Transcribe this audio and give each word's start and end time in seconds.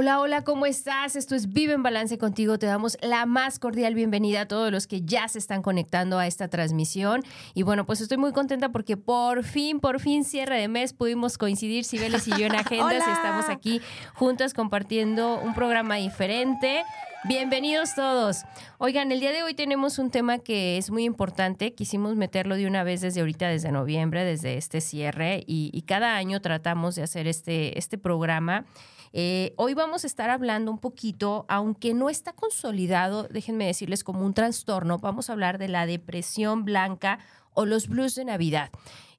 Hola, 0.00 0.20
hola, 0.20 0.44
¿cómo 0.44 0.64
estás? 0.64 1.16
Esto 1.16 1.34
es 1.34 1.52
Vive 1.52 1.72
en 1.72 1.82
Balance 1.82 2.18
contigo. 2.18 2.56
Te 2.56 2.66
damos 2.66 2.96
la 3.02 3.26
más 3.26 3.58
cordial 3.58 3.96
bienvenida 3.96 4.42
a 4.42 4.46
todos 4.46 4.70
los 4.70 4.86
que 4.86 5.00
ya 5.00 5.26
se 5.26 5.40
están 5.40 5.60
conectando 5.60 6.20
a 6.20 6.28
esta 6.28 6.46
transmisión. 6.46 7.24
Y 7.52 7.64
bueno, 7.64 7.84
pues 7.84 8.00
estoy 8.00 8.16
muy 8.16 8.30
contenta 8.30 8.68
porque 8.68 8.96
por 8.96 9.42
fin, 9.42 9.80
por 9.80 9.98
fin, 9.98 10.22
cierre 10.22 10.60
de 10.60 10.68
mes, 10.68 10.92
pudimos 10.92 11.36
coincidir 11.36 11.84
Cibeles 11.84 12.28
y 12.28 12.30
yo 12.30 12.46
en 12.46 12.54
agendas 12.54 13.02
y 13.08 13.10
estamos 13.10 13.48
aquí 13.48 13.80
juntas 14.14 14.54
compartiendo 14.54 15.40
un 15.40 15.52
programa 15.52 15.96
diferente. 15.96 16.84
Bienvenidos 17.24 17.96
todos. 17.96 18.44
Oigan, 18.78 19.10
el 19.10 19.18
día 19.18 19.32
de 19.32 19.42
hoy 19.42 19.54
tenemos 19.54 19.98
un 19.98 20.12
tema 20.12 20.38
que 20.38 20.78
es 20.78 20.92
muy 20.92 21.02
importante. 21.02 21.74
Quisimos 21.74 22.14
meterlo 22.14 22.54
de 22.54 22.68
una 22.68 22.84
vez 22.84 23.00
desde 23.00 23.18
ahorita, 23.18 23.48
desde 23.48 23.72
noviembre, 23.72 24.24
desde 24.24 24.58
este 24.58 24.80
cierre, 24.80 25.42
y, 25.44 25.70
y 25.72 25.82
cada 25.82 26.14
año 26.14 26.40
tratamos 26.40 26.94
de 26.94 27.02
hacer 27.02 27.26
este, 27.26 27.76
este 27.76 27.98
programa. 27.98 28.64
Eh, 29.12 29.54
hoy 29.56 29.74
vamos 29.74 30.04
a 30.04 30.06
estar 30.06 30.30
hablando 30.30 30.70
un 30.70 30.78
poquito, 30.78 31.46
aunque 31.48 31.94
no 31.94 32.10
está 32.10 32.32
consolidado, 32.32 33.24
déjenme 33.24 33.66
decirles 33.66 34.04
como 34.04 34.24
un 34.24 34.34
trastorno, 34.34 34.98
vamos 34.98 35.28
a 35.28 35.32
hablar 35.32 35.58
de 35.58 35.68
la 35.68 35.86
depresión 35.86 36.64
blanca 36.64 37.18
o 37.54 37.66
los 37.66 37.88
blues 37.88 38.14
de 38.14 38.24
Navidad. 38.24 38.70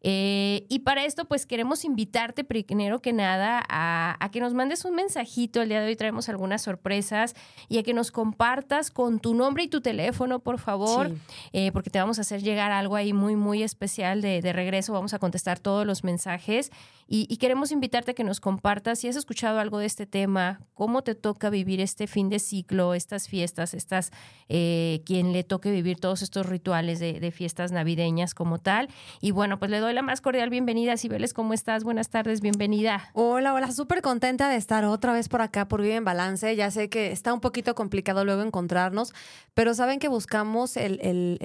Eh, 0.02 0.66
y 0.70 0.80
para 0.80 1.04
esto, 1.04 1.26
pues 1.26 1.46
queremos 1.46 1.84
invitarte 1.84 2.46
primero 2.46 3.02
que 3.02 3.12
nada 3.12 3.62
a, 3.68 4.30
que 4.32 4.40
nos 4.40 4.54
mandes 4.54 4.86
un 4.86 4.96
mensajito. 4.96 5.62
El 5.62 5.70
día 5.70 5.82
de 5.82 5.88
hoy 5.88 5.96
traemos 5.96 6.30
algunas 6.30 6.62
sorpresas 6.62 7.36
y 7.68 7.80
a 7.80 7.84
que 7.84 7.94
nos 7.94 8.12
compartas 8.12 8.92
con 8.92 9.20
tu 9.20 9.34
nombre 9.34 9.64
y 9.64 9.68
tu 9.68 9.82
teléfono, 9.82 10.40
por 10.40 10.60
favor, 10.60 11.12
eh, 11.52 11.72
porque 11.74 11.90
te 11.90 12.00
vamos 12.00 12.18
a 12.18 12.22
hacer 12.22 12.42
llegar 12.42 12.72
algo 12.72 12.96
ahí 12.96 13.12
muy, 13.12 13.36
muy 13.36 13.62
especial 13.62 14.22
de, 14.22 14.40
regreso. 14.54 14.94
Vamos 14.94 15.14
a 15.14 15.20
contestar 15.20 15.60
todos 15.60 15.86
los 15.86 16.04
mensajes 16.04 16.72
y, 17.12 17.38
queremos 17.38 17.72
invitarte 17.72 18.12
a 18.12 18.14
que 18.14 18.24
nos 18.24 18.40
compartas 18.40 19.00
si 19.00 19.08
has 19.08 19.16
escuchado 19.16 19.60
algo 19.60 19.80
de 19.80 19.88
este 19.88 20.06
tema, 20.06 20.62
cómo 20.76 21.02
te 21.02 21.16
toca 21.16 21.50
vivir 21.50 21.82
este 21.82 22.06
fin 22.06 22.30
de 22.30 22.38
ciclo, 22.38 22.94
estas 22.94 23.28
fiestas, 23.28 23.74
estas, 23.74 24.12
eh, 24.48 25.02
quien 25.06 25.34
le 25.34 25.44
toque 25.44 25.72
vivir 25.72 26.00
todos 26.00 26.22
estos 26.22 26.46
rituales 26.46 27.00
de, 27.00 27.20
de 27.20 27.32
fiestas 27.32 27.72
navideñas 27.72 28.36
como 28.36 28.60
tal. 28.60 28.90
Y 29.22 29.32
bueno, 29.32 29.58
pues 29.58 29.72
le 29.72 29.80
doy 29.80 29.94
la 29.94 30.04
más 30.04 30.22
cordial 30.22 30.52
bienvenida. 30.52 30.98
Cibeles, 30.98 31.34
¿cómo 31.34 31.54
estás? 31.54 31.84
Buenas 31.84 32.10
tardes, 32.10 32.42
bienvenida. 32.42 33.10
Hola, 33.14 33.56
hola, 33.56 33.72
súper 33.72 34.04
contenta 34.04 34.48
de 34.48 34.58
estar 34.58 34.86
otra 34.86 35.12
vez 35.12 35.30
por 35.30 35.42
acá 35.42 35.68
por 35.68 35.82
Vive 35.82 35.96
en 35.96 36.06
Balance. 36.06 36.56
Ya 36.56 36.70
sé 36.70 36.90
que 36.90 37.12
está 37.12 37.34
un 37.34 37.42
poquito 37.42 37.74
complicado 37.74 38.24
luego 38.24 38.44
encontrarnos, 38.44 39.14
pero 39.56 39.74
saben 39.74 39.98
que 39.98 40.10
buscamos 40.10 40.78
el, 40.78 41.00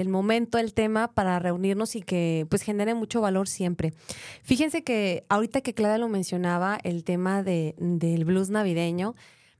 momento, 0.09 0.59
el 0.59 0.75
tema 0.75 1.09
para 1.09 1.39
reunirnos 1.39 1.97
y 1.97 2.03
que 2.03 2.47
pues 2.51 2.61
genere 2.61 2.92
mucho 2.92 3.23
valor 3.23 3.48
siempre. 3.48 3.95
Fíjense 4.42 4.85
que 4.85 5.25
ahorita 5.29 5.54
que 5.63 5.75
Clara 5.75 5.99
lo 5.99 6.09
mencionaba, 6.09 6.79
el 6.83 7.05
tema 7.05 7.43
de, 7.43 7.75
del 7.79 8.25
blues 8.25 8.51
navideño, 8.51 9.15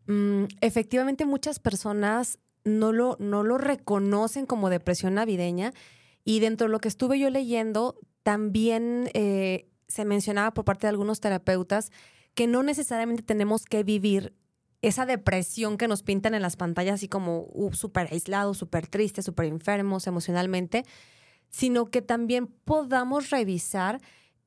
mm, 0.06 0.45
efectivamente 0.61 1.25
muchas 1.27 1.59
personas 1.59 2.39
no 2.64 2.92
lo, 2.92 3.17
no 3.20 3.42
lo 3.42 3.59
reconocen 3.59 4.47
como 4.47 4.70
depresión 4.70 5.15
navideña. 5.15 5.72
Y 6.25 6.41
dentro 6.41 6.67
de 6.67 6.72
lo 6.72 6.81
que 6.81 6.89
estuve 6.89 7.19
yo 7.19 7.31
leyendo, 7.31 7.98
también 8.22 9.10
eh, 9.12 9.69
se 9.88 10.04
mencionaba 10.04 10.54
por 10.54 10.65
parte 10.65 10.87
de 10.87 10.91
algunos 10.91 11.21
terapeutas 11.21 11.91
que 12.34 12.47
no 12.47 12.62
necesariamente 12.62 13.22
tenemos 13.22 13.65
que 13.65 13.84
vivir 13.84 14.34
esa 14.83 15.06
depresión 15.06 15.78
que 15.78 15.88
nos 15.88 16.03
pintan 16.03 16.34
en 16.34 16.43
las 16.43 16.56
pantallas, 16.56 16.94
así 16.94 17.09
como 17.09 17.47
uh, 17.53 17.72
súper 17.72 18.09
aislados, 18.10 18.59
súper 18.59 18.87
tristes, 18.87 19.25
súper 19.25 19.47
enfermos 19.47 20.06
emocionalmente, 20.06 20.84
sino 21.49 21.87
que 21.87 22.03
también 22.03 22.49
podamos 22.49 23.31
revisar 23.31 24.00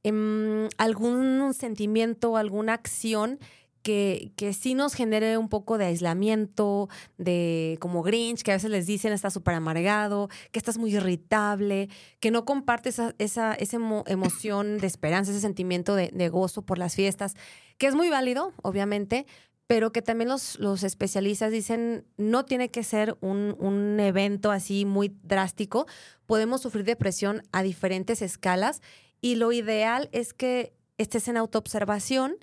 em, 0.08 0.70
algún 0.78 1.54
sentimiento, 1.54 2.38
alguna 2.38 2.74
acción 2.74 3.40
que, 3.88 4.34
que 4.36 4.54
sí 4.54 4.74
nos 4.74 4.94
genere 4.94 5.38
un 5.38 5.48
poco 5.48 5.78
de 5.78 5.86
aislamiento, 5.86 6.90
de 7.18 7.78
como 7.80 8.04
Grinch, 8.04 8.42
que 8.42 8.52
a 8.52 8.56
veces 8.56 8.70
les 8.70 8.86
dicen 8.86 9.14
está 9.14 9.30
súper 9.30 9.54
amargado, 9.54 10.28
que 10.52 10.60
estás 10.60 10.78
muy 10.78 10.94
irritable, 10.94 11.88
que 12.20 12.30
no 12.30 12.44
compartes 12.44 12.96
esa, 12.96 13.16
esa, 13.18 13.54
esa 13.54 13.78
emoción 14.08 14.78
de 14.80 14.88
esperanza, 14.88 15.32
ese 15.32 15.40
sentimiento 15.40 15.96
de, 15.96 16.10
de, 16.14 16.28
gozo 16.28 16.64
por 16.64 16.78
las 16.78 16.96
fiestas, 16.96 17.36
que 17.78 17.88
es 17.88 17.96
muy 17.96 18.10
válido, 18.10 18.52
obviamente, 18.62 19.26
pero 19.68 19.92
que 19.92 20.02
también 20.02 20.30
los, 20.30 20.60
los 20.60 20.84
especialistas 20.84 21.52
dicen 21.52 22.06
no 22.18 22.46
tiene 22.46 22.70
que 22.70 22.84
ser 22.84 23.18
un, 23.22 23.56
un 23.60 24.00
evento 24.00 24.52
así 24.52 24.86
muy 24.86 25.16
drástico, 25.24 25.88
podemos 26.26 26.62
sufrir 26.62 26.86
depresión 26.86 27.44
a 27.52 27.64
diferentes 27.64 28.22
escalas 28.22 28.82
y 29.22 29.36
lo 29.36 29.52
ideal 29.52 30.10
es 30.12 30.34
que 30.34 30.74
estés 30.98 31.28
en 31.28 31.38
autoobservación 31.38 32.38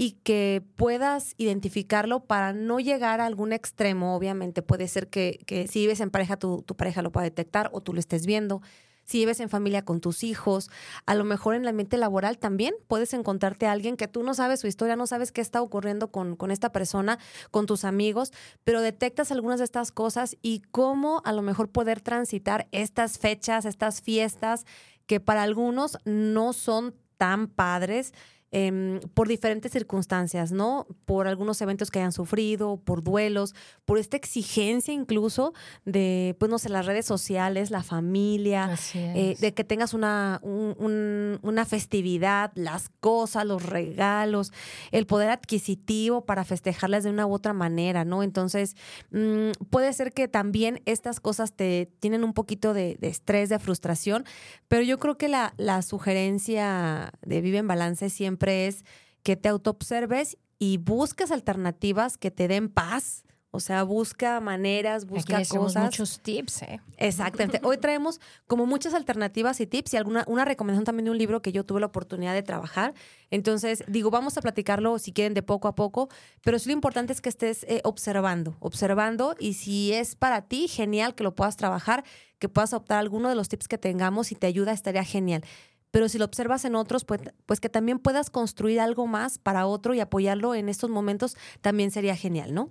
y 0.00 0.12
que 0.22 0.62
puedas 0.76 1.34
identificarlo 1.38 2.20
para 2.20 2.52
no 2.52 2.78
llegar 2.78 3.20
a 3.20 3.26
algún 3.26 3.52
extremo. 3.52 4.14
Obviamente 4.14 4.62
puede 4.62 4.86
ser 4.86 5.08
que, 5.08 5.66
si 5.68 5.80
vives 5.80 6.00
en 6.00 6.10
pareja, 6.10 6.36
tu, 6.36 6.62
tu, 6.62 6.76
pareja 6.76 7.02
lo 7.02 7.10
pueda 7.10 7.24
detectar 7.24 7.68
o 7.72 7.80
tú 7.80 7.92
lo 7.92 7.98
estés 7.98 8.24
viendo. 8.24 8.62
Si 9.08 9.18
vives 9.18 9.40
en 9.40 9.48
familia 9.48 9.84
con 9.84 10.00
tus 10.00 10.22
hijos, 10.22 10.70
a 11.06 11.14
lo 11.14 11.24
mejor 11.24 11.54
en 11.54 11.62
el 11.62 11.68
ambiente 11.68 11.96
laboral 11.96 12.38
también 12.38 12.74
puedes 12.88 13.14
encontrarte 13.14 13.66
a 13.66 13.72
alguien 13.72 13.96
que 13.96 14.06
tú 14.06 14.22
no 14.22 14.34
sabes 14.34 14.60
su 14.60 14.66
historia, 14.66 14.96
no 14.96 15.06
sabes 15.06 15.32
qué 15.32 15.40
está 15.40 15.62
ocurriendo 15.62 16.12
con, 16.12 16.36
con 16.36 16.50
esta 16.50 16.70
persona, 16.70 17.18
con 17.50 17.64
tus 17.64 17.84
amigos, 17.84 18.32
pero 18.64 18.82
detectas 18.82 19.32
algunas 19.32 19.58
de 19.58 19.64
estas 19.64 19.92
cosas 19.92 20.36
y 20.42 20.60
cómo 20.70 21.22
a 21.24 21.32
lo 21.32 21.40
mejor 21.40 21.70
poder 21.70 22.02
transitar 22.02 22.68
estas 22.70 23.18
fechas, 23.18 23.64
estas 23.64 24.02
fiestas 24.02 24.66
que 25.08 25.18
para 25.18 25.42
algunos 25.42 25.98
no 26.04 26.52
son 26.52 26.94
tan 27.16 27.48
padres 27.48 28.12
Em, 28.50 29.00
por 29.12 29.28
diferentes 29.28 29.70
circunstancias, 29.72 30.52
¿no? 30.52 30.86
Por 31.04 31.28
algunos 31.28 31.60
eventos 31.60 31.90
que 31.90 31.98
hayan 31.98 32.12
sufrido, 32.12 32.78
por 32.78 33.02
duelos, 33.02 33.54
por 33.84 33.98
esta 33.98 34.16
exigencia 34.16 34.94
incluso 34.94 35.52
de, 35.84 36.34
pues 36.38 36.50
no 36.50 36.58
sé, 36.58 36.70
las 36.70 36.86
redes 36.86 37.04
sociales, 37.04 37.70
la 37.70 37.82
familia, 37.82 38.74
eh, 38.94 39.36
de 39.38 39.52
que 39.52 39.64
tengas 39.64 39.92
una, 39.92 40.40
una 40.42 41.64
festividad, 41.66 42.50
las 42.54 42.88
cosas, 43.00 43.44
los 43.44 43.66
regalos, 43.66 44.50
el 44.92 45.04
poder 45.06 45.28
adquisitivo 45.28 46.24
para 46.24 46.42
festejarlas 46.42 47.04
de 47.04 47.10
una 47.10 47.26
u 47.26 47.34
otra 47.34 47.52
manera, 47.52 48.06
¿no? 48.06 48.22
Entonces, 48.22 48.76
mm, 49.10 49.50
puede 49.68 49.92
ser 49.92 50.14
que 50.14 50.26
también 50.26 50.80
estas 50.86 51.20
cosas 51.20 51.52
te 51.52 51.92
tienen 52.00 52.24
un 52.24 52.32
poquito 52.32 52.72
de, 52.72 52.96
estrés, 53.02 53.50
de 53.50 53.58
frustración, 53.58 54.24
pero 54.68 54.80
yo 54.80 54.98
creo 54.98 55.18
que 55.18 55.28
la, 55.28 55.52
la 55.58 55.82
sugerencia 55.82 57.12
de 57.20 57.42
Vive 57.42 57.58
en 57.58 57.68
Balance 57.68 58.08
siempre 58.08 58.37
es 58.46 58.84
que 59.22 59.36
te 59.36 59.48
autoobserves 59.48 60.38
y 60.58 60.78
busques 60.78 61.30
alternativas 61.30 62.18
que 62.18 62.30
te 62.30 62.48
den 62.48 62.68
paz. 62.68 63.24
O 63.50 63.60
sea, 63.60 63.82
busca 63.82 64.40
maneras, 64.40 65.06
busca 65.06 65.38
Aquí 65.38 65.56
cosas. 65.56 65.84
muchos 65.84 66.20
tips, 66.20 66.62
¿eh? 66.62 66.80
Exactamente. 66.98 67.60
Hoy 67.64 67.78
traemos 67.78 68.20
como 68.46 68.66
muchas 68.66 68.92
alternativas 68.92 69.58
y 69.60 69.66
tips 69.66 69.94
y 69.94 69.96
alguna 69.96 70.22
una 70.26 70.44
recomendación 70.44 70.84
también 70.84 71.06
de 71.06 71.12
un 71.12 71.18
libro 71.18 71.40
que 71.40 71.50
yo 71.50 71.64
tuve 71.64 71.80
la 71.80 71.86
oportunidad 71.86 72.34
de 72.34 72.42
trabajar. 72.42 72.92
Entonces, 73.30 73.84
digo, 73.88 74.10
vamos 74.10 74.36
a 74.36 74.42
platicarlo 74.42 74.98
si 74.98 75.12
quieren 75.12 75.32
de 75.32 75.42
poco 75.42 75.66
a 75.66 75.74
poco, 75.74 76.10
pero 76.44 76.58
sí 76.58 76.68
lo 76.68 76.74
importante 76.74 77.14
es 77.14 77.22
que 77.22 77.30
estés 77.30 77.64
eh, 77.64 77.80
observando, 77.84 78.58
observando 78.60 79.34
y 79.38 79.54
si 79.54 79.94
es 79.94 80.14
para 80.14 80.42
ti, 80.42 80.68
genial 80.68 81.14
que 81.14 81.24
lo 81.24 81.34
puedas 81.34 81.56
trabajar, 81.56 82.04
que 82.38 82.50
puedas 82.50 82.74
optar 82.74 82.98
alguno 82.98 83.30
de 83.30 83.34
los 83.34 83.48
tips 83.48 83.66
que 83.66 83.78
tengamos 83.78 84.30
y 84.30 84.34
te 84.34 84.46
ayuda, 84.46 84.72
estaría 84.72 85.04
genial 85.04 85.42
pero 85.90 86.08
si 86.08 86.18
lo 86.18 86.24
observas 86.24 86.64
en 86.64 86.74
otros, 86.74 87.04
pues, 87.04 87.20
pues 87.46 87.60
que 87.60 87.68
también 87.68 87.98
puedas 87.98 88.30
construir 88.30 88.80
algo 88.80 89.06
más 89.06 89.38
para 89.38 89.66
otro 89.66 89.94
y 89.94 90.00
apoyarlo 90.00 90.54
en 90.54 90.68
estos 90.68 90.90
momentos 90.90 91.36
también 91.60 91.90
sería 91.90 92.16
genial, 92.16 92.54
¿no? 92.54 92.70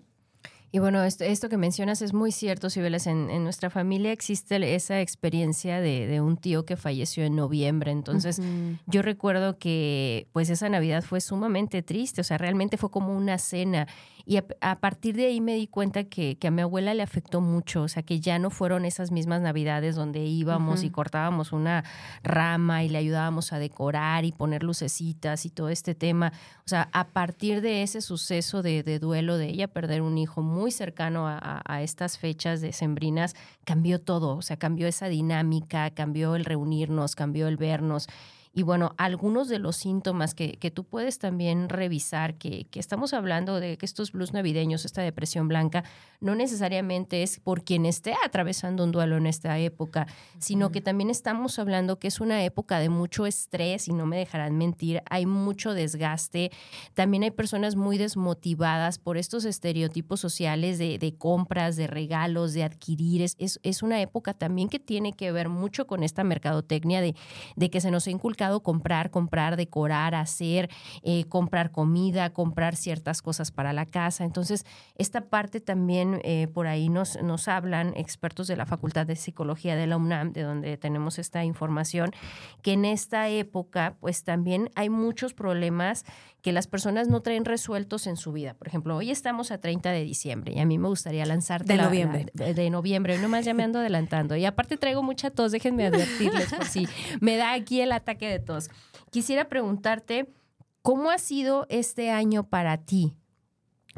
Y 0.70 0.80
bueno, 0.80 1.02
esto, 1.04 1.50
que 1.50 1.58
mencionas 1.58 2.02
es 2.02 2.14
muy 2.14 2.32
cierto, 2.34 2.70
Cibeles. 2.70 3.08
En, 3.08 3.30
en 3.30 3.44
nuestra 3.44 3.70
familia 3.70 4.12
existe 4.12 4.76
esa 4.76 5.00
experiencia 5.00 5.80
de, 5.80 6.20
un 6.20 6.36
tío 6.36 6.66
que 6.66 6.76
falleció 6.76 7.24
en 7.24 7.38
noviembre. 7.38 7.92
Entonces, 7.92 8.42
yo 8.86 9.02
recuerdo 9.02 9.58
que 9.58 10.28
pues 10.34 10.50
esa 10.50 10.68
Navidad 10.68 11.04
fue 11.04 11.22
sumamente 11.22 11.84
triste. 11.84 12.20
O 12.20 12.24
sea, 12.24 12.38
realmente 12.38 12.76
fue 12.76 12.92
como 12.92 13.16
una 13.16 13.38
cena. 13.38 13.88
Y 14.30 14.36
a, 14.60 14.80
partir 14.82 15.16
de 15.16 15.28
ahí 15.28 15.40
me 15.40 15.56
di 15.56 15.68
cuenta 15.68 16.04
que, 16.04 16.38
a 16.46 16.52
mi 16.52 16.62
abuela 16.62 16.94
le 16.94 17.02
afectó 17.02 17.40
mucho, 17.40 17.84
o 17.84 17.88
sea, 17.88 18.04
que 18.04 18.20
ya 18.20 18.40
no 18.40 18.50
fueron 18.50 18.84
esas 18.84 19.10
mismas 19.10 19.40
navidades 19.40 19.96
donde 19.96 20.26
íbamos 20.26 20.84
y 20.84 20.90
cortábamos 20.90 21.54
una 21.54 21.86
rama 22.24 22.84
y 22.84 22.90
le 22.90 22.98
ayudábamos 22.98 23.54
a 23.54 23.60
decorar 23.60 24.26
y 24.26 24.34
poner 24.34 24.64
lucecitas 24.64 25.46
y 25.46 25.50
todo 25.50 25.70
este 25.70 25.96
tema. 25.96 26.34
O 26.66 26.68
sea, 26.68 26.90
a 26.92 27.08
partir 27.08 27.62
de 27.62 27.84
ese 27.84 28.02
suceso 28.02 28.62
de, 28.62 29.00
duelo 29.00 29.38
de 29.38 29.48
ella, 29.48 29.70
perder 29.70 30.02
un 30.02 30.18
hijo 30.18 30.42
muy 30.42 30.72
cercano 30.72 31.26
a, 31.26 31.62
a 31.66 31.82
estas 31.82 32.18
fechas 32.18 32.60
decembrinas, 32.60 33.34
cambió 33.64 34.02
todo, 34.02 34.36
o 34.36 34.42
sea, 34.42 34.58
cambió 34.58 34.88
esa 34.90 35.08
dinámica, 35.08 35.90
cambió 35.92 36.36
el 36.36 36.44
reunirnos, 36.44 37.16
cambió 37.16 37.48
el 37.48 37.56
vernos. 37.56 38.10
Y 38.58 38.64
bueno, 38.64 38.96
algunos 38.98 39.50
de 39.50 39.60
los 39.60 39.76
síntomas 39.76 40.34
que, 40.34 40.54
que 40.54 40.72
tú 40.72 40.84
puedes 40.84 41.20
también 41.20 41.70
revisar, 41.70 42.40
que, 42.40 42.66
que, 42.72 42.80
estamos 42.80 43.14
hablando 43.14 43.60
de 43.60 43.78
que 43.78 43.86
estos 43.86 44.12
blues 44.12 44.34
navideños, 44.34 44.84
esta 44.84 45.04
depresión 45.04 45.48
blanca, 45.48 45.84
no 46.22 46.34
necesariamente 46.34 47.22
es 47.22 47.40
por 47.40 47.64
quien 47.64 47.86
esté 47.86 48.16
atravesando 48.26 48.84
un 48.84 48.92
duelo 48.92 49.16
en 49.18 49.28
esta 49.28 49.60
época, 49.60 50.08
sino 50.40 50.72
que 50.72 50.82
también 50.82 51.12
estamos 51.12 51.60
hablando 51.60 52.00
que 52.00 52.08
es 52.08 52.20
una 52.20 52.44
época 52.44 52.80
de 52.80 52.90
mucho 52.90 53.28
estrés 53.28 53.88
y 53.88 53.94
no 53.94 54.08
me 54.08 54.18
dejarán 54.18 54.58
mentir, 54.58 55.04
hay 55.08 55.28
mucho 55.28 55.76
desgaste, 55.76 56.52
también 56.96 57.22
hay 57.22 57.30
personas 57.30 57.76
muy 57.76 58.00
desmotivadas 58.00 58.98
por 58.98 59.18
estos 59.18 59.46
estereotipos 59.46 60.20
sociales 60.20 60.80
de, 60.80 60.98
de 60.98 61.14
compras, 61.16 61.76
de 61.76 61.86
regalos, 61.86 62.54
de 62.54 62.64
adquirir. 62.64 63.22
Es, 63.22 63.36
es, 63.38 63.84
una 63.84 64.02
época 64.02 64.34
también 64.34 64.68
que 64.68 64.80
tiene 64.80 65.14
que 65.14 65.32
ver 65.32 65.48
mucho 65.48 65.86
con 65.86 66.02
esta 66.02 66.24
mercadotecnia 66.24 67.02
de, 67.02 67.14
de 67.56 67.70
que 67.70 67.82
se 67.82 67.92
nos 67.92 68.08
ha 68.08 68.10
inculcado 68.10 68.47
comprar, 68.62 69.12
comprar, 69.12 69.56
decorar, 69.56 70.16
hacer, 70.16 70.70
eh, 71.04 71.26
comprar 71.26 71.72
comida, 71.72 72.32
comprar 72.32 72.76
ciertas 72.76 73.22
cosas 73.22 73.52
para 73.52 73.74
la 73.74 73.86
casa. 73.86 74.24
Entonces, 74.24 74.66
esta 74.96 75.22
parte 75.22 75.60
también 75.60 76.22
eh, 76.24 76.48
por 76.54 76.68
ahí 76.68 76.90
nos, 76.90 77.22
nos 77.22 77.48
hablan 77.48 77.94
expertos 77.96 78.48
de 78.48 78.56
la 78.56 78.66
Facultad 78.66 79.06
de 79.06 79.16
Psicología 79.16 79.76
de 79.76 79.88
la 79.88 79.98
UNAM, 79.98 80.34
de 80.34 80.44
donde 80.44 80.78
tenemos 80.78 81.20
esta 81.20 81.44
información, 81.44 82.12
que 82.62 82.74
en 82.74 82.86
esta 82.86 83.30
época, 83.30 83.96
pues 84.00 84.24
también 84.24 84.72
hay 84.76 84.90
muchos 84.90 85.34
problemas 85.34 86.06
que 86.42 86.52
las 86.54 86.68
personas 86.68 87.10
no 87.10 87.22
traen 87.22 87.46
resueltos 87.46 88.08
en 88.08 88.16
su 88.16 88.32
vida. 88.32 88.54
Por 88.54 88.68
ejemplo, 88.68 88.96
hoy 88.96 89.12
estamos 89.12 89.52
a 89.52 89.60
30 89.60 89.92
de 89.92 90.04
diciembre 90.04 90.54
y 90.54 90.60
a 90.60 90.66
mí 90.66 90.78
me 90.78 90.88
gustaría 90.88 91.26
lanzarte 91.26 91.74
de 91.74 91.82
noviembre. 91.82 92.28
de, 92.34 92.54
de, 92.54 92.70
noviembre, 92.70 93.18
nomás 93.18 93.44
ya 93.44 93.54
me 93.54 93.64
ando 93.64 93.80
adelantando. 93.80 94.36
Y 94.36 94.46
aparte 94.46 94.78
traigo 94.78 95.04
mucha 95.04 95.30
tos, 95.30 95.52
déjenme 95.52 95.88
advertirles 95.88 96.54
por 96.54 96.66
si 96.66 96.88
me 97.20 97.36
da 97.36 97.54
aquí 97.54 97.82
el 97.82 97.92
ataque 97.92 98.27
Quisiera 99.12 99.50
preguntarte, 99.50 100.34
¿cómo 100.82 101.12
ha 101.12 101.18
sido 101.18 101.66
este 101.70 102.12
año 102.12 102.44
para 102.44 102.78
ti? 102.78 103.16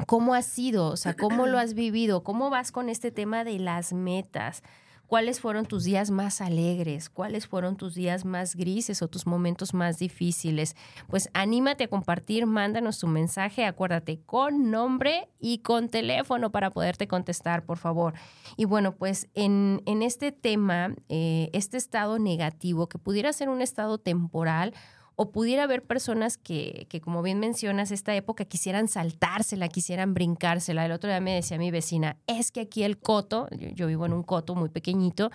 ¿Cómo 0.06 0.34
ha 0.34 0.42
sido? 0.42 0.86
O 0.86 0.96
sea, 0.96 1.14
¿cómo 1.14 1.46
lo 1.46 1.58
has 1.58 1.74
vivido? 1.74 2.22
¿Cómo 2.22 2.50
vas 2.50 2.72
con 2.72 2.88
este 2.88 3.10
tema 3.10 3.44
de 3.44 3.58
las 3.58 3.92
metas? 3.92 4.62
¿Cuáles 5.10 5.40
fueron 5.40 5.66
tus 5.66 5.82
días 5.82 6.12
más 6.12 6.40
alegres? 6.40 7.10
¿Cuáles 7.10 7.48
fueron 7.48 7.76
tus 7.76 7.96
días 7.96 8.24
más 8.24 8.54
grises 8.54 9.02
o 9.02 9.08
tus 9.08 9.26
momentos 9.26 9.74
más 9.74 9.98
difíciles? 9.98 10.76
Pues 11.08 11.30
anímate 11.34 11.82
a 11.82 11.88
compartir, 11.88 12.46
mándanos 12.46 13.00
tu 13.00 13.08
mensaje, 13.08 13.64
acuérdate 13.64 14.20
con 14.24 14.70
nombre 14.70 15.28
y 15.40 15.62
con 15.62 15.88
teléfono 15.88 16.52
para 16.52 16.70
poderte 16.70 17.08
contestar, 17.08 17.64
por 17.64 17.78
favor. 17.78 18.14
Y 18.56 18.66
bueno, 18.66 18.94
pues 18.94 19.28
en, 19.34 19.82
en 19.84 20.02
este 20.02 20.30
tema, 20.30 20.94
eh, 21.08 21.50
este 21.54 21.76
estado 21.76 22.20
negativo, 22.20 22.88
que 22.88 22.98
pudiera 22.98 23.32
ser 23.32 23.48
un 23.48 23.62
estado 23.62 23.98
temporal, 23.98 24.74
o 25.22 25.32
pudiera 25.32 25.64
haber 25.64 25.82
personas 25.82 26.38
que, 26.38 26.86
que, 26.88 27.02
como 27.02 27.20
bien 27.20 27.40
mencionas, 27.40 27.90
esta 27.90 28.14
época 28.14 28.46
quisieran 28.46 28.88
saltársela, 28.88 29.68
quisieran 29.68 30.14
brincársela. 30.14 30.86
El 30.86 30.92
otro 30.92 31.10
día 31.10 31.20
me 31.20 31.34
decía 31.34 31.58
mi 31.58 31.70
vecina, 31.70 32.16
es 32.26 32.50
que 32.50 32.60
aquí 32.60 32.84
el 32.84 32.96
coto, 32.96 33.46
yo 33.50 33.86
vivo 33.86 34.06
en 34.06 34.14
un 34.14 34.22
coto 34.22 34.54
muy 34.54 34.70
pequeñito, 34.70 35.30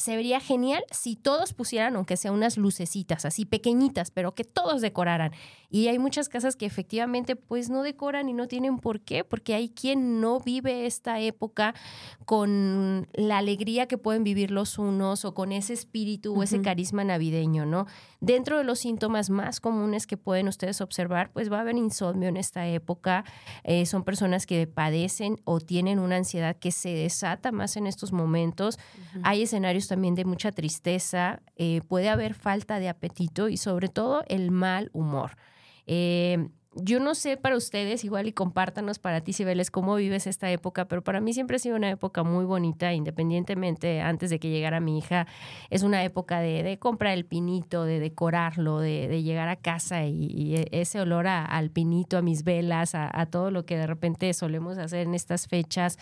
se 0.00 0.16
vería 0.16 0.40
genial 0.40 0.82
si 0.90 1.14
todos 1.14 1.52
pusieran, 1.52 1.94
aunque 1.94 2.16
sea 2.16 2.32
unas 2.32 2.56
lucecitas 2.56 3.26
así 3.26 3.44
pequeñitas, 3.44 4.10
pero 4.10 4.34
que 4.34 4.44
todos 4.44 4.80
decoraran. 4.80 5.32
Y 5.68 5.88
hay 5.88 5.98
muchas 5.98 6.30
casas 6.30 6.56
que 6.56 6.64
efectivamente 6.64 7.36
pues 7.36 7.68
no 7.68 7.82
decoran 7.82 8.30
y 8.30 8.32
no 8.32 8.48
tienen 8.48 8.78
por 8.78 9.02
qué, 9.02 9.24
porque 9.24 9.54
hay 9.54 9.68
quien 9.68 10.22
no 10.22 10.40
vive 10.40 10.86
esta 10.86 11.20
época 11.20 11.74
con 12.24 13.08
la 13.12 13.36
alegría 13.36 13.88
que 13.88 13.98
pueden 13.98 14.24
vivir 14.24 14.50
los 14.50 14.78
unos 14.78 15.26
o 15.26 15.34
con 15.34 15.52
ese 15.52 15.74
espíritu 15.74 16.34
o 16.34 16.42
ese 16.42 16.62
carisma 16.62 17.04
navideño, 17.04 17.66
¿no? 17.66 17.86
Dentro 18.22 18.56
de 18.56 18.64
los 18.64 18.78
síntomas 18.78 19.28
más 19.28 19.60
comunes 19.60 20.06
que 20.06 20.16
pueden 20.16 20.48
ustedes 20.48 20.80
observar, 20.80 21.30
pues 21.30 21.52
va 21.52 21.58
a 21.58 21.60
haber 21.60 21.76
insomnio 21.76 22.30
en 22.30 22.38
esta 22.38 22.66
época. 22.66 23.24
Eh, 23.64 23.84
son 23.84 24.02
personas 24.02 24.46
que 24.46 24.66
padecen 24.66 25.36
o 25.44 25.60
tienen 25.60 25.98
una 25.98 26.16
ansiedad 26.16 26.56
que 26.56 26.72
se 26.72 26.88
desata 26.88 27.52
más 27.52 27.76
en 27.76 27.86
estos 27.86 28.12
momentos. 28.12 28.78
Hay 29.22 29.42
escenarios 29.42 29.89
también 29.90 30.14
de 30.14 30.24
mucha 30.24 30.52
tristeza, 30.52 31.42
eh, 31.56 31.82
puede 31.86 32.08
haber 32.08 32.34
falta 32.34 32.78
de 32.78 32.88
apetito 32.88 33.48
y 33.48 33.56
sobre 33.56 33.88
todo 33.88 34.22
el 34.28 34.50
mal 34.50 34.88
humor. 34.92 35.32
Eh, 35.86 36.48
yo 36.76 37.00
no 37.00 37.16
sé 37.16 37.36
para 37.36 37.56
ustedes, 37.56 38.04
igual 38.04 38.28
y 38.28 38.32
compártanos 38.32 39.00
para 39.00 39.20
ti, 39.22 39.32
Cibeles, 39.32 39.72
cómo 39.72 39.96
vives 39.96 40.28
esta 40.28 40.48
época, 40.52 40.86
pero 40.86 41.02
para 41.02 41.20
mí 41.20 41.32
siempre 41.32 41.56
ha 41.56 41.58
sido 41.58 41.74
una 41.74 41.90
época 41.90 42.22
muy 42.22 42.44
bonita, 42.44 42.92
independientemente 42.92 44.00
antes 44.00 44.30
de 44.30 44.38
que 44.38 44.50
llegara 44.50 44.78
mi 44.78 44.98
hija. 44.98 45.26
Es 45.68 45.82
una 45.82 46.04
época 46.04 46.38
de, 46.38 46.78
comprar 46.78 47.14
el 47.14 47.24
pinito, 47.24 47.84
de 47.84 47.98
decorarlo, 47.98 48.78
de, 48.78 49.22
llegar 49.24 49.48
a 49.48 49.56
casa 49.56 50.04
y, 50.04 50.54
e, 50.54 50.68
ese 50.70 51.00
olor 51.00 51.26
al 51.26 51.70
pinito, 51.70 52.16
a 52.16 52.22
mis 52.22 52.44
velas, 52.44 52.94
a, 52.94 53.26
todo 53.26 53.50
lo 53.50 53.66
que 53.66 53.76
de 53.76 53.88
repente 53.88 54.32
solemos 54.32 54.78
hacer 54.78 55.08
en 55.08 55.14
estas 55.14 55.48
fechas. 55.48 55.98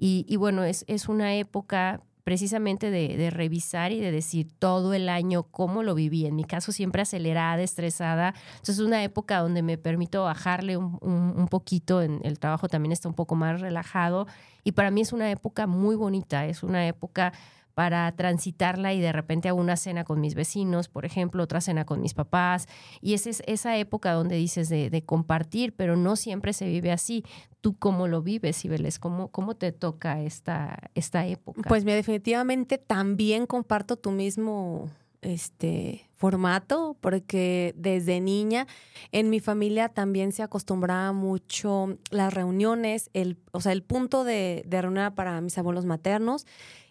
Y, 0.00 0.34
bueno, 0.36 0.64
es, 0.64 0.84
es 0.88 1.08
una 1.08 1.36
época 1.36 2.02
precisamente 2.28 2.90
de, 2.90 3.30
revisar 3.30 3.90
y 3.90 4.00
de 4.00 4.12
decir 4.12 4.48
todo 4.58 4.92
el 4.92 5.08
año 5.08 5.44
cómo 5.44 5.82
lo 5.82 5.94
viví. 5.94 6.26
En 6.26 6.36
mi 6.36 6.44
caso 6.44 6.72
siempre 6.72 7.00
acelerada, 7.00 7.62
estresada. 7.62 8.34
Entonces 8.50 8.80
es 8.80 8.84
una 8.84 9.02
época 9.02 9.38
donde 9.38 9.62
me 9.62 9.78
permito 9.78 10.24
bajarle 10.24 10.76
un, 10.76 10.98
un, 11.00 11.48
poquito, 11.48 12.02
en 12.02 12.20
el 12.24 12.38
trabajo 12.38 12.68
también 12.68 12.92
está 12.92 13.08
un 13.08 13.14
poco 13.14 13.34
más 13.34 13.62
relajado 13.62 14.26
y 14.62 14.72
para 14.72 14.90
mí 14.90 15.00
es 15.00 15.14
una 15.14 15.30
época 15.30 15.66
muy 15.66 15.96
bonita, 15.96 16.44
es 16.44 16.62
una 16.62 16.86
época 16.86 17.32
para 17.78 18.10
transitarla 18.10 18.92
y 18.92 19.00
de 19.00 19.12
repente 19.12 19.48
hago 19.48 19.60
una 19.60 19.76
cena 19.76 20.02
con 20.02 20.20
mis 20.20 20.34
vecinos, 20.34 20.88
por 20.88 21.04
ejemplo, 21.04 21.44
otra 21.44 21.60
cena 21.60 21.84
con 21.84 22.00
mis 22.00 22.12
papás. 22.12 22.66
Y 23.00 23.14
esa 23.14 23.30
es 23.30 23.40
esa 23.46 23.76
época 23.76 24.14
donde 24.14 24.34
dices 24.34 24.68
de, 24.68 25.04
compartir, 25.06 25.76
pero 25.76 25.96
no 25.96 26.16
siempre 26.16 26.52
se 26.54 26.66
vive 26.66 26.90
así. 26.90 27.22
¿Tú 27.60 27.78
cómo 27.78 28.08
lo 28.08 28.20
vives, 28.20 28.60
Cibeles? 28.60 28.98
¿Cómo, 28.98 29.28
cómo 29.28 29.54
te 29.54 29.70
toca 29.70 30.20
esta, 30.22 30.90
esta 30.96 31.24
época? 31.28 31.62
Pues 31.68 31.84
mira, 31.84 31.94
definitivamente 31.94 32.78
también 32.78 33.46
comparto 33.46 33.94
tu 33.94 34.10
mismo 34.10 34.90
este 35.22 36.08
formato 36.16 36.96
porque 37.00 37.74
desde 37.76 38.20
niña 38.20 38.66
en 39.12 39.30
mi 39.30 39.38
familia 39.38 39.88
también 39.88 40.32
se 40.32 40.42
acostumbraba 40.42 41.12
mucho 41.12 41.96
las 42.10 42.34
reuniones, 42.34 43.08
el, 43.12 43.36
o 43.52 43.60
sea, 43.60 43.70
el 43.70 43.84
punto 43.84 44.24
de, 44.24 44.64
de 44.66 44.82
reunión 44.82 45.14
para 45.14 45.40
mis 45.40 45.56
abuelos 45.58 45.84
maternos 45.84 46.44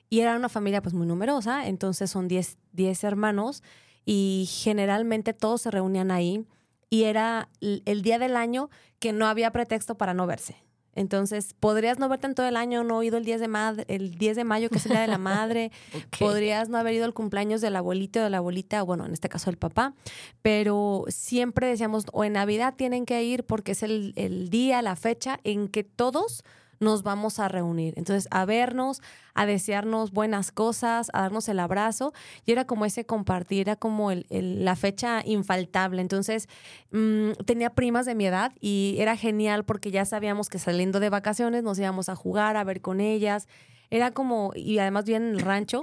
y 0.10 0.20
era 0.22 0.36
una 0.36 0.50
familia 0.50 0.82
pues 0.82 0.94
muy 0.94 1.08
numerosa, 1.08 1.68
entonces 1.68 2.10
son 2.10 2.28
10 2.28 2.58
hermanos 3.04 3.64
y 4.06 4.48
generalmente 4.50 5.34
todos 5.34 5.62
se 5.62 5.72
reunían 5.72 6.12
ahí 6.12 6.46
y 6.90 7.04
era 7.04 7.50
el 7.60 8.02
día 8.02 8.20
del 8.20 8.36
año 8.36 8.70
que 9.00 9.14
no 9.14 9.28
había 9.28 9.52
pretexto 9.52 9.96
para 9.96 10.14
no 10.14 10.26
verse. 10.26 10.56
Entonces, 10.98 11.54
podrías 11.54 12.00
no 12.00 12.10
verte 12.10 12.26
en 12.26 12.34
todo 12.34 12.48
el 12.48 12.58
año, 12.58 12.84
no 12.84 13.04
ido 13.04 13.18
el 13.18 13.24
10 13.24 13.40
de, 13.42 13.48
madre, 13.48 13.86
el 13.88 14.16
10 14.16 14.36
de 14.36 14.44
mayo, 14.44 14.68
que 14.72 14.80
es 14.80 14.86
el 14.88 14.94
día 14.94 15.02
de 15.02 15.08
la 15.08 15.20
madre. 15.20 15.72
Podrías 16.20 16.70
no 16.70 16.78
haber 16.80 16.96
ido 16.96 17.06
al 17.06 17.14
cumpleaños 17.14 17.62
del 17.62 17.76
abuelito 17.76 18.20
o 18.20 18.24
de 18.24 18.32
la 18.32 18.38
abuelita, 18.38 18.82
bueno, 18.82 19.06
en 19.06 19.14
este 19.14 19.30
caso 19.30 19.52
el 19.52 19.58
papá. 19.58 19.94
Pero 20.42 21.06
siempre 21.10 21.68
decíamos, 21.68 22.06
o 22.14 22.24
en 22.24 22.34
Navidad 22.34 22.74
tienen 22.76 23.06
que 23.06 23.24
ir 23.24 23.46
porque 23.46 23.74
es 23.74 23.84
el, 23.84 24.14
el 24.16 24.50
día, 24.50 24.82
la 24.82 24.96
fecha 24.96 25.40
en 25.44 25.68
que 25.68 25.84
todos 25.84 26.44
nos 26.80 27.04
vamos 27.04 27.40
a 27.40 27.48
reunir. 27.48 27.94
Entonces, 27.98 28.28
a 28.32 28.46
vernos, 28.46 29.02
a 29.34 29.46
desearnos 29.46 30.12
buenas 30.12 30.52
cosas, 30.52 31.10
a 31.14 31.22
darnos 31.22 31.50
el 31.50 31.60
abrazo. 31.60 32.14
Y 32.46 32.52
era 32.52 32.66
como 32.66 32.86
ese 32.86 33.06
compartir, 33.06 33.62
era 33.62 33.76
como 33.76 34.12
el, 34.12 34.26
la 34.30 34.76
fecha 34.76 35.22
infaltable. 35.26 36.02
Entonces, 36.02 36.48
mm, 36.92 37.32
tenía 37.46 37.72
primas 37.72 38.06
de 38.06 38.16
mi 38.16 38.26
edad 38.26 38.52
y 38.60 38.96
era 39.00 39.16
genial 39.16 39.66
porque 39.66 39.92
ya 39.92 40.06
sabíamos 40.06 40.50
que 40.50 40.60
saliendo 40.60 41.00
de 41.00 41.10
vacaciones 41.10 41.64
nos 41.64 41.80
íbamos 41.80 42.10
a 42.10 42.16
jugar, 42.16 42.58
a 42.58 42.64
ver 42.64 42.82
con 42.82 43.02
ellas. 43.02 43.48
Era 43.90 44.12
como, 44.12 44.52
y 44.56 44.80
además 44.80 45.06
bien 45.06 45.24
en 45.24 45.36
el 45.36 45.40
rancho, 45.40 45.82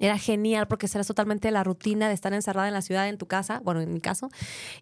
era 0.00 0.18
genial 0.18 0.68
porque 0.68 0.86
era 0.92 1.04
totalmente 1.04 1.50
la 1.50 1.64
rutina 1.64 2.08
de 2.08 2.14
estar 2.14 2.32
encerrada 2.32 2.68
en 2.68 2.74
la 2.74 2.82
ciudad, 2.82 3.08
en 3.08 3.18
tu 3.18 3.26
casa, 3.26 3.60
bueno, 3.64 3.80
en 3.80 3.92
mi 3.92 4.00
caso, 4.00 4.28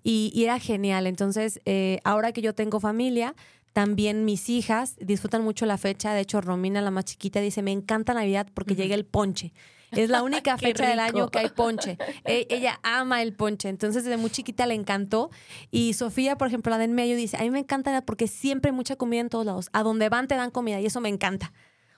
y, 0.03 0.33
era 0.37 0.59
genial. 0.59 1.07
Entonces, 1.07 1.61
eh, 1.65 2.01
ahora 2.05 2.33
que 2.33 2.43
yo 2.43 2.55
tengo 2.55 2.81
familia, 2.81 3.35
también 3.77 4.25
mis 4.25 4.49
hijas 4.49 4.97
disfrutan 4.99 5.45
mucho 5.45 5.67
la 5.67 5.77
fecha. 5.77 6.15
De 6.15 6.23
hecho, 6.23 6.41
Romina, 6.41 6.81
la 6.81 6.91
más 6.91 7.05
chiquita, 7.05 7.43
dice, 7.43 7.61
me 7.61 7.73
encanta 7.73 8.15
Navidad 8.15 8.47
porque 8.55 8.75
llega 8.75 8.95
el 8.95 9.05
ponche. 9.05 9.53
Es 9.91 10.09
la 10.09 10.23
única 10.23 10.57
fecha 10.57 10.89
del 10.89 10.99
año 10.99 11.31
que 11.31 11.41
hay 11.41 11.51
ponche. 11.51 11.99
E, 12.25 12.47
ella 12.49 12.81
ama 12.83 13.21
el 13.21 13.35
ponche, 13.35 13.69
entonces 13.69 14.03
desde 14.03 14.17
muy 14.17 14.31
chiquita 14.31 14.67
le 14.67 14.73
encantó. 14.73 15.29
Y 15.71 15.93
Sofía, 15.93 16.39
por 16.39 16.49
ejemplo, 16.49 16.71
la 16.71 16.79
de 16.79 16.85
en 16.85 16.95
medio, 16.95 17.17
dice, 17.17 17.37
a 17.37 17.41
mí 17.41 17.51
me 17.51 17.59
encanta 17.59 18.01
porque 18.01 18.29
siempre 18.29 18.71
hay 18.71 18.75
mucha 18.75 18.97
comida 18.97 19.21
en 19.21 19.29
todos 19.29 19.45
lados. 19.45 19.69
A 19.75 19.83
donde 19.83 20.09
van 20.09 20.27
te 20.27 20.37
dan 20.37 20.51
comida 20.51 20.81
y 20.81 20.87
eso 20.87 21.03
me 21.03 21.11
encanta. 21.11 21.53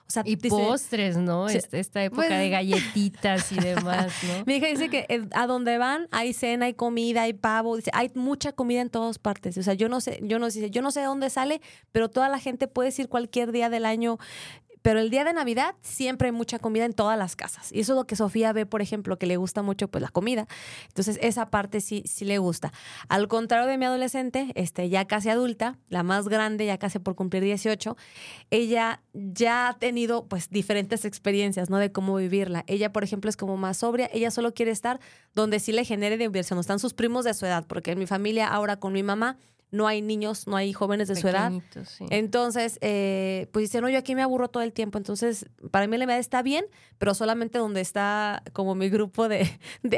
O 0.09 0.11
sea, 0.11 0.23
y 0.25 0.37
postres, 0.37 1.17
¿no? 1.17 1.47
Este, 1.47 1.79
esta 1.79 2.03
época 2.03 2.23
pues 2.27 2.29
de 2.29 2.49
galletitas 2.49 3.51
y 3.51 3.57
demás, 3.57 4.11
¿no? 4.23 4.43
Mi 4.47 4.55
hija 4.55 4.65
dice 4.65 4.89
que 4.89 5.05
eh, 5.07 5.27
a 5.35 5.45
donde 5.45 5.77
van 5.77 6.07
hay 6.09 6.33
cena, 6.33 6.65
hay 6.65 6.73
comida, 6.73 7.21
hay 7.21 7.33
pavo, 7.33 7.75
dice, 7.75 7.91
hay 7.93 8.09
mucha 8.15 8.51
comida 8.51 8.81
en 8.81 8.89
todas 8.89 9.19
partes. 9.19 9.55
O 9.59 9.61
sea, 9.61 9.75
yo 9.75 9.87
no 9.87 10.01
sé, 10.01 10.19
yo 10.23 10.39
no 10.39 10.49
sé, 10.49 10.71
yo 10.71 10.81
no 10.81 10.89
sé 10.89 11.01
de 11.01 11.05
dónde 11.05 11.29
sale, 11.29 11.61
pero 11.91 12.09
toda 12.09 12.27
la 12.27 12.39
gente 12.39 12.67
puede 12.67 12.91
ir 12.97 13.07
cualquier 13.07 13.51
día 13.51 13.69
del 13.69 13.85
año 13.85 14.17
pero 14.81 14.99
el 14.99 15.09
día 15.09 15.23
de 15.23 15.33
Navidad 15.33 15.75
siempre 15.81 16.27
hay 16.27 16.31
mucha 16.31 16.59
comida 16.59 16.85
en 16.85 16.93
todas 16.93 17.17
las 17.17 17.35
casas. 17.35 17.71
Y 17.71 17.81
eso 17.81 17.93
es 17.93 17.97
lo 17.97 18.07
que 18.07 18.15
Sofía 18.15 18.53
ve, 18.53 18.65
por 18.65 18.81
ejemplo, 18.81 19.17
que 19.17 19.25
le 19.25 19.37
gusta 19.37 19.61
mucho, 19.61 19.87
pues 19.87 20.01
la 20.01 20.09
comida. 20.09 20.47
Entonces, 20.87 21.19
esa 21.21 21.49
parte 21.49 21.81
sí, 21.81 22.03
sí 22.05 22.25
le 22.25 22.37
gusta. 22.37 22.71
Al 23.09 23.27
contrario 23.27 23.67
de 23.67 23.77
mi 23.77 23.85
adolescente, 23.85 24.51
este, 24.55 24.89
ya 24.89 25.05
casi 25.05 25.29
adulta, 25.29 25.77
la 25.89 26.03
más 26.03 26.29
grande, 26.29 26.65
ya 26.65 26.77
casi 26.77 26.99
por 26.99 27.15
cumplir 27.15 27.43
18, 27.43 27.97
ella 28.51 29.01
ya 29.13 29.69
ha 29.69 29.77
tenido, 29.77 30.27
pues, 30.27 30.49
diferentes 30.49 31.05
experiencias, 31.05 31.69
¿no? 31.69 31.77
De 31.77 31.91
cómo 31.91 32.15
vivirla. 32.15 32.63
Ella, 32.67 32.91
por 32.91 33.03
ejemplo, 33.03 33.29
es 33.29 33.37
como 33.37 33.57
más 33.57 33.77
sobria. 33.77 34.09
Ella 34.13 34.31
solo 34.31 34.53
quiere 34.53 34.71
estar 34.71 34.99
donde 35.35 35.59
sí 35.59 35.71
le 35.71 35.83
genere 35.83 36.17
diversión. 36.17 36.59
Están 36.59 36.79
sus 36.79 36.93
primos 36.93 37.25
de 37.25 37.33
su 37.33 37.45
edad, 37.45 37.65
porque 37.67 37.91
en 37.91 37.99
mi 37.99 38.07
familia, 38.07 38.47
ahora 38.47 38.77
con 38.77 38.93
mi 38.93 39.03
mamá, 39.03 39.37
no 39.71 39.87
hay 39.87 40.01
niños, 40.01 40.47
no 40.47 40.55
hay 40.55 40.73
jóvenes 40.73 41.07
de 41.07 41.15
su 41.15 41.27
edad. 41.27 41.51
Entonces, 42.09 42.79
eh, 42.81 43.47
pues 43.51 43.63
dice, 43.63 43.81
no, 43.81 43.89
yo 43.89 43.99
aquí 43.99 44.15
me 44.15 44.21
aburro 44.21 44.49
todo 44.49 44.63
el 44.63 44.73
tiempo. 44.73 44.97
Entonces, 44.97 45.45
para 45.71 45.85
mí 45.87 45.97
la 45.97 46.05
edad 46.05 46.17
está 46.17 46.41
bien, 46.41 46.65
pero 46.97 47.13
solamente 47.13 47.59
donde 47.59 47.81
está 47.81 48.43
como 48.53 48.73
mi 48.73 48.89
grupo 48.89 49.27
de, 49.29 49.49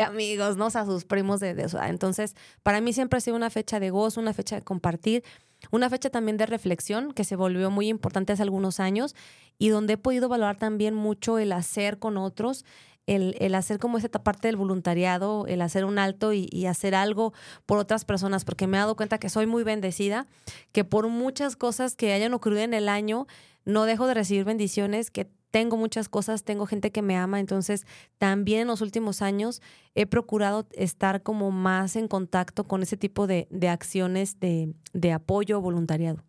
amigos, 0.05 0.57
¿no? 0.57 0.67
O 0.67 0.69
sea, 0.69 0.85
sus 0.85 1.05
primos 1.05 1.39
de, 1.39 1.53
de 1.53 1.69
su 1.69 1.77
edad. 1.77 1.89
Entonces, 1.89 2.35
para 2.63 2.81
mí 2.81 2.91
siempre 2.93 3.17
ha 3.17 3.21
sido 3.21 3.37
una 3.37 3.49
fecha 3.49 3.79
de 3.79 3.89
gozo, 3.89 4.19
una 4.19 4.33
fecha 4.33 4.55
de 4.55 4.61
compartir, 4.61 5.23
una 5.69 5.89
fecha 5.89 6.09
también 6.09 6.37
de 6.37 6.45
reflexión 6.47 7.13
que 7.13 7.23
se 7.23 7.35
volvió 7.35 7.69
muy 7.69 7.87
importante 7.87 8.33
hace 8.33 8.41
algunos 8.41 8.79
años 8.79 9.15
y 9.57 9.69
donde 9.69 9.93
he 9.93 9.97
podido 9.97 10.27
valorar 10.27 10.57
también 10.57 10.95
mucho 10.95 11.37
el 11.37 11.51
hacer 11.51 11.99
con 11.99 12.17
otros 12.17 12.65
el, 13.07 13.55
hacer 13.55 13.79
como 13.79 13.97
esa 13.97 14.09
parte 14.09 14.47
del 14.47 14.55
voluntariado, 14.55 15.45
el 15.47 15.61
hacer 15.61 15.85
un 15.85 15.99
alto 15.99 16.33
y, 16.33 16.65
hacer 16.65 16.95
algo 16.95 17.33
por 17.65 17.77
otras 17.77 18.05
personas, 18.05 18.45
porque 18.45 18.67
me 18.67 18.77
he 18.77 18.79
dado 18.79 18.95
cuenta 18.95 19.17
que 19.17 19.29
soy 19.29 19.47
muy 19.47 19.63
bendecida, 19.63 20.27
que 20.71 20.83
por 20.83 21.07
muchas 21.09 21.55
cosas 21.55 21.95
que 21.95 22.13
hayan 22.13 22.33
ocurrido 22.33 22.61
en 22.61 22.73
el 22.73 22.87
año, 22.87 23.27
no 23.65 23.85
dejo 23.85 24.07
de 24.07 24.13
recibir 24.13 24.45
bendiciones, 24.45 25.11
que 25.11 25.29
tengo 25.51 25.75
muchas 25.75 26.07
cosas, 26.07 26.43
tengo 26.43 26.65
gente 26.65 26.91
que 26.91 27.01
me 27.01 27.17
ama, 27.17 27.39
entonces 27.39 27.85
también 28.17 28.61
en 28.61 28.67
los 28.67 28.81
últimos 28.81 29.21
años 29.21 29.61
he 29.95 30.05
procurado 30.05 30.65
estar 30.71 31.23
como 31.23 31.51
más 31.51 31.97
en 31.97 32.07
contacto 32.07 32.63
con 32.63 32.83
ese 32.83 32.95
tipo 32.95 33.27
de, 33.27 33.47
acciones 33.69 34.39
de, 34.39 34.73
de 34.93 35.11
apoyo 35.11 35.59
voluntariado. 35.59 36.23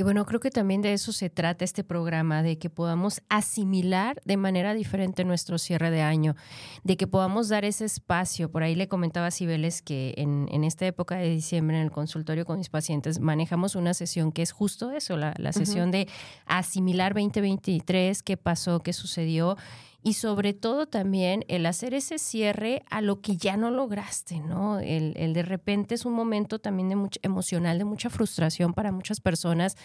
Y 0.00 0.02
bueno, 0.02 0.24
creo 0.24 0.40
que 0.40 0.50
también 0.50 0.80
de 0.80 0.94
eso 0.94 1.12
se 1.12 1.28
trata 1.28 1.62
este 1.62 1.84
programa, 1.84 2.42
de 2.42 2.56
que 2.56 2.70
podamos 2.70 3.20
asimilar 3.28 4.18
de 4.24 4.38
manera 4.38 4.72
diferente 4.72 5.26
nuestro 5.26 5.58
cierre 5.58 5.90
de 5.90 6.00
año, 6.00 6.36
de 6.84 6.96
que 6.96 7.06
podamos 7.06 7.50
dar 7.50 7.66
ese 7.66 7.84
espacio. 7.84 8.50
Por 8.50 8.62
ahí 8.62 8.74
le 8.74 8.88
comentaba 8.88 9.26
a 9.26 9.30
Cibeles 9.30 9.82
que 9.82 10.14
en, 10.16 10.48
en 10.52 10.64
esta 10.64 10.86
época 10.86 11.16
de 11.16 11.28
diciembre 11.28 11.76
en 11.76 11.82
el 11.82 11.90
consultorio 11.90 12.46
con 12.46 12.56
mis 12.56 12.70
pacientes 12.70 13.20
manejamos 13.20 13.74
una 13.74 13.92
sesión 13.92 14.32
que 14.32 14.40
es 14.40 14.52
justo 14.52 14.90
eso, 14.90 15.18
la, 15.18 15.34
la 15.36 15.52
sesión 15.52 15.90
de 15.90 16.08
asimilar 16.46 17.12
2023, 17.12 18.22
qué 18.22 18.38
pasó, 18.38 18.80
qué 18.80 18.94
sucedió 18.94 19.58
y 20.02 20.14
sobre 20.14 20.54
todo 20.54 20.86
también 20.86 21.44
el 21.48 21.66
hacer 21.66 21.94
ese 21.94 22.18
cierre 22.18 22.82
a 22.90 23.02
lo 23.02 23.20
que 23.20 23.36
ya 23.36 23.56
no 23.56 23.70
lograste, 23.70 24.40
¿no? 24.40 24.78
El, 24.78 25.12
el 25.16 25.34
de 25.34 25.42
repente 25.42 25.94
es 25.94 26.06
un 26.06 26.14
momento 26.14 26.58
también 26.58 26.88
de 26.88 26.96
mucho, 26.96 27.20
emocional, 27.22 27.78
de 27.78 27.84
mucha 27.84 28.08
frustración 28.08 28.72
para 28.72 28.92
muchas 28.92 29.20
personas 29.20 29.76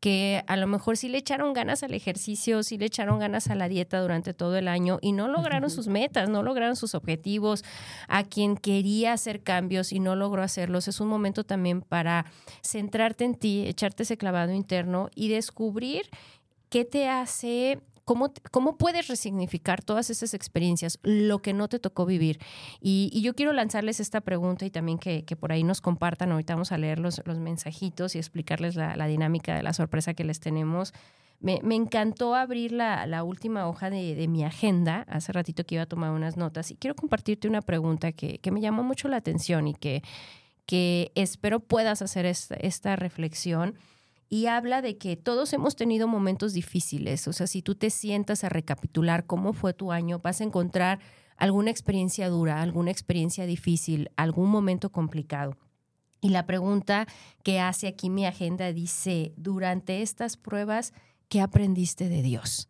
que 0.00 0.42
a 0.46 0.56
lo 0.56 0.66
mejor 0.66 0.96
sí 0.96 1.08
le 1.08 1.18
echaron 1.18 1.52
ganas 1.52 1.82
al 1.82 1.92
ejercicio, 1.92 2.62
sí 2.62 2.78
le 2.78 2.86
echaron 2.86 3.18
ganas 3.18 3.48
a 3.50 3.54
la 3.54 3.68
dieta 3.68 4.00
durante 4.00 4.32
todo 4.32 4.56
el 4.56 4.66
año 4.66 4.98
y 5.02 5.12
no 5.12 5.28
lograron 5.28 5.68
sus 5.68 5.88
metas, 5.88 6.30
no 6.30 6.42
lograron 6.42 6.74
sus 6.74 6.94
objetivos, 6.94 7.64
a 8.08 8.24
quien 8.24 8.56
quería 8.56 9.12
hacer 9.12 9.42
cambios 9.42 9.92
y 9.92 10.00
no 10.00 10.16
logró 10.16 10.42
hacerlos. 10.42 10.88
Es 10.88 11.00
un 11.00 11.08
momento 11.08 11.44
también 11.44 11.82
para 11.82 12.24
centrarte 12.62 13.24
en 13.24 13.34
ti, 13.34 13.66
echarte 13.66 14.04
ese 14.04 14.16
clavado 14.16 14.52
interno 14.52 15.10
y 15.14 15.28
descubrir 15.28 16.08
qué 16.70 16.86
te 16.86 17.08
hace 17.08 17.80
¿Cómo, 18.04 18.76
puedes 18.76 19.08
resignificar 19.08 19.82
todas 19.82 20.10
esas 20.10 20.34
experiencias, 20.34 20.98
lo 21.02 21.40
que 21.40 21.52
no 21.52 21.68
te 21.68 21.78
tocó 21.78 22.06
vivir? 22.06 22.38
Y, 22.80 23.20
yo 23.22 23.34
quiero 23.34 23.52
lanzarles 23.52 24.00
esta 24.00 24.20
pregunta 24.20 24.64
y 24.64 24.70
también 24.70 24.98
que, 24.98 25.22
por 25.38 25.52
ahí 25.52 25.62
nos 25.62 25.80
compartan. 25.80 26.32
Ahorita 26.32 26.54
vamos 26.54 26.72
a 26.72 26.78
leer 26.78 26.98
los, 26.98 27.22
mensajitos 27.26 28.14
y 28.16 28.18
explicarles 28.18 28.74
la, 28.76 29.06
dinámica 29.06 29.54
de 29.54 29.62
la 29.62 29.72
sorpresa 29.72 30.14
que 30.14 30.24
les 30.24 30.40
tenemos. 30.40 30.92
Me, 31.38 31.60
encantó 31.74 32.34
abrir 32.34 32.72
la, 32.72 33.22
última 33.22 33.68
hoja 33.68 33.90
de, 33.90 34.26
mi 34.28 34.44
agenda. 34.44 35.06
Hace 35.08 35.32
ratito 35.32 35.64
que 35.64 35.76
iba 35.76 35.84
a 35.84 35.86
tomar 35.86 36.10
unas 36.10 36.36
notas 36.36 36.70
y 36.70 36.76
quiero 36.76 36.96
compartirte 36.96 37.48
una 37.48 37.62
pregunta 37.62 38.12
que, 38.12 38.40
me 38.50 38.60
llamó 38.60 38.82
mucho 38.82 39.08
la 39.08 39.16
atención 39.18 39.68
y 39.68 39.74
que, 39.74 40.02
que 40.66 41.12
espero 41.14 41.60
puedas 41.60 42.02
hacer 42.02 42.26
esta 42.26 42.96
reflexión 42.96 43.76
y 44.32 44.46
habla 44.46 44.80
de 44.80 44.96
que 44.96 45.16
todos 45.16 45.52
hemos 45.52 45.74
tenido 45.74 46.06
momentos 46.06 46.52
difíciles. 46.52 47.26
O 47.26 47.32
sea, 47.32 47.48
si 47.48 47.62
tú 47.62 47.74
te 47.74 47.90
sientas 47.90 48.44
a 48.44 48.48
recapitular 48.48 49.26
cómo 49.26 49.52
fue 49.52 49.74
tu 49.74 49.90
año, 49.90 50.20
vas 50.20 50.40
a 50.40 50.44
encontrar 50.44 51.00
alguna 51.36 51.70
experiencia 51.70 52.28
dura, 52.28 52.62
alguna 52.62 52.92
experiencia 52.92 53.44
difícil, 53.44 54.08
algún 54.16 54.48
momento 54.48 54.92
complicado. 54.92 55.58
Y 56.20 56.28
la 56.28 56.46
pregunta 56.46 57.08
que 57.42 57.58
hace 57.58 57.88
aquí 57.88 58.08
mi 58.08 58.24
agenda 58.24 58.72
dice, 58.72 59.32
durante 59.36 60.00
estas 60.00 60.36
pruebas, 60.36 60.92
¿qué 61.28 61.40
aprendiste 61.40 62.08
de 62.08 62.22
Dios? 62.22 62.68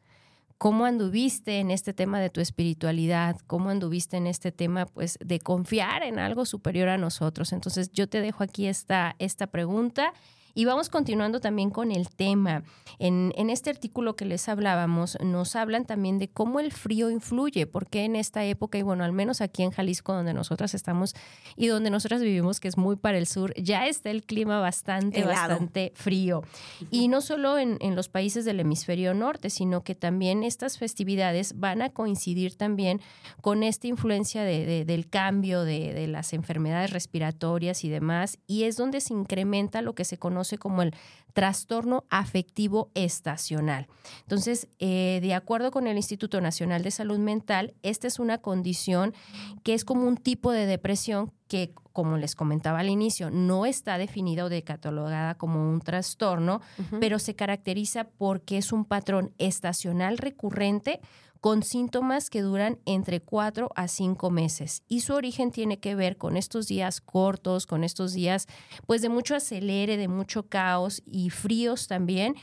¿Cómo 0.57 0.87
anduviste 0.87 1.59
en 1.59 1.71
este 1.71 1.93
tema 1.93 2.21
de 2.21 2.31
tu 2.31 2.41
espiritualidad? 2.41 3.39
¿Cómo 3.47 3.69
anduviste 3.69 4.17
en 4.17 4.27
este 4.27 4.51
tema 4.51 4.87
pues 4.87 5.19
de 5.23 5.41
confiar 5.41 6.05
en 6.05 6.19
algo 6.19 6.47
superior 6.47 6.89
a 6.89 6.97
nosotros? 6.97 7.53
Entonces 7.53 7.93
yo 7.93 8.09
te 8.09 8.23
dejo 8.23 8.45
aquí 8.45 8.67
esta, 8.67 9.15
esta 9.19 9.49
pregunta 9.49 10.15
y 10.55 10.65
vamos 10.65 10.89
continuando 10.89 11.41
también 11.41 11.71
con 11.71 11.93
el 11.93 12.09
tema. 12.09 12.63
En, 12.99 13.33
este 13.51 13.71
artículo 13.71 14.15
que 14.15 14.25
les 14.25 14.49
hablábamos, 14.49 15.19
nos 15.23 15.57
hablan 15.57 15.85
también 15.85 16.19
de 16.19 16.29
cómo 16.29 16.61
el 16.61 16.73
frío 16.73 17.11
influye, 17.11 17.67
porque 17.67 18.05
en 18.05 18.15
esta 18.15 18.45
época, 18.45 18.79
y 18.79 18.83
bueno, 18.83 19.05
al 19.05 19.13
menos 19.13 19.41
aquí 19.41 19.63
en 19.63 19.71
Jalisco, 19.71 20.13
donde 20.13 20.35
nosotras 20.35 20.75
estamos 20.75 21.15
y 21.57 21.67
donde 21.67 21.91
nosotras 21.91 22.23
vivimos, 22.23 22.61
que 22.61 22.69
es 22.69 22.77
muy 22.77 22.97
para 22.97 23.19
el 23.19 23.27
sur, 23.27 23.55
ya 23.55 23.87
está 23.87 24.11
el 24.11 24.25
clima 24.25 24.61
bastante, 24.61 25.25
bastante 25.25 25.93
frío. 25.95 26.43
Y 26.91 27.09
no 27.09 27.21
solo 27.21 27.59
en, 27.59 27.79
los 27.95 28.09
países 28.09 28.45
del 28.45 28.61
hemisferio 28.61 29.15
norte, 29.15 29.51
sino 29.51 29.83
que 29.83 29.95
también 29.95 30.45
estas 30.45 30.79
festividades 30.79 31.59
van 31.59 31.83
a 31.83 31.91
coincidir 31.91 32.57
también 32.57 33.01
con 33.41 33.63
esta 33.63 33.89
influencia 33.89 34.45
del 34.45 35.09
cambio 35.09 35.65
de, 35.65 35.93
de 35.93 36.07
las 36.07 36.33
enfermedades 36.33 36.93
respiratorias 36.93 37.85
y 37.85 37.89
demás, 37.89 38.39
y 38.47 38.65
es 38.65 38.77
donde 38.77 39.01
se 39.01 39.13
incrementa 39.13 39.83
lo 39.83 39.95
que 39.95 40.05
se 40.05 40.19
conoce 40.19 40.40
como 40.59 40.83
el 40.83 40.95
trastorno 41.33 42.05
afectivo 42.11 42.91
estacional. 42.95 43.87
Entonces, 44.23 44.69
eh, 44.79 45.21
de 45.23 45.35
acuerdo 45.35 45.71
con 45.71 45.87
el 45.87 45.97
Instituto 45.97 46.41
Nacional 46.41 46.83
de 46.83 46.91
Salud 46.91 47.19
Mental, 47.19 47.75
esta 47.83 48.07
es 48.07 48.19
una 48.19 48.39
condición 48.39 49.15
que 49.63 49.75
es 49.75 49.85
como 49.85 50.07
un 50.07 50.17
tipo 50.17 50.53
de 50.53 50.67
depresión 50.67 51.33
que, 51.49 51.73
como 51.93 52.17
les 52.17 52.35
comentaba 52.35 52.81
al 52.81 52.89
inicio, 52.89 53.31
no 53.31 53.67
está 53.67 53.99
definida 53.99 54.45
o 54.45 54.49
decatalogada 54.49 55.37
como 55.37 55.69
un 55.69 55.81
trastorno, 55.81 56.61
pero 57.01 57.19
se 57.19 57.35
caracteriza 57.35 58.05
porque 58.05 58.59
es 58.59 58.73
un 58.73 58.85
patrón 58.85 59.33
estacional 59.39 60.19
recurrente 60.19 61.01
con 61.41 61.63
síntomas 61.63 62.31
que 62.31 62.43
duran 62.43 62.79
entre 62.85 63.21
cuatro 63.21 63.71
a 63.75 63.89
cinco 63.89 64.31
meses. 64.31 64.83
Y 64.89 65.01
su 65.01 65.15
origen 65.15 65.51
tiene 65.51 65.79
que 65.79 65.95
ver 65.95 66.17
con 66.17 66.37
estos 66.37 66.67
días 66.69 67.01
cortos, 67.01 67.67
con 67.67 67.85
estos 67.85 68.13
días 68.13 68.47
pues 68.87 69.03
de 69.03 69.09
mucho 69.09 69.35
acelere, 69.35 69.97
de 69.97 70.09
mucho 70.09 70.49
caos 70.49 71.03
y 71.07 71.31
fríos 71.31 71.87
también 71.89 72.37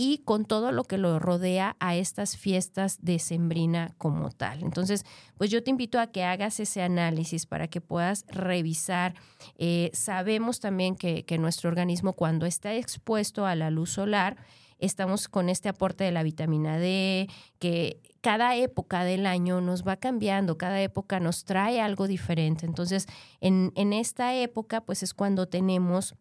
y 0.00 0.18
con 0.18 0.44
todo 0.44 0.70
lo 0.70 0.84
que 0.84 0.96
lo 0.96 1.18
rodea 1.18 1.74
a 1.80 1.96
estas 1.96 2.36
fiestas 2.36 2.98
de 3.02 3.18
Sembrina 3.18 3.94
como 3.98 4.30
tal. 4.30 4.62
Entonces, 4.62 5.04
pues 5.36 5.50
yo 5.50 5.64
te 5.64 5.70
invito 5.70 5.98
a 5.98 6.06
que 6.06 6.22
hagas 6.22 6.60
ese 6.60 6.82
análisis 6.82 7.46
para 7.46 7.66
que 7.66 7.80
puedas 7.80 8.24
revisar. 8.28 9.16
Eh, 9.56 9.90
sabemos 9.92 10.60
también 10.60 10.94
que, 10.94 11.24
que 11.24 11.36
nuestro 11.36 11.68
organismo 11.68 12.12
cuando 12.12 12.46
está 12.46 12.74
expuesto 12.74 13.44
a 13.44 13.56
la 13.56 13.70
luz 13.70 13.90
solar, 13.90 14.36
estamos 14.78 15.28
con 15.28 15.48
este 15.48 15.68
aporte 15.68 16.04
de 16.04 16.12
la 16.12 16.22
vitamina 16.22 16.78
D, 16.78 17.28
que 17.58 18.00
cada 18.20 18.56
época 18.56 19.04
del 19.04 19.26
año 19.26 19.60
nos 19.60 19.86
va 19.86 19.96
cambiando, 19.96 20.58
cada 20.58 20.80
época 20.80 21.20
nos 21.20 21.44
trae 21.44 21.80
algo 21.80 22.06
diferente. 22.06 22.66
Entonces, 22.66 23.06
en, 23.40 23.92
esta 23.92 24.34
época, 24.34 24.80
pues 24.80 25.02
es 25.02 25.14
cuando 25.14 25.46
tenemos 25.46 26.14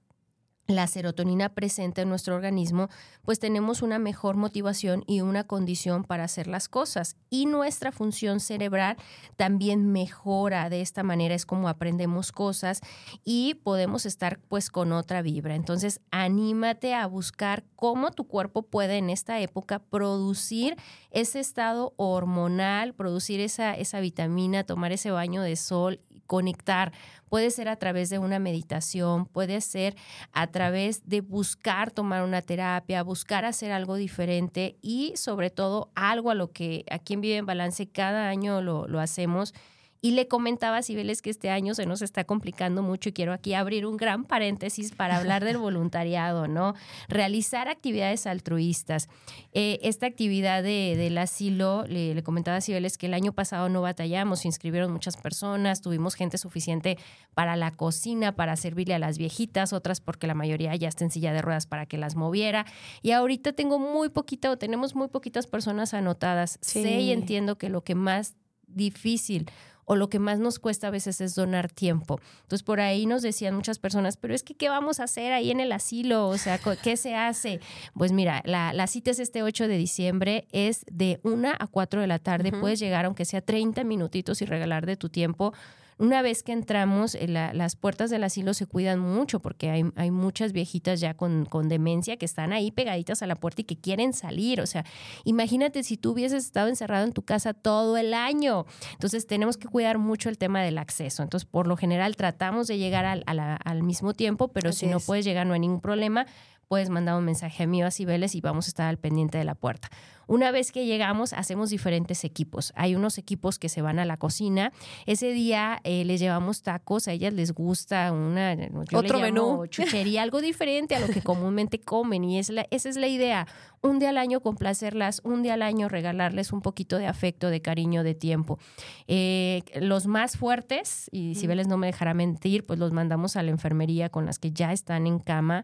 la 0.67 0.85
serotonina 0.87 1.49
presente 1.49 2.01
en 2.01 2.09
nuestro 2.09 2.35
organismo, 2.35 2.89
pues 3.23 3.39
tenemos 3.39 3.81
una 3.81 3.99
mejor 3.99 4.35
motivación 4.35 5.03
y 5.07 5.21
una 5.21 5.45
condición 5.45 6.03
para 6.03 6.25
hacer 6.25 6.47
las 6.47 6.67
cosas. 6.67 7.15
Y 7.29 7.45
nuestra 7.45 7.91
función 7.91 8.39
cerebral 8.39 8.97
también 9.37 9.91
mejora. 9.91 10.69
De 10.69 10.81
esta 10.81 11.03
manera 11.03 11.35
es 11.35 11.45
como 11.45 11.69
aprendemos 11.69 12.31
cosas 12.31 12.81
y 13.23 13.55
podemos 13.63 14.05
estar 14.05 14.39
pues 14.49 14.69
con 14.69 14.91
otra 14.91 15.21
vibra. 15.21 15.55
Entonces, 15.55 16.01
anímate 16.11 16.93
a 16.93 17.07
buscar 17.07 17.63
cómo 17.75 18.11
tu 18.11 18.27
cuerpo 18.27 18.63
puede 18.63 18.97
en 18.97 19.09
esta 19.09 19.39
época 19.39 19.79
producir 19.79 20.75
ese 21.11 21.39
estado 21.39 21.93
hormonal, 21.95 22.93
producir 22.93 23.39
esa, 23.39 23.73
esa 23.73 23.99
vitamina, 24.01 24.65
tomar 24.65 24.91
ese 24.91 25.11
baño 25.11 25.41
de 25.41 25.55
sol 25.55 26.01
conectar. 26.27 26.91
Puede 27.29 27.49
ser 27.49 27.67
a 27.69 27.77
través 27.77 28.09
de 28.09 28.19
una 28.19 28.39
meditación, 28.39 29.25
puede 29.25 29.61
ser 29.61 29.95
a 30.31 30.47
través 30.47 31.07
de 31.07 31.21
buscar 31.21 31.91
tomar 31.91 32.23
una 32.23 32.41
terapia, 32.41 33.01
buscar 33.01 33.45
hacer 33.45 33.71
algo 33.71 33.95
diferente 33.95 34.77
y 34.81 35.13
sobre 35.15 35.49
todo 35.49 35.89
algo 35.95 36.29
a 36.29 36.35
lo 36.35 36.51
que 36.51 36.85
aquí 36.91 37.15
en 37.15 37.21
Vive 37.21 37.37
en 37.37 37.45
Balance 37.45 37.87
cada 37.87 38.29
año 38.29 38.61
lo, 38.61 38.87
lo 38.87 38.99
hacemos 38.99 39.53
y 40.01 40.11
le 40.11 40.27
comentaba 40.27 40.77
a 40.77 40.83
Cibeles 40.83 41.21
que 41.21 41.29
este 41.29 41.49
año 41.49 41.73
se 41.73 41.85
nos 41.85 42.01
está 42.01 42.23
complicando 42.23 42.83
mucho 42.83 43.09
y 43.09 43.13
quiero 43.13 43.33
aquí 43.33 43.53
abrir 43.53 43.85
un 43.85 43.97
gran 43.97 44.23
paréntesis 44.23 44.93
para 44.93 45.17
hablar 45.17 45.43
del 45.43 45.57
voluntariado, 45.57 46.47
¿no? 46.47 46.75
Realizar 47.07 47.67
actividades 47.67 48.27
altruistas. 48.27 49.09
Eh, 49.53 49.79
esta 49.81 50.05
actividad 50.05 50.63
de, 50.63 50.95
del 50.97 51.17
asilo, 51.17 51.85
le, 51.87 52.21
comentaba 52.23 52.57
a 52.57 52.61
Cibeles 52.61 52.97
que 52.97 53.07
el 53.07 53.13
año 53.13 53.31
pasado 53.33 53.69
no 53.69 53.81
batallamos, 53.81 54.41
se 54.41 54.47
inscribieron 54.47 54.91
muchas 54.91 55.17
personas, 55.17 55.81
tuvimos 55.81 56.15
gente 56.15 56.37
suficiente 56.37 56.97
para 57.33 57.55
la 57.55 57.71
cocina, 57.71 58.35
para 58.35 58.55
servirle 58.55 58.93
a 58.93 58.99
las 58.99 59.17
viejitas, 59.17 59.73
otras 59.73 60.01
porque 60.01 60.27
la 60.27 60.33
mayoría 60.33 60.75
ya 60.75 60.87
está 60.87 61.03
en 61.03 61.11
silla 61.11 61.33
de 61.33 61.41
ruedas 61.41 61.65
para 61.65 61.85
que 61.85 61.97
las 61.97 62.15
moviera. 62.15 62.65
Y 63.01 63.11
ahorita 63.11 63.53
tengo 63.53 63.79
muy 63.79 64.09
poquita 64.09 64.51
o 64.51 64.57
tenemos 64.57 64.95
muy 64.95 65.07
poquitas 65.07 65.47
personas 65.47 65.93
anotadas. 65.93 66.59
Sé 66.61 67.01
y 67.01 67.11
entiendo 67.11 67.57
que 67.57 67.69
lo 67.69 67.83
que 67.83 67.95
más 67.95 68.35
difícil 68.67 69.49
o 69.89 69.95
lo 69.95 70.09
que 70.09 70.19
más 70.19 70.37
nos 70.37 70.59
cuesta 70.59 70.87
a 70.87 70.91
veces 70.91 71.21
es 71.21 71.33
donar 71.33 71.71
tiempo. 71.71 72.19
Entonces 72.41 72.61
por 72.61 72.81
ahí 72.81 73.05
nos 73.05 73.21
decían 73.21 73.55
muchas 73.55 73.79
personas, 73.79 74.17
pero 74.17 74.35
es 74.35 74.43
que 74.43 74.53
¿qué 74.53 74.67
vamos 74.67 74.99
a 74.99 75.05
hacer 75.05 75.31
ahí 75.31 75.49
en 75.49 75.61
el 75.61 75.71
asilo? 75.71 76.27
O 76.27 76.37
sea, 76.37 76.59
¿qué 76.83 76.97
se 76.97 77.15
hace? 77.15 77.61
Pues 77.95 78.11
mira, 78.11 78.43
la, 78.45 78.73
la 78.73 78.85
cita 78.87 79.11
es 79.11 79.19
este 79.19 79.43
8 79.43 79.67
de 79.69 79.77
diciembre, 79.77 80.45
es 80.51 80.85
de 80.91 81.21
1 81.23 81.53
a 81.57 81.67
4 81.67 82.01
de 82.01 82.07
la 82.07 82.19
tarde, 82.19 82.51
puedes 82.51 82.79
llegar 82.79 83.05
aunque 83.05 83.23
sea 83.23 83.39
30 83.41 83.85
minutitos 83.85 84.41
y 84.41 84.45
regalar 84.45 84.85
de 84.85 84.97
tu 84.97 85.07
tiempo 85.07 85.53
una 85.99 86.21
vez 86.21 86.43
que 86.43 86.51
entramos, 86.51 87.15
eh, 87.15 87.27
las 87.27 87.75
puertas 87.75 88.09
del 88.09 88.23
asilo 88.23 88.53
se 88.53 88.67
cuidan 88.67 88.99
mucho 88.99 89.39
porque 89.39 89.69
hay, 89.69 89.83
hay 89.95 90.11
muchas 90.11 90.53
viejitas 90.53 90.99
ya 90.99 91.15
con, 91.15 91.45
con, 91.45 91.69
demencia 91.69 92.17
que 92.17 92.25
están 92.25 92.53
ahí 92.53 92.71
pegaditas 92.71 93.23
a 93.23 93.27
la 93.27 93.35
puerta 93.35 93.61
y 93.61 93.65
que 93.65 93.77
quieren 93.77 94.13
salir. 94.13 94.61
O 94.61 94.67
sea, 94.67 94.85
imagínate 95.23 95.83
si 95.83 95.97
tú 95.97 96.11
hubieses 96.11 96.45
estado 96.45 96.67
encerrado 96.67 97.05
en 97.05 97.13
tu 97.13 97.23
casa 97.23 97.53
todo 97.53 97.97
el 97.97 98.13
año. 98.13 98.65
Entonces 98.93 99.25
tenemos 99.25 99.57
que 99.57 99.67
cuidar 99.67 99.97
mucho 99.97 100.29
el 100.29 100.37
tema 100.37 100.61
del 100.61 100.77
acceso. 100.77 101.23
Entonces, 101.23 101.47
por 101.49 101.67
lo 101.67 101.77
general 101.77 102.15
tratamos 102.15 102.67
de 102.67 102.77
llegar 102.77 103.05
al, 103.05 103.23
al 103.25 103.83
mismo 103.83 104.13
tiempo, 104.13 104.49
pero 104.49 104.71
si 104.73 104.87
no 104.87 104.99
puedes 104.99 105.25
llegar 105.25 105.47
no 105.47 105.53
hay 105.53 105.59
ningún 105.59 105.81
problema 105.81 106.27
puedes 106.67 106.89
mandar 106.89 107.17
un 107.17 107.25
mensaje 107.25 107.63
a 107.63 107.67
mí 107.67 107.83
o 107.83 107.87
a 107.87 107.91
Cibeles 107.91 108.35
y 108.35 108.41
vamos 108.41 108.67
a 108.67 108.69
estar 108.69 108.87
al 108.87 108.97
pendiente 108.97 109.37
de 109.37 109.43
la 109.43 109.55
puerta. 109.55 109.89
Una 110.27 110.51
vez 110.51 110.73
que 110.73 110.85
llegamos, 110.85 111.31
hacemos 111.31 111.69
diferentes 111.69 112.25
equipos. 112.25 112.73
Hay 112.75 112.95
unos 112.95 113.17
equipos 113.17 113.57
que 113.57 113.69
se 113.69 113.81
van 113.81 113.97
a 113.97 114.03
la 114.03 114.17
cocina. 114.17 114.73
Ese 115.05 115.31
día 115.31 115.79
eh, 115.85 116.03
les 116.03 116.19
llevamos 116.19 116.63
tacos, 116.63 117.07
a 117.07 117.13
ellas 117.13 117.33
les 117.33 117.53
gusta 117.53 118.11
una 118.11 118.57
otro 118.93 119.19
menú, 119.21 119.65
chuchería, 119.69 120.23
algo 120.23 120.41
diferente 120.41 120.95
a 120.95 120.99
lo 120.99 121.07
que 121.07 121.21
comúnmente 121.21 121.79
comen 121.79 122.25
y 122.25 122.39
es 122.39 122.49
la, 122.49 122.67
esa 122.71 122.89
es 122.89 122.97
la 122.97 123.07
idea. 123.07 123.47
Un 123.81 123.99
día 123.99 124.09
al 124.09 124.17
año 124.17 124.41
complacerlas, 124.41 125.21
un 125.23 125.43
día 125.43 125.53
al 125.53 125.61
año 125.61 125.87
regalarles 125.87 126.51
un 126.51 126.61
poquito 126.61 126.97
de 126.97 127.07
afecto, 127.07 127.49
de 127.49 127.61
cariño, 127.61 128.03
de 128.03 128.15
tiempo. 128.15 128.59
Eh, 129.07 129.63
los 129.79 130.07
más 130.07 130.35
fuertes, 130.35 131.09
y 131.13 131.35
Cibeles 131.35 131.67
no 131.67 131.77
me 131.77 131.87
dejará 131.87 132.13
mentir, 132.13 132.65
pues 132.65 132.79
los 132.79 132.91
mandamos 132.91 133.37
a 133.37 133.43
la 133.43 133.51
enfermería 133.51 134.09
con 134.09 134.25
las 134.25 134.39
que 134.39 134.51
ya 134.51 134.73
están 134.73 135.07
en 135.07 135.19
cama 135.19 135.63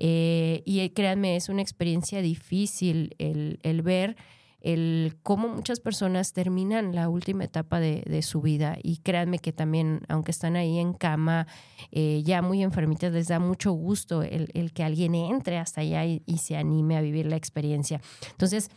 eh, 0.00 0.62
y 0.64 0.80
eh, 0.80 0.92
créanme, 0.92 1.36
es 1.36 1.50
una 1.50 1.60
experiencia 1.60 2.22
difícil 2.22 3.14
el, 3.18 3.82
ver 3.82 4.16
el 4.62 5.18
cómo 5.22 5.48
muchas 5.48 5.78
personas 5.80 6.32
terminan 6.32 6.94
la 6.94 7.08
última 7.10 7.44
etapa 7.44 7.80
de, 7.80 8.22
su 8.22 8.40
vida 8.40 8.78
y 8.82 8.98
créanme 8.98 9.38
que 9.38 9.52
también, 9.52 10.00
aunque 10.08 10.30
están 10.30 10.56
ahí 10.56 10.78
en 10.78 10.94
cama, 10.94 11.46
eh, 11.92 12.22
ya 12.24 12.40
muy 12.40 12.62
enfermitas, 12.62 13.12
les 13.12 13.28
da 13.28 13.38
mucho 13.38 13.72
gusto 13.72 14.22
el, 14.22 14.72
que 14.72 14.84
alguien 14.84 15.14
entre 15.14 15.58
hasta 15.58 15.82
allá 15.82 16.04
y, 16.04 16.20
se 16.38 16.56
anime 16.56 16.96
a 16.96 17.02
vivir 17.02 17.26
la 17.26 17.36
experiencia. 17.36 18.00
Entonces, 18.30 18.70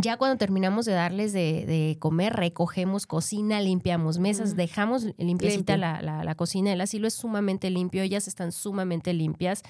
ya 0.00 0.16
cuando 0.16 0.36
terminamos 0.36 0.86
de 0.86 0.92
darles 0.92 1.32
de, 1.32 1.96
comer, 1.98 2.34
recogemos 2.34 3.06
cocina, 3.06 3.60
limpiamos 3.60 4.18
mesas, 4.18 4.56
dejamos 4.56 5.06
limpiecita 5.18 5.76
la, 5.76 6.00
la, 6.02 6.34
cocina. 6.34 6.72
El 6.72 6.80
asilo 6.80 7.06
es 7.06 7.14
sumamente 7.14 7.70
limpio, 7.70 8.02
ellas 8.02 8.28
están 8.28 8.52
sumamente 8.52 9.12
limpias 9.12 9.62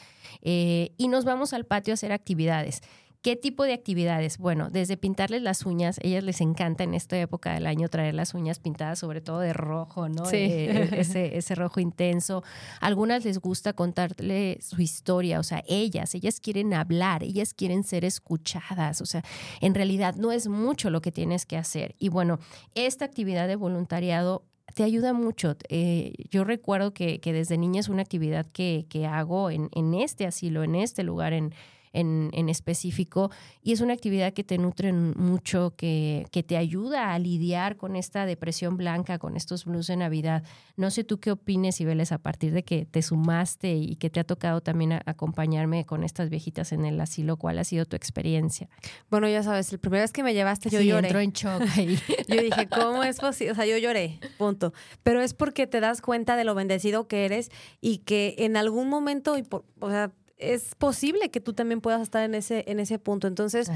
eh, 0.43 0.93
y 0.97 1.09
nos 1.09 1.25
vamos 1.25 1.53
al 1.53 1.65
patio 1.65 1.93
a 1.93 1.95
hacer 1.95 2.13
actividades. 2.13 2.83
¿Qué 3.23 3.37
tipo 3.37 3.65
de 3.65 3.75
actividades? 3.75 4.39
Bueno, 4.39 4.71
desde 4.71 4.97
pintarles 4.97 5.43
las 5.43 5.67
uñas, 5.67 6.01
ellas 6.03 6.25
les 6.25 6.41
encanta 6.41 6.85
en 6.85 6.95
esta 6.95 7.21
época 7.21 7.53
del 7.53 7.67
año 7.67 7.91
traer 7.91 8.15
las 8.15 8.33
uñas 8.33 8.61
pintadas, 8.61 8.99
sobre 8.99 9.21
todo 9.21 9.41
de 9.41 9.53
rojo, 9.53 10.09
¿no? 10.09 10.25
Sí. 10.25 10.37
Eh, 10.39 10.89
ese, 10.97 11.37
ese 11.37 11.55
rojo 11.55 11.81
intenso. 11.81 12.43
Algunas 12.81 13.23
les 13.27 13.39
gusta 13.39 13.75
contarle 13.75 14.59
su 14.63 14.81
historia, 14.81 15.39
o 15.39 15.43
sea, 15.43 15.63
ellas, 15.69 16.15
ellas 16.15 16.41
quieren 16.41 16.73
hablar, 16.73 17.23
ellas 17.23 17.53
quieren 17.53 17.85
ser 17.85 18.07
escuchadas, 18.07 19.03
o 19.03 19.07
sea, 19.07 19.23
en 19.61 19.75
realidad 19.75 20.15
no 20.15 20.33
es 20.33 20.49
mucho 20.49 20.89
lo 20.89 21.03
que 21.03 21.13
tienes 21.13 21.45
que 21.45 21.59
hacer. 21.59 21.95
Y 21.99 22.09
bueno, 22.09 22.39
esta 22.75 23.05
actividad 23.05 23.49
de 23.49 23.57
voluntariado 23.57 24.47
te 24.75 24.83
ayuda 24.83 25.13
mucho. 25.13 25.57
Eh, 25.69 26.15
yo 26.31 26.45
recuerdo 26.45 26.95
que, 26.95 27.21
que, 27.21 27.35
desde 27.35 27.59
niña 27.59 27.81
es 27.81 27.91
una 27.91 28.01
actividad 28.01 28.47
que, 28.51 28.87
que 28.89 29.07
hago 29.07 29.51
en, 29.51 29.69
en 29.73 29.93
este 29.93 30.27
asilo, 30.27 30.65
en 30.65 30.75
este 30.75 31.03
lugar, 31.03 31.35
en 31.35 31.53
en, 31.93 32.31
en 32.33 32.49
específico. 32.49 33.31
Y 33.63 33.73
es 33.73 33.81
una 33.81 33.93
actividad 33.93 34.33
que 34.33 34.45
te 34.45 34.59
nutre 34.59 34.93
mucho, 34.93 35.75
que, 35.77 36.27
que 36.31 36.43
te 36.43 36.57
ayuda 36.57 37.13
a 37.15 37.19
lidiar 37.19 37.77
con 37.77 37.97
esta 37.97 38.27
depresión 38.27 38.77
blanca, 38.77 39.19
con 39.19 39.37
estos 39.37 39.65
blues 39.65 39.87
de 39.87 39.97
Navidad. 39.97 40.43
No 40.77 40.91
sé 40.91 41.05
tú 41.05 41.19
qué 41.21 41.33
opines, 41.33 41.81
Ibeles, 41.81 42.13
a 42.13 42.19
partir 42.19 42.53
de 42.53 42.63
que 42.63 42.87
te 42.87 43.03
sumaste 43.03 43.75
y 43.75 43.97
que 43.97 44.11
te 44.11 44.21
ha 44.21 44.25
tocado 44.25 44.61
también 44.61 44.93
acompañarme 45.05 45.85
con 45.85 46.05
estas 46.05 46.31
viejitas 46.31 46.73
en 46.73 46.85
el 46.85 47.01
asilo. 47.01 47.37
¿Cuál 47.37 47.59
ha 47.59 47.65
sido 47.65 47.85
tu 47.85 47.97
experiencia? 47.97 48.69
Bueno, 49.11 49.29
ya 49.29 49.43
sabes, 49.43 49.73
la 49.73 49.79
primera 49.79 50.03
vez 50.03 50.13
que 50.13 50.23
me 50.23 50.35
llevaste 50.35 50.71
yo 50.71 50.81
lloré. 50.81 51.09
Entró 51.09 51.21
en 51.21 51.33
shock 51.33 51.63
ahí. 51.77 51.99
yo 52.29 52.43
dije, 52.43 52.69
¿cómo 52.69 53.03
es 53.03 53.19
posible? 53.19 53.53
O 53.53 53.55
sea, 53.55 53.67
yo 53.67 53.77
lloré, 53.79 54.19
punto. 54.39 54.73
Pero 55.03 55.21
es 55.21 55.35
porque 55.35 55.67
te 55.67 55.81
das 55.81 56.01
cuenta 56.01 56.37
de 56.37 56.45
lo 56.45 56.55
bendecido 56.55 57.09
que 57.09 57.25
eres 57.25 57.51
y 57.81 57.99
que 57.99 58.37
en 58.39 58.57
algún 58.57 58.89
momento, 58.89 59.37
y 59.37 59.43
por, 59.43 59.65
o 59.81 59.91
sea, 59.91 60.13
es 60.41 60.75
posible 60.75 61.31
que 61.31 61.41
tú 61.41 61.53
también 61.53 61.81
puedas 61.81 62.01
estar 62.01 62.23
en 62.25 62.35
ese, 62.35 62.65
en 62.67 62.81
ese 62.81 62.99
punto. 62.99 63.27
Entonces, 63.27 63.71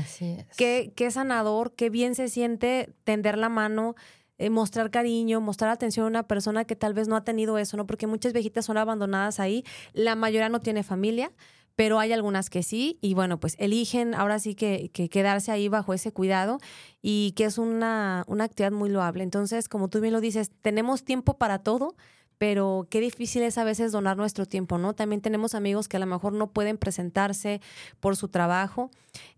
qué, 0.56 0.92
qué 0.96 1.10
sanador, 1.10 1.74
qué 1.74 1.90
bien 1.90 2.14
se 2.14 2.28
siente 2.28 2.94
tender 3.04 3.38
la 3.38 3.48
mano, 3.48 3.94
eh, 4.38 4.50
mostrar 4.50 4.90
cariño, 4.90 5.40
mostrar 5.40 5.70
atención 5.70 6.06
a 6.06 6.08
una 6.08 6.22
persona 6.26 6.64
que 6.64 6.74
tal 6.74 6.94
vez 6.94 7.06
no 7.06 7.16
ha 7.16 7.24
tenido 7.24 7.58
eso, 7.58 7.76
¿no? 7.76 7.86
Porque 7.86 8.06
muchas 8.06 8.32
viejitas 8.32 8.64
son 8.64 8.78
abandonadas 8.78 9.38
ahí, 9.38 9.64
la 9.92 10.16
mayoría 10.16 10.48
no 10.48 10.60
tiene 10.60 10.82
familia, 10.82 11.30
pero 11.76 11.98
hay 11.98 12.12
algunas 12.12 12.50
que 12.50 12.62
sí, 12.62 12.98
y 13.00 13.14
bueno, 13.14 13.38
pues 13.38 13.56
eligen 13.58 14.14
ahora 14.14 14.38
sí 14.38 14.54
que, 14.54 14.90
que 14.92 15.08
quedarse 15.08 15.52
ahí 15.52 15.68
bajo 15.68 15.92
ese 15.92 16.12
cuidado 16.12 16.58
y 17.02 17.32
que 17.36 17.44
es 17.44 17.58
una, 17.58 18.24
una 18.26 18.44
actividad 18.44 18.72
muy 18.72 18.90
loable. 18.90 19.24
Entonces, 19.24 19.68
como 19.68 19.88
tú 19.88 20.00
bien 20.00 20.12
lo 20.12 20.20
dices, 20.20 20.50
tenemos 20.62 21.04
tiempo 21.04 21.36
para 21.36 21.58
todo, 21.60 21.94
pero 22.38 22.86
qué 22.90 23.00
difícil 23.00 23.42
es 23.42 23.58
a 23.58 23.64
veces 23.64 23.92
donar 23.92 24.16
nuestro 24.16 24.46
tiempo, 24.46 24.78
¿no? 24.78 24.94
También 24.94 25.20
tenemos 25.20 25.54
amigos 25.54 25.88
que 25.88 25.96
a 25.96 26.00
lo 26.00 26.06
mejor 26.06 26.32
no 26.32 26.50
pueden 26.50 26.78
presentarse 26.78 27.60
por 28.00 28.16
su 28.16 28.28
trabajo 28.28 28.90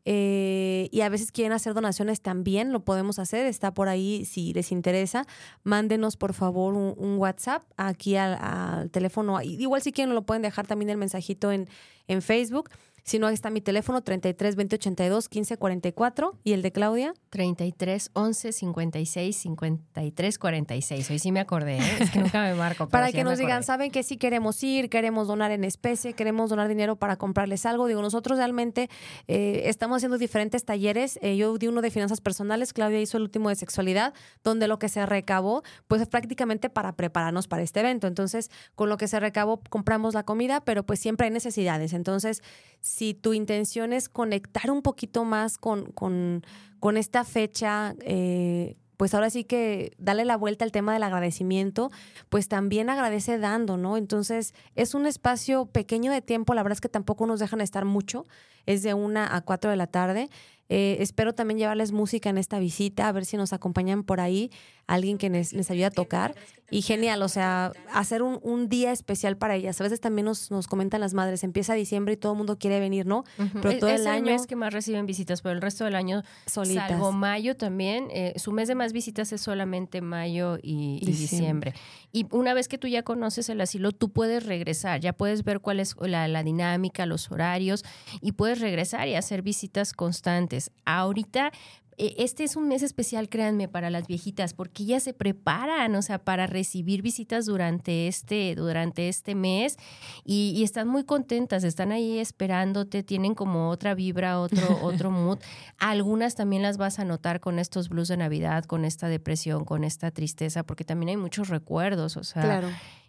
eh, 0.05 0.89
y 0.93 1.01
a 1.03 1.09
veces 1.09 1.33
quieren 1.33 1.53
hacer 1.53 1.75
donaciones 1.75 2.21
también, 2.21 2.73
lo 2.73 2.85
podemos 2.85 3.19
hacer, 3.19 3.47
está 3.47 3.75
por 3.75 3.89
ahí 3.89 4.25
si 4.25 4.53
les 4.53 4.73
interesa, 4.73 5.27
mándenos 5.63 6.17
por 6.17 6.33
favor 6.33 6.75
un, 6.75 7.17
WhatsApp 7.19 7.63
aquí 7.77 8.17
al, 8.17 8.91
teléfono, 8.91 9.41
igual 9.43 9.83
si 9.83 9.93
quieren 9.93 10.15
lo 10.15 10.23
pueden 10.23 10.43
dejar 10.43 10.67
también 10.67 10.91
el 10.91 10.97
mensajito 10.97 11.51
en, 11.51 11.69
en 12.09 12.23
Facebook 12.23 12.71
Si 13.09 13.21
no, 13.21 13.29
ahí 13.29 13.35
está 13.35 13.51
mi 13.51 13.61
teléfono 13.61 14.01
33 14.01 14.57
20 14.57 14.75
82 14.75 15.29
15 15.29 15.57
44 15.59 16.41
y 16.43 16.55
el 16.55 16.63
de 16.63 16.73
Claudia 16.73 17.15
33 17.31 18.11
11 18.15 18.51
56 18.51 19.37
53 19.37 20.39
46. 20.41 21.11
Hoy 21.13 21.19
sí 21.21 21.31
me 21.31 21.39
acordé, 21.39 21.79
¿eh? 21.79 21.97
es 22.01 22.11
que 22.11 22.19
nunca 22.19 22.43
me 22.43 22.55
marco. 22.55 22.89
para 22.89 23.13
que 23.13 23.23
nos 23.23 23.39
digan, 23.39 23.63
saben 23.63 23.93
que 23.93 24.03
sí 24.03 24.17
queremos 24.17 24.61
ir, 24.65 24.91
queremos 24.91 25.29
donar 25.29 25.53
en 25.53 25.63
especie, 25.63 26.15
queremos 26.15 26.51
donar 26.51 26.67
dinero 26.67 26.97
para 26.97 27.15
comprarles 27.15 27.65
algo. 27.65 27.87
Digo, 27.87 28.03
nosotros 28.03 28.39
realmente 28.39 28.91
eh, 29.29 29.63
estamos 29.67 29.99
haciendo 29.99 30.19
diferentes 30.19 30.65
talleres. 30.65 31.21
Eh, 31.23 31.37
yo 31.37 31.57
di 31.59 31.69
uno 31.69 31.83
de 31.83 31.93
finanzas 31.93 32.21
personales, 32.21 32.73
Claudia 32.73 33.01
hizo 33.01 33.19
el 33.19 33.23
último 33.23 33.51
de 33.51 33.55
sexualidad, 33.55 34.15
donde 34.43 34.67
lo 34.67 34.81
que 34.81 34.89
se 34.89 35.07
recabó, 35.07 35.63
pues 35.87 36.03
es 36.03 36.09
prácticamente 36.09 36.71
para 36.71 36.97
prepararnos 36.97 37.47
para 37.47 37.63
este 37.63 37.79
evento. 37.79 38.09
Entonces, 38.09 38.51
con 38.75 38.89
lo 38.89 38.97
que 38.97 39.07
se 39.07 39.21
recabó, 39.21 39.61
compramos 39.71 40.13
la 40.13 40.25
comida, 40.25 40.61
pero 40.61 40.85
pues 40.85 40.99
siempre 40.99 41.27
hay 41.27 41.33
necesidades. 41.33 41.93
Entonces, 41.93 42.43
si 42.87 43.15
tu 43.15 43.35
intención 43.35 43.93
es 43.93 44.09
conectar 44.09 44.71
un 44.71 44.81
poquito 44.81 45.25
más 45.25 45.59
con, 45.59 45.87
con, 45.87 46.45
con 46.79 46.97
esta 46.97 47.25
fecha, 47.25 47.97
eh, 48.01 48.77
pues 48.97 49.13
ahora 49.13 49.29
sí 49.29 49.43
que 49.43 49.93
darle 49.99 50.25
la 50.25 50.37
vuelta 50.37 50.65
al 50.65 50.71
tema 50.71 50.93
del 50.93 51.03
agradecimiento, 51.03 51.91
pues 52.29 52.47
también 52.47 52.89
agradece 52.89 53.39
dando, 53.39 53.77
¿no? 53.77 53.97
Entonces 53.97 54.55
es 54.77 54.95
un 54.95 55.07
espacio 55.07 55.67
pequeño 55.67 56.13
de 56.13 56.23
tiempo, 56.23 56.55
la 56.55 56.63
verdad 56.63 56.77
es 56.77 56.81
que 56.81 56.89
tampoco 56.89 57.27
nos 57.27 57.41
dejan 57.41 57.61
estar 57.61 57.85
mucho, 57.85 58.25
es 58.67 58.85
de 58.85 58.95
una 58.95 59.35
a 59.35 59.41
cuatro 59.41 59.69
de 59.69 59.77
la 59.77 59.89
tarde. 59.89 60.31
Eh, 60.69 60.99
espero 61.01 61.35
también 61.35 61.59
llevarles 61.59 61.91
música 61.91 62.31
en 62.31 62.39
esta 62.39 62.61
visita, 62.61 63.09
a 63.09 63.13
ver 63.13 63.25
si 63.25 63.37
nos 63.37 63.53
acompañan 63.53 64.05
por 64.05 64.21
ahí, 64.21 64.53
alguien 64.87 65.19
que 65.19 65.31
les, 65.31 65.53
les 65.53 65.71
ayude 65.71 65.87
a 65.87 65.91
tocar. 65.91 66.35
Y 66.69 66.83
genial, 66.83 67.23
o 67.23 67.29
sea, 67.29 67.73
hacer 67.93 68.23
un, 68.23 68.41
un, 68.43 68.69
día 68.69 68.91
especial 68.91 69.37
para 69.37 69.55
ellas. 69.55 69.81
A 69.81 69.85
veces 69.85 70.01
también 70.01 70.25
nos, 70.25 70.51
nos 70.51 70.67
comentan 70.67 71.01
las 71.01 71.15
madres, 71.15 71.45
empieza 71.45 71.75
diciembre 71.75 72.15
y 72.15 72.17
todo 72.17 72.33
el 72.33 72.39
mundo 72.39 72.59
quiere 72.59 72.81
venir, 72.81 73.07
¿no? 73.07 73.23
Pero 73.63 73.79
todo 73.79 73.91
el, 73.91 74.01
el 74.01 74.07
año... 74.09 74.25
mes 74.25 74.49
que 74.49 74.57
más 74.57 74.73
reciben 74.73 75.07
visitas, 75.07 75.43
pero 75.43 75.55
el 75.55 75.63
resto 75.63 75.85
del 75.85 75.95
año, 75.95 76.25
Solitas. 76.47 76.89
salvo 76.89 77.13
mayo 77.13 77.57
también, 77.57 78.09
eh, 78.11 78.33
su 78.37 78.51
mes 78.51 78.67
de 78.67 78.75
más 78.75 78.93
visitas 78.93 79.33
es 79.33 79.41
solamente 79.43 80.01
mayo 80.01 80.59
y, 80.61 80.99
y 81.01 81.07
diciembre. 81.07 81.73
Y 82.11 82.27
una 82.33 82.53
vez 82.53 82.67
que 82.67 82.79
tú 82.79 82.89
ya 82.89 83.05
conoces 83.05 83.49
el 83.49 83.61
asilo, 83.61 83.93
tú 83.93 84.11
puedes 84.11 84.45
regresar, 84.45 85.01
ya 85.01 85.13
puedes 85.13 85.45
ver 85.45 85.61
cuál 85.61 85.79
es 85.79 85.95
la, 86.01 86.27
la 86.27 86.43
dinámica, 86.43 87.07
los 87.07 87.31
horarios, 87.31 87.85
y 88.21 88.33
puedes 88.33 88.61
regresar 88.61 89.07
y 89.07 89.15
hacer 89.15 89.43
visitas 89.43 89.93
constantes. 89.93 90.73
Ahorita 90.85 91.53
este 91.99 92.45
es 92.45 92.57
un 92.57 92.69
mes 92.69 92.83
especial, 92.83 93.29
créanme, 93.29 93.69
para 93.69 93.91
las 93.91 94.07
viejitas, 94.07 94.53
porque 94.55 94.83
ellas 94.83 95.03
se 95.03 95.15
preparan, 95.15 95.95
o 95.95 96.03
sea, 96.03 96.19
para 96.19 96.47
recibir 96.47 97.03
visitas 97.03 97.47
durante 97.47 98.09
este, 98.09 98.55
durante 98.55 99.09
este 99.09 99.35
mes 99.35 99.77
y, 100.25 100.53
y 100.57 100.63
están 100.63 100.89
muy 100.89 101.05
contentas, 101.05 101.65
están 101.65 101.93
ahí 101.93 102.19
esperándote, 102.19 103.03
tienen 103.03 103.35
como 103.35 103.71
otra 103.71 103.95
vibra, 103.95 104.41
otro, 104.41 104.59
otro 104.83 105.11
mood. 105.11 105.39
Algunas 105.79 106.35
también 106.35 106.63
las 106.63 106.77
vas 106.77 106.99
a 106.99 107.05
notar 107.05 107.41
con 107.41 107.59
estos 107.59 107.89
blues 107.89 108.09
de 108.09 108.17
Navidad, 108.17 108.65
con 108.65 108.85
esta 108.85 109.09
depresión, 109.09 109.65
con 109.65 109.85
esta 109.85 110.11
tristeza, 110.11 110.63
porque 110.65 110.85
también 110.85 111.11
hay 111.11 111.17
muchos 111.17 111.49
recuerdos, 111.49 112.17
o 112.17 112.25
sea. 112.25 112.43
Claro. 112.43 112.69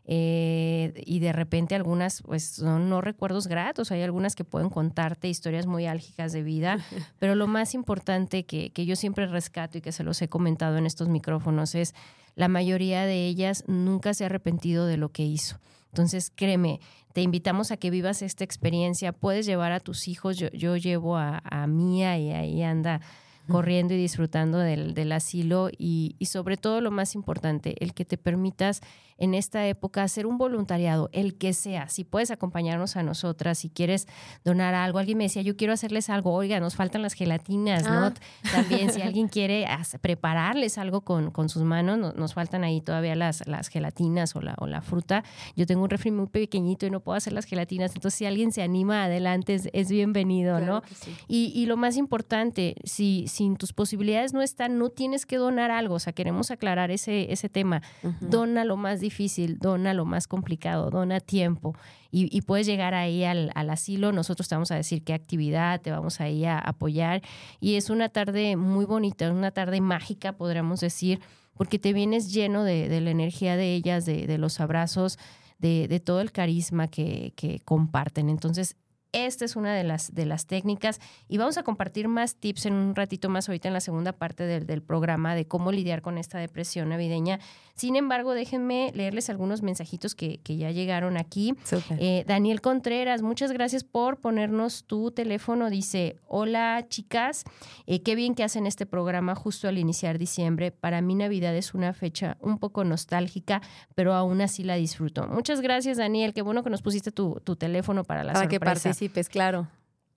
Eh, 0.10 1.04
y 1.06 1.20
de 1.20 1.34
repente 1.34 1.76
algunas 1.76 2.22
pues 2.22 2.46
son 2.46 2.90
no 2.90 3.02
recuerdos 3.02 3.48
gratos, 3.48 3.92
hay 3.92 4.04
algunas 4.04 4.36
que 4.36 4.46
pueden 4.46 4.70
contarte 4.70 5.28
historias 5.28 5.66
muy 5.66 5.86
álgicas 5.86 6.32
de 6.32 6.44
vida, 6.44 6.80
pero 7.20 7.36
lo 7.36 7.46
más 7.46 7.74
importante 7.74 8.46
que, 8.46 8.72
que 8.72 8.86
yo 8.86 8.96
siempre 8.96 9.28
rescato 9.28 9.78
y 9.78 9.82
que 9.82 9.92
se 9.92 10.06
los 10.06 10.22
he 10.22 10.30
comentado 10.30 10.78
en 10.78 10.86
estos 10.86 11.10
micrófonos 11.10 11.76
es 11.76 11.94
la 12.36 12.48
mayoría 12.48 13.06
de 13.06 13.26
ellas 13.28 13.66
nunca 13.68 14.14
se 14.14 14.24
ha 14.24 14.28
arrepentido 14.28 14.86
de 14.86 14.96
lo 14.96 15.12
que 15.12 15.24
hizo. 15.24 15.60
Entonces, 15.92 16.32
créeme, 16.34 16.80
te 17.12 17.22
invitamos 17.22 17.72
a 17.72 17.78
que 17.78 17.90
vivas 17.90 18.22
esta 18.22 18.44
experiencia, 18.44 19.12
puedes 19.12 19.46
llevar 19.46 19.72
a 19.72 19.80
tus 19.80 20.08
hijos, 20.08 20.38
yo, 20.38 20.50
yo 20.52 20.78
llevo 20.78 21.18
a, 21.18 21.42
a 21.44 21.68
Mía 21.68 22.18
y 22.18 22.32
ahí 22.32 22.64
anda 22.64 23.02
corriendo 23.48 23.94
y 23.94 23.98
disfrutando 23.98 24.60
del, 24.60 24.94
del 24.94 25.12
asilo 25.12 25.70
y, 25.78 26.16
y, 26.20 26.26
sobre 26.26 26.58
todo 26.58 26.82
lo 26.82 26.92
más 26.92 27.16
importante, 27.16 27.76
el 27.84 27.94
que 27.94 28.06
te 28.06 28.18
permitas 28.18 28.82
en 29.18 29.34
esta 29.34 29.68
época 29.68 30.04
hacer 30.04 30.26
un 30.26 30.38
voluntariado, 30.38 31.10
el 31.12 31.38
que 31.38 31.54
sea, 31.54 31.90
si 31.90 32.04
puedes 32.04 32.32
acompañarnos 32.32 32.96
a 32.96 33.04
nosotras, 33.04 33.58
si 33.58 33.70
quieres 33.70 34.08
donar 34.44 34.76
algo, 34.76 35.00
alguien 35.00 35.18
me 35.18 35.26
decía, 35.26 35.42
yo 35.42 35.58
quiero 35.58 35.74
hacerles 35.74 36.10
algo, 36.10 36.34
oiga, 36.34 36.60
nos 36.60 36.76
faltan 36.76 37.02
las 37.02 37.14
gelatinas, 37.14 37.84
ah. 37.88 38.12
¿no? 38.12 38.52
También 38.52 38.92
si 38.92 39.02
alguien 39.02 39.28
quiere 39.28 39.66
prepararles 40.02 40.78
algo 40.78 41.02
con, 41.02 41.32
con 41.32 41.50
sus 41.50 41.64
manos, 41.64 41.98
no, 41.98 42.14
nos 42.14 42.34
faltan 42.34 42.64
ahí 42.64 42.82
todavía 42.82 43.16
las, 43.16 43.46
las 43.48 43.70
gelatinas 43.70 44.36
o 44.36 44.42
la, 44.42 44.56
o 44.60 44.68
la 44.68 44.82
fruta. 44.82 45.24
Yo 45.56 45.66
tengo 45.66 45.84
un 45.84 45.90
refri 45.90 46.12
muy 46.12 46.28
pequeñito 46.28 46.86
y 46.86 46.92
no 46.92 47.00
puedo 47.00 47.18
hacer 47.18 47.34
las 47.34 47.46
gelatinas, 47.46 47.96
entonces 47.96 48.18
si 48.18 48.26
alguien 48.26 48.52
se 48.52 48.62
anima 48.62 49.06
adelante 49.06 49.56
es, 49.56 49.70
es 49.74 49.90
bienvenido, 49.90 50.58
Claro 50.58 50.74
¿no? 50.74 50.82
sí. 50.94 51.16
Y, 51.28 51.52
y, 51.56 51.66
lo 51.66 51.78
más 51.78 51.98
importante, 51.98 52.76
si, 52.84 53.26
si 53.28 53.37
tus 53.58 53.74
posibilidades 53.74 54.34
no 54.34 54.42
están, 54.42 54.78
no 54.78 54.90
tienes 54.90 55.26
que 55.26 55.38
donar 55.38 55.72
algo, 55.72 55.96
o 55.96 56.00
sea, 56.00 56.14
queremos 56.14 56.52
aclarar 56.52 56.92
ese, 56.92 57.32
ese 57.32 57.50
tema. 57.50 57.82
Uh 58.04 58.08
-huh. 58.08 58.30
Dona 58.30 58.66
lo 58.66 58.78
más 58.78 59.00
difícil, 59.00 59.58
dona 59.60 59.94
lo 59.94 60.06
más 60.06 60.28
complicado, 60.28 60.90
dona 60.90 61.20
tiempo 61.20 61.76
y, 62.12 62.36
y 62.36 62.42
puedes 62.42 62.68
llegar 62.68 62.94
ahí 62.94 63.24
al, 63.24 63.52
al, 63.56 63.70
asilo, 63.70 64.12
nosotros 64.12 64.48
te 64.48 64.56
vamos 64.56 64.72
a 64.72 64.76
decir 64.76 65.04
qué 65.04 65.14
actividad, 65.14 65.82
te 65.82 65.92
vamos 65.92 66.20
ahí 66.22 66.46
a 66.46 66.58
apoyar 66.58 67.22
y 67.60 67.76
es 67.76 67.90
una 67.90 68.10
tarde 68.10 68.56
muy 68.56 68.86
bonita, 68.86 69.32
una 69.32 69.52
tarde 69.52 69.82
mágica, 69.82 70.34
podríamos 70.34 70.80
decir, 70.80 71.20
porque 71.56 71.80
te 71.80 71.94
vienes 71.94 72.34
lleno 72.34 72.64
de, 72.64 72.88
de 72.88 73.02
la 73.02 73.12
energía 73.12 73.56
de 73.58 73.74
ellas, 73.74 74.06
de, 74.06 74.28
de 74.28 74.38
los 74.38 74.60
abrazos, 74.60 75.18
de, 75.60 75.88
de, 75.88 76.00
todo 76.00 76.22
el 76.22 76.32
carisma 76.32 76.88
que, 76.88 77.34
que 77.36 77.60
comparten. 77.66 78.30
Entonces, 78.30 78.76
esta 79.12 79.46
es 79.46 79.56
una 79.56 79.74
de 79.74 79.84
las, 79.84 80.14
de 80.14 80.26
las 80.26 80.46
técnicas 80.46 81.00
y 81.28 81.38
vamos 81.38 81.58
a 81.58 81.64
compartir 81.64 82.08
más 82.08 82.36
tips 82.36 82.66
en 82.68 82.74
un 82.74 82.96
ratito 82.96 83.30
más 83.30 83.48
ahorita 83.50 83.68
en 83.68 83.74
la 83.74 83.82
segunda 83.82 84.14
parte 84.14 84.44
del, 84.44 84.66
del 84.66 84.82
programa 84.82 85.36
de 85.36 85.48
cómo 85.48 85.72
lidiar 85.72 86.02
con 86.02 86.18
esta 86.18 86.38
depresión 86.40 86.90
navideña. 86.90 87.40
Sin 87.78 87.96
embargo, 87.96 88.34
déjenme 88.34 88.92
leerles 88.96 89.30
algunos 89.30 89.62
mensajitos 89.62 90.16
que, 90.16 90.40
que 90.40 90.58
ya 90.58 90.72
llegaron 90.72 91.16
aquí. 91.16 91.54
Eh, 92.00 92.24
Daniel 92.28 92.60
Contreras, 92.60 93.22
muchas 93.22 93.52
gracias 93.52 93.84
por 93.84 94.18
ponernos 94.20 94.86
tu 94.86 95.12
teléfono. 95.12 95.70
Dice, 95.70 96.18
hola 96.28 96.86
chicas, 96.90 97.44
eh, 97.86 98.02
qué 98.02 98.16
bien 98.16 98.34
que 98.34 98.44
hacen 98.44 98.66
este 98.66 98.88
programa 98.88 99.36
justo 99.36 99.68
al 99.68 99.78
iniciar 99.78 100.18
diciembre. 100.18 100.72
Para 100.72 101.02
mí 101.02 101.14
Navidad 101.14 101.56
es 101.56 101.76
una 101.76 101.94
fecha 101.94 102.38
un 102.40 102.58
poco 102.58 102.84
nostálgica, 102.84 103.62
pero 103.94 104.16
aún 104.16 104.42
así 104.42 104.64
la 104.64 104.76
disfruto. 104.76 105.28
Muchas 105.28 105.62
gracias 105.62 105.98
Daniel, 105.98 106.34
qué 106.34 106.42
bueno 106.42 106.64
que 106.64 106.72
nos 106.72 106.82
pusiste 106.82 107.12
tu, 107.12 107.40
tu 107.44 107.56
teléfono 107.56 108.04
para 108.04 108.24
la 108.24 108.34
para 108.34 108.46
sorpresa. 108.46 108.60
que 108.60 108.60
participes, 108.98 109.30
claro. 109.30 109.68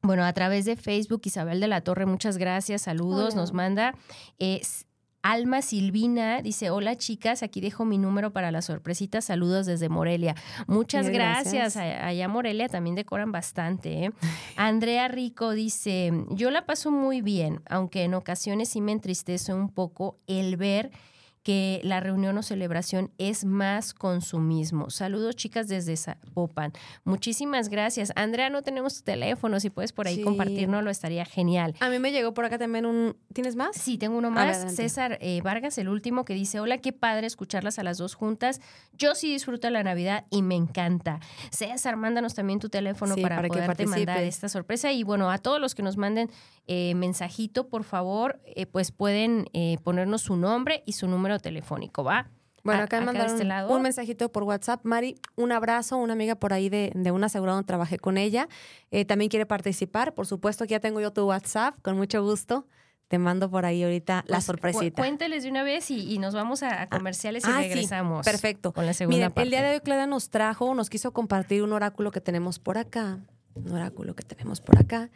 Bueno, 0.02 0.24
a 0.24 0.32
través 0.32 0.64
de 0.64 0.76
Facebook, 0.76 1.20
Isabel 1.24 1.60
de 1.60 1.68
la 1.68 1.82
Torre, 1.82 2.06
muchas 2.06 2.38
gracias, 2.38 2.82
saludos, 2.82 3.34
Hola. 3.34 3.42
nos 3.42 3.52
manda. 3.52 3.94
Eh, 4.38 4.62
Alma 5.22 5.60
Silvina 5.60 6.40
dice, 6.40 6.70
hola 6.70 6.96
chicas, 6.96 7.42
aquí 7.42 7.60
dejo 7.60 7.84
mi 7.84 7.98
número 7.98 8.32
para 8.32 8.50
la 8.50 8.62
sorpresita, 8.62 9.20
saludos 9.20 9.66
desde 9.66 9.90
Morelia. 9.90 10.34
Muchas 10.66 11.10
Bien, 11.10 11.18
gracias. 11.20 11.74
gracias. 11.74 12.02
Allá 12.02 12.26
Morelia 12.28 12.70
también 12.70 12.96
decoran 12.96 13.30
bastante. 13.30 14.06
¿eh? 14.06 14.12
Andrea 14.56 15.08
Rico 15.08 15.50
dice, 15.50 16.10
yo 16.30 16.50
la 16.50 16.64
paso 16.64 16.90
muy 16.90 17.20
bien, 17.20 17.60
aunque 17.68 18.04
en 18.04 18.14
ocasiones 18.14 18.70
sí 18.70 18.80
me 18.80 18.92
entristece 18.92 19.52
un 19.52 19.68
poco 19.68 20.16
el 20.26 20.56
ver 20.56 20.90
que 21.42 21.80
la 21.84 22.00
reunión 22.00 22.36
o 22.36 22.42
celebración 22.42 23.10
es 23.16 23.46
más 23.46 23.94
consumismo. 23.94 24.90
Saludos, 24.90 25.36
chicas, 25.36 25.68
desde 25.68 25.96
Zapopan. 25.96 26.72
Muchísimas 27.04 27.70
gracias. 27.70 28.12
Andrea, 28.14 28.50
no 28.50 28.60
tenemos 28.62 28.96
tu 28.98 29.02
teléfono. 29.04 29.58
Si 29.58 29.70
puedes 29.70 29.92
por 29.92 30.06
ahí 30.06 30.16
Sí. 30.16 30.22
compartirnoslo, 30.22 30.90
estaría 30.90 31.24
genial. 31.24 31.74
A 31.80 31.88
mí 31.88 31.98
me 31.98 32.12
llegó 32.12 32.34
por 32.34 32.44
acá 32.44 32.58
también 32.58 32.84
un... 32.84 33.16
¿Tienes 33.32 33.56
más? 33.56 33.74
Sí, 33.76 33.96
tengo 33.96 34.18
uno 34.18 34.30
más. 34.30 34.64
ver. 34.66 34.70
César 34.74 35.16
eh, 35.22 35.40
Vargas, 35.42 35.78
el 35.78 35.88
último, 35.88 36.24
que 36.26 36.34
dice: 36.34 36.60
Hola, 36.60 36.78
qué 36.78 36.92
padre 36.92 37.26
escucharlas 37.26 37.78
a 37.78 37.84
las 37.84 37.96
dos 37.96 38.14
juntas. 38.14 38.60
Yo 38.92 39.14
sí 39.14 39.32
disfruto 39.32 39.70
la 39.70 39.82
Navidad 39.82 40.26
y 40.30 40.42
me 40.42 40.56
encanta. 40.56 41.20
César, 41.50 41.96
mándanos 41.96 42.34
también 42.34 42.58
tu 42.60 42.68
teléfono 42.68 43.14
Sí, 43.14 43.22
para, 43.22 43.36
para 43.36 43.48
que 43.48 43.58
poderte 43.60 43.86
mandar 43.86 44.22
esta 44.24 44.48
sorpresa. 44.50 44.92
Y 44.92 45.04
bueno, 45.04 45.30
a 45.30 45.38
todos 45.38 45.58
los 45.60 45.74
que 45.74 45.82
nos 45.82 45.96
manden 45.96 46.30
eh, 46.66 46.94
mensajito, 46.94 47.68
por 47.68 47.84
favor, 47.84 48.40
eh, 48.44 48.66
pues 48.66 48.92
pueden 48.92 49.46
ponernos 49.82 50.22
su 50.22 50.36
nombre 50.36 50.82
y 50.86 50.92
su 50.92 51.08
número 51.08 51.29
telefónico, 51.38 52.02
¿va? 52.04 52.28
Bueno, 52.62 52.82
A- 52.82 52.84
acá 52.84 52.96
me 52.96 53.00
de 53.00 53.06
mandaron 53.06 53.32
este 53.32 53.44
lado. 53.44 53.74
un 53.74 53.80
mensajito 53.82 54.30
por 54.32 54.42
WhatsApp. 54.42 54.80
Mari, 54.84 55.16
un 55.36 55.50
abrazo, 55.52 55.96
una 55.96 56.12
amiga 56.12 56.34
por 56.34 56.52
ahí 56.52 56.68
de, 56.68 56.92
de 56.94 57.10
una 57.10 57.26
asegurada 57.26 57.54
donde 57.56 57.66
trabajé 57.66 57.98
con 57.98 58.18
ella. 58.18 58.48
Eh, 58.90 59.04
también 59.06 59.30
quiere 59.30 59.46
participar. 59.46 60.12
Por 60.12 60.26
supuesto 60.26 60.64
que 60.64 60.72
ya 60.72 60.80
tengo 60.80 61.00
yo 61.00 61.10
tu 61.12 61.26
WhatsApp, 61.26 61.76
con 61.82 61.96
mucho 61.96 62.22
gusto. 62.22 62.66
Te 63.08 63.18
mando 63.18 63.50
por 63.50 63.64
ahí 63.64 63.82
ahorita 63.82 64.16
la 64.16 64.22
Pues, 64.36 64.38
cu- 64.38 64.42
sorpresita. 64.52 65.00
Cuénteles 65.02 65.42
de 65.42 65.50
una 65.50 65.62
vez 65.64 65.90
y, 65.90 66.12
y 66.12 66.18
nos 66.18 66.34
vamos 66.34 66.62
a, 66.62 66.82
a 66.82 66.88
comerciales 66.88 67.44
y 67.44 67.50
Ah, 67.50 67.56
sí, 67.56 67.68
regresamos. 67.68 68.24
perfecto. 68.26 68.72
Con 68.72 68.84
la 68.86 68.92
segunda 68.92 69.16
Miren, 69.16 69.30
parte. 69.32 69.42
el 69.42 69.50
día 69.50 69.62
de 69.62 69.70
hoy 69.74 69.80
Claudia 69.80 70.06
nos 70.06 70.28
trajo, 70.30 70.74
nos 70.74 70.90
quiso 70.90 71.12
compartir 71.12 71.62
un 71.62 71.72
oráculo 71.72 72.10
que 72.12 72.20
tenemos 72.20 72.58
por 72.60 72.76
acá. 72.78 73.18
Un 73.54 73.72
oráculo 73.72 74.14
que 74.14 74.22
tenemos 74.22 74.60
por 74.60 74.78
acá. 74.78 75.10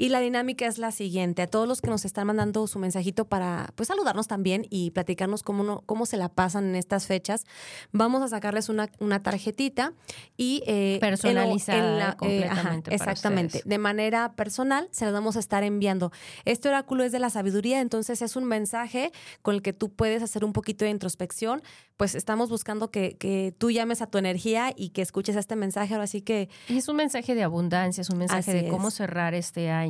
Y 0.00 0.10
la 0.10 0.20
dinámica 0.20 0.64
es 0.64 0.78
la 0.78 0.92
siguiente. 0.92 1.42
A 1.42 1.48
todos 1.48 1.66
los 1.66 1.82
que 1.82 1.90
nos 1.90 2.04
están 2.04 2.28
mandando 2.28 2.68
su 2.68 2.78
mensajito 2.78 3.24
para 3.24 3.72
pues 3.74 3.88
saludarnos 3.88 4.28
también 4.28 4.64
y 4.70 4.92
platicarnos 4.92 5.42
cómo, 5.42 5.82
cómo 5.86 6.06
se 6.06 6.16
la 6.16 6.28
pasan 6.28 6.68
en 6.68 6.76
estas 6.76 7.08
fechas, 7.08 7.46
vamos 7.90 8.22
a 8.22 8.28
sacarles 8.28 8.68
una, 8.68 8.88
una 9.00 9.24
tarjetita 9.24 9.94
y... 10.36 10.62
Eh, 10.68 10.98
Personalizada 11.00 12.16
eh, 12.22 12.48
exactamente. 12.90 13.60
De 13.64 13.78
manera 13.78 14.34
personal 14.34 14.88
se 14.92 15.04
las 15.04 15.12
vamos 15.12 15.34
a 15.34 15.40
estar 15.40 15.64
enviando. 15.64 16.12
Este 16.44 16.68
oráculo 16.68 17.02
es 17.02 17.10
de 17.10 17.18
la 17.18 17.28
sabiduría, 17.28 17.80
entonces 17.80 18.22
es 18.22 18.36
un 18.36 18.44
mensaje 18.44 19.10
con 19.42 19.56
el 19.56 19.62
que 19.62 19.72
tú 19.72 19.90
puedes 19.90 20.22
hacer 20.22 20.44
un 20.44 20.52
poquito 20.52 20.84
de 20.84 20.92
introspección. 20.92 21.60
Pues 21.96 22.14
estamos 22.14 22.48
buscando 22.48 22.92
que, 22.92 23.16
que 23.16 23.52
tú 23.58 23.72
llames 23.72 24.00
a 24.00 24.06
tu 24.06 24.18
energía 24.18 24.72
y 24.76 24.90
que 24.90 25.02
escuches 25.02 25.34
este 25.34 25.56
mensaje. 25.56 25.94
Ahora 25.94 26.06
sí 26.06 26.22
que... 26.22 26.48
Es 26.68 26.86
un 26.86 26.94
mensaje 26.94 27.34
de 27.34 27.42
abundancia, 27.42 28.02
es 28.02 28.10
un 28.10 28.18
mensaje 28.18 28.54
de 28.54 28.68
cómo 28.68 28.92
cerrar 28.92 29.34
este 29.34 29.68
año 29.70 29.87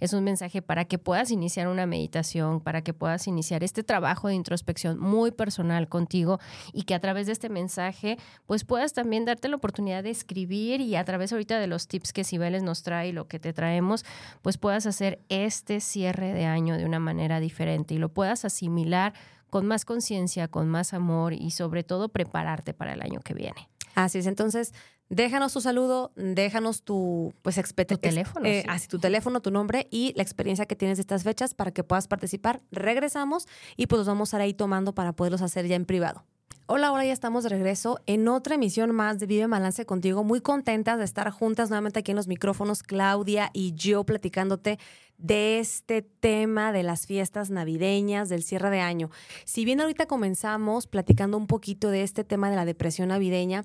es 0.00 0.12
un 0.12 0.24
mensaje 0.24 0.62
para 0.62 0.84
que 0.84 0.98
puedas 0.98 1.30
iniciar 1.30 1.68
una 1.68 1.86
meditación, 1.86 2.60
para 2.60 2.82
que 2.82 2.94
puedas 2.94 3.26
iniciar 3.26 3.64
este 3.64 3.82
trabajo 3.82 4.28
de 4.28 4.34
introspección 4.34 4.98
muy 4.98 5.30
personal 5.30 5.88
contigo 5.88 6.38
y 6.72 6.82
que 6.82 6.94
a 6.94 7.00
través 7.00 7.26
de 7.26 7.32
este 7.32 7.48
mensaje 7.48 8.18
pues 8.46 8.64
puedas 8.64 8.92
también 8.92 9.24
darte 9.24 9.48
la 9.48 9.56
oportunidad 9.56 10.02
de 10.02 10.10
escribir 10.10 10.80
y 10.80 10.96
a 10.96 11.04
través 11.04 11.32
ahorita 11.32 11.58
de 11.58 11.66
los 11.66 11.88
tips 11.88 12.12
que 12.12 12.24
Cibeles 12.24 12.62
nos 12.62 12.82
trae 12.82 13.08
y 13.08 13.12
lo 13.12 13.28
que 13.28 13.38
te 13.38 13.52
traemos, 13.52 14.04
pues 14.42 14.58
puedas 14.58 14.86
hacer 14.86 15.20
este 15.28 15.80
cierre 15.80 16.32
de 16.32 16.46
año 16.46 16.76
de 16.76 16.84
una 16.84 16.98
manera 16.98 17.40
diferente 17.40 17.94
y 17.94 17.98
lo 17.98 18.08
puedas 18.08 18.44
asimilar 18.44 19.12
con 19.50 19.66
más 19.66 19.84
conciencia, 19.84 20.48
con 20.48 20.68
más 20.68 20.94
amor 20.94 21.34
y 21.34 21.50
sobre 21.50 21.84
todo 21.84 22.08
prepararte 22.08 22.72
para 22.72 22.94
el 22.94 23.02
año 23.02 23.20
que 23.20 23.34
viene. 23.34 23.68
Así 23.94 24.18
es, 24.18 24.26
entonces 24.26 24.72
Déjanos 25.12 25.52
tu 25.52 25.60
saludo, 25.60 26.10
déjanos 26.16 26.84
tu 26.84 27.34
pues 27.42 27.60
tu 27.86 27.98
teléfono, 27.98 28.46
eh, 28.46 28.64
así 28.66 28.88
tu 28.88 28.98
teléfono, 28.98 29.42
tu 29.42 29.50
nombre 29.50 29.86
y 29.90 30.14
la 30.16 30.22
experiencia 30.22 30.64
que 30.64 30.74
tienes 30.74 30.96
de 30.96 31.02
estas 31.02 31.22
fechas 31.22 31.52
para 31.52 31.70
que 31.70 31.84
puedas 31.84 32.08
participar. 32.08 32.62
Regresamos 32.70 33.46
y 33.76 33.88
pues 33.88 33.98
los 33.98 34.06
vamos 34.06 34.28
a 34.28 34.30
estar 34.30 34.40
ahí 34.40 34.54
tomando 34.54 34.94
para 34.94 35.12
poderlos 35.12 35.42
hacer 35.42 35.66
ya 35.66 35.76
en 35.76 35.84
privado. 35.84 36.24
Hola, 36.64 36.86
ahora 36.86 37.04
ya 37.04 37.12
estamos 37.12 37.42
de 37.42 37.50
regreso 37.50 38.00
en 38.06 38.26
otra 38.26 38.54
emisión 38.54 38.94
más 38.94 39.18
de 39.18 39.26
Vive 39.26 39.46
Balance 39.48 39.84
contigo. 39.84 40.24
Muy 40.24 40.40
contentas 40.40 40.96
de 40.96 41.04
estar 41.04 41.28
juntas 41.30 41.68
nuevamente 41.68 41.98
aquí 41.98 42.12
en 42.12 42.16
los 42.16 42.26
micrófonos, 42.26 42.82
Claudia 42.82 43.50
y 43.52 43.74
yo 43.74 44.04
platicándote 44.04 44.78
de 45.22 45.60
este 45.60 46.02
tema 46.02 46.72
de 46.72 46.82
las 46.82 47.06
fiestas 47.06 47.48
navideñas, 47.50 48.28
del 48.28 48.42
cierre 48.42 48.70
de 48.70 48.80
año. 48.80 49.10
Si 49.44 49.64
bien 49.64 49.80
ahorita 49.80 50.06
comenzamos 50.06 50.86
platicando 50.86 51.36
un 51.36 51.46
poquito 51.46 51.90
de 51.90 52.02
este 52.02 52.24
tema 52.24 52.50
de 52.50 52.56
la 52.56 52.64
depresión 52.64 53.08
navideña 53.08 53.64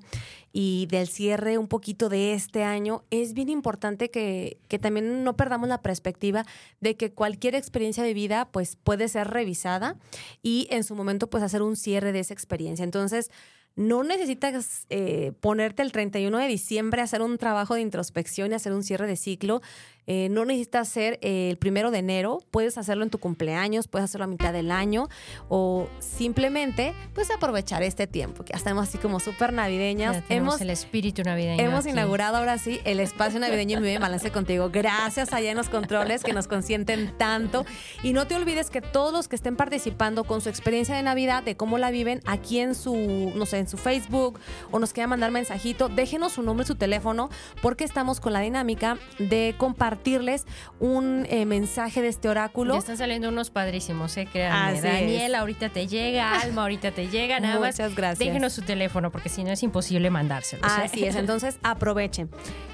y 0.52 0.86
del 0.86 1.08
cierre 1.08 1.58
un 1.58 1.66
poquito 1.66 2.08
de 2.08 2.32
este 2.32 2.62
año, 2.62 3.02
es 3.10 3.34
bien 3.34 3.48
importante 3.48 4.10
que, 4.10 4.58
que 4.68 4.78
también 4.78 5.24
no 5.24 5.36
perdamos 5.36 5.68
la 5.68 5.82
perspectiva 5.82 6.46
de 6.80 6.96
que 6.96 7.12
cualquier 7.12 7.56
experiencia 7.56 8.04
vivida 8.04 8.48
pues 8.50 8.76
puede 8.76 9.08
ser 9.08 9.28
revisada 9.28 9.96
y 10.42 10.68
en 10.70 10.84
su 10.84 10.94
momento 10.94 11.28
pues 11.28 11.42
hacer 11.42 11.62
un 11.62 11.74
cierre 11.76 12.12
de 12.12 12.20
esa 12.20 12.34
experiencia. 12.34 12.84
Entonces, 12.84 13.30
no 13.78 14.02
necesitas 14.02 14.86
eh, 14.90 15.32
ponerte 15.40 15.82
el 15.82 15.92
31 15.92 16.36
de 16.36 16.48
diciembre 16.48 17.00
a 17.00 17.04
hacer 17.04 17.22
un 17.22 17.38
trabajo 17.38 17.74
de 17.74 17.80
introspección 17.80 18.50
y 18.50 18.56
hacer 18.56 18.72
un 18.72 18.82
cierre 18.82 19.06
de 19.06 19.14
ciclo. 19.14 19.62
Eh, 20.10 20.30
no 20.30 20.46
necesitas 20.46 20.88
hacer 20.88 21.18
eh, 21.20 21.50
el 21.50 21.58
primero 21.58 21.90
de 21.90 21.98
enero, 21.98 22.42
puedes 22.50 22.78
hacerlo 22.78 23.04
en 23.04 23.10
tu 23.10 23.18
cumpleaños, 23.18 23.88
puedes 23.88 24.06
hacerlo 24.06 24.24
a 24.24 24.26
mitad 24.26 24.54
del 24.54 24.70
año 24.70 25.08
o 25.50 25.86
simplemente 25.98 26.94
pues 27.12 27.30
aprovechar 27.30 27.82
este 27.82 28.06
tiempo, 28.06 28.42
que 28.42 28.54
ya 28.54 28.56
estamos 28.56 28.88
así 28.88 28.96
como 28.96 29.20
súper 29.20 29.52
navideñas. 29.52 30.24
hemos 30.30 30.62
el 30.62 30.70
espíritu 30.70 31.22
navideño. 31.22 31.62
Hemos 31.62 31.84
inaugurado 31.84 32.38
ahora 32.38 32.56
sí 32.56 32.80
el 32.86 33.00
espacio 33.00 33.38
navideño 33.38 33.76
en 33.76 33.84
Mi 33.84 33.98
Balance 33.98 34.30
contigo. 34.30 34.70
Gracias 34.70 35.34
allá 35.34 35.50
en 35.50 35.58
los 35.58 35.68
controles 35.68 36.24
que 36.24 36.32
nos 36.32 36.48
consienten 36.48 37.12
tanto. 37.18 37.66
Y 38.02 38.14
no 38.14 38.26
te 38.26 38.34
olvides 38.34 38.70
que 38.70 38.80
todos 38.80 39.12
los 39.12 39.28
que 39.28 39.36
estén 39.36 39.56
participando 39.56 40.24
con 40.24 40.40
su 40.40 40.48
experiencia 40.48 40.96
de 40.96 41.02
Navidad, 41.02 41.42
de 41.42 41.58
cómo 41.58 41.76
la 41.76 41.90
viven 41.90 42.22
aquí 42.24 42.60
en 42.60 42.74
su, 42.74 42.96
no 43.36 43.44
sé, 43.44 43.58
en 43.58 43.67
su 43.68 43.76
Facebook 43.76 44.38
o 44.70 44.78
nos 44.78 44.92
quieran 44.92 45.10
mandar 45.10 45.30
mensajito, 45.30 45.88
déjenos 45.88 46.32
su 46.32 46.42
nombre, 46.42 46.66
su 46.66 46.74
teléfono, 46.74 47.30
porque 47.62 47.84
estamos 47.84 48.20
con 48.20 48.32
la 48.32 48.40
dinámica 48.40 48.98
de 49.18 49.54
compartir 49.56 49.78
compartirles 49.78 50.44
un 50.80 51.24
eh, 51.30 51.46
mensaje 51.46 52.02
de 52.02 52.08
este 52.08 52.28
oráculo. 52.28 52.74
Ya 52.74 52.80
están 52.80 52.96
saliendo 52.96 53.28
unos 53.28 53.50
padrísimos, 53.50 54.16
¿eh? 54.16 54.28
Créanme. 54.30 54.80
Daniel, 54.80 55.34
ahorita 55.34 55.68
te 55.68 55.86
llega, 55.86 56.32
Alma, 56.40 56.62
ahorita 56.62 56.90
te 56.90 57.08
llega, 57.08 57.38
nada 57.38 57.58
Muchas 57.58 57.94
gracias. 57.94 58.18
Déjenos 58.18 58.52
su 58.52 58.62
teléfono, 58.62 59.10
porque 59.10 59.28
si 59.28 59.44
no 59.44 59.52
es 59.52 59.62
imposible 59.62 60.10
mandárselo. 60.10 60.66
¿eh? 60.66 60.70
Así 60.84 61.04
es, 61.04 61.16
entonces 61.16 61.58
aprovechen. 61.62 62.28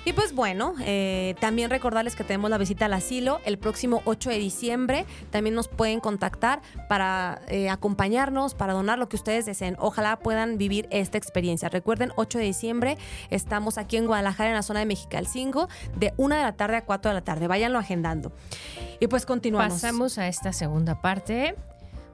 Y 0.05 0.13
pues 0.13 0.35
bueno, 0.35 0.75
eh, 0.81 1.35
también 1.41 1.71
recordarles 1.71 2.17
que 2.17 2.25
tenemos 2.25 2.51
la 2.51 2.59
visita 2.59 2.87
al 2.87 2.93
asilo 2.93 3.41
el 3.45 3.59
próximo 3.59 4.03
8 4.05 4.31
de 4.31 4.39
diciembre. 4.39 5.05
También 5.31 5.55
nos 5.55 5.69
pueden 5.69 6.01
contactar 6.01 6.63
para 6.89 7.41
acompañarnos, 7.71 8.55
para 8.55 8.73
donar 8.73 8.99
lo 8.99 9.09
que 9.09 9.17
ustedes 9.17 9.47
deseen. 9.47 9.77
Ojalá 9.79 10.19
puedan 10.19 10.59
vivir 10.59 10.84
esta 10.91 11.19
experiencia. 11.19 11.69
Recuerden, 11.69 12.13
8 12.17 12.39
de 12.39 12.45
diciembre 12.45 12.99
estamos 13.31 13.79
aquí 13.79 13.97
en 13.97 14.07
Guadalajara, 14.07 14.51
en 14.51 14.57
la 14.57 14.63
zona 14.63 14.81
de 14.81 14.87
Mexicalcingo, 14.87 15.69
de 15.97 16.13
1 16.17 16.37
de 16.37 16.43
la 16.43 16.53
tarde 16.53 16.77
a 16.77 16.85
4 16.85 17.11
de 17.11 17.15
la 17.15 17.25
tarde. 17.25 17.47
Váyanlo 17.47 17.79
agendando. 17.79 18.33
Y 19.01 19.07
pues 19.07 19.27
continuamos. 19.27 19.75
Pasamos 19.75 20.19
a 20.19 20.29
esta 20.29 20.53
segunda 20.53 21.01
parte. 21.01 21.57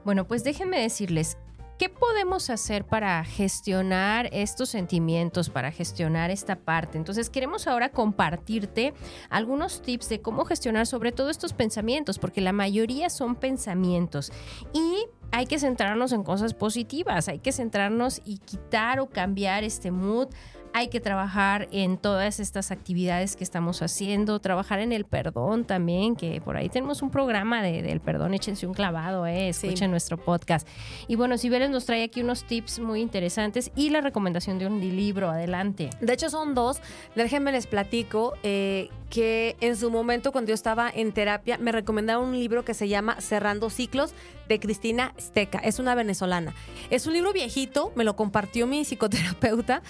Bueno, 0.03 0.25
pues 0.25 0.43
déjenme 0.43 0.79
decirles, 0.81 1.37
¿qué 1.81 1.89
podemos 1.89 2.51
hacer 2.51 2.85
para 2.85 3.23
gestionar 3.25 4.29
estos 4.33 4.69
sentimientos, 4.69 5.49
para 5.49 5.71
gestionar 5.71 6.29
esta 6.29 6.55
parte? 6.55 6.99
Entonces 6.99 7.31
queremos 7.31 7.65
ahora 7.65 7.89
compartirte 7.89 8.93
algunos 9.31 9.81
tips 9.81 10.09
de 10.09 10.21
cómo 10.21 10.45
gestionar 10.45 10.85
sobre 10.85 11.11
todo 11.11 11.31
estos 11.31 11.53
pensamientos, 11.53 12.19
porque 12.19 12.39
la 12.39 12.53
mayoría 12.53 13.09
son 13.09 13.35
pensamientos. 13.35 14.31
Y 14.73 15.07
hay 15.31 15.47
que 15.47 15.57
centrarnos 15.57 16.11
en 16.11 16.21
cosas 16.21 16.53
positivas, 16.53 17.27
hay 17.27 17.39
que 17.39 17.51
centrarnos 17.51 18.21
y 18.25 18.37
quitar 18.37 18.99
o 18.99 19.09
cambiar 19.09 19.63
este 19.63 19.89
mood 19.89 20.27
hay 20.73 20.87
que 20.87 20.99
trabajar 20.99 21.67
en 21.71 21.97
todas 21.97 22.39
estas 22.39 22.71
actividades 22.71 23.35
que 23.35 23.43
estamos 23.43 23.81
haciendo, 23.81 24.39
trabajar 24.39 24.79
en 24.79 24.91
el 24.91 25.05
perdón 25.05 25.65
también, 25.65 26.15
que 26.15 26.41
por 26.41 26.57
ahí 26.57 26.69
tenemos 26.69 27.01
un 27.01 27.11
programa 27.11 27.61
de, 27.61 27.81
del 27.81 27.99
perdón, 27.99 28.33
échense 28.33 28.67
un 28.67 28.73
clavado, 28.73 29.25
eh, 29.25 29.49
escuchen 29.49 29.91
nuestro 29.91 30.17
podcast. 30.17 30.67
Y 31.07 31.15
bueno, 31.15 31.37
Sibeles 31.37 31.69
nos 31.69 31.85
trae 31.85 32.03
aquí 32.03 32.21
unos 32.21 32.43
tips 32.43 32.79
muy 32.79 33.01
interesantes 33.01 33.71
y 33.75 33.89
la 33.89 34.01
recomendación 34.01 34.59
de 34.59 34.67
un 34.67 34.79
libro, 34.79 35.29
adelante. 35.29 35.89
De 35.99 36.13
hecho 36.13 36.29
son 36.29 36.55
dos, 36.55 36.81
déjenme 37.15 37.51
les 37.51 37.67
platico 37.67 38.33
eh, 38.43 38.89
que 39.09 39.57
en 39.59 39.75
su 39.75 39.91
momento 39.91 40.31
cuando 40.31 40.49
yo 40.49 40.55
estaba 40.55 40.89
en 40.89 41.11
terapia 41.11 41.57
me 41.57 41.71
recomendaron 41.71 42.29
un 42.29 42.33
libro 42.39 42.63
que 42.63 42.73
se 42.73 42.87
llama 42.87 43.19
Cerrando 43.19 43.69
Ciclos 43.69 44.13
de 44.51 44.59
Cristina 44.59 45.13
Steca, 45.17 45.59
es 45.59 45.79
una 45.79 45.95
venezolana. 45.95 46.53
Es 46.89 47.07
un 47.07 47.13
libro 47.13 47.31
viejito, 47.31 47.93
me 47.95 48.03
lo 48.03 48.17
compartió 48.17 48.67
mi 48.67 48.83
psicoterapeuta, 48.83 49.81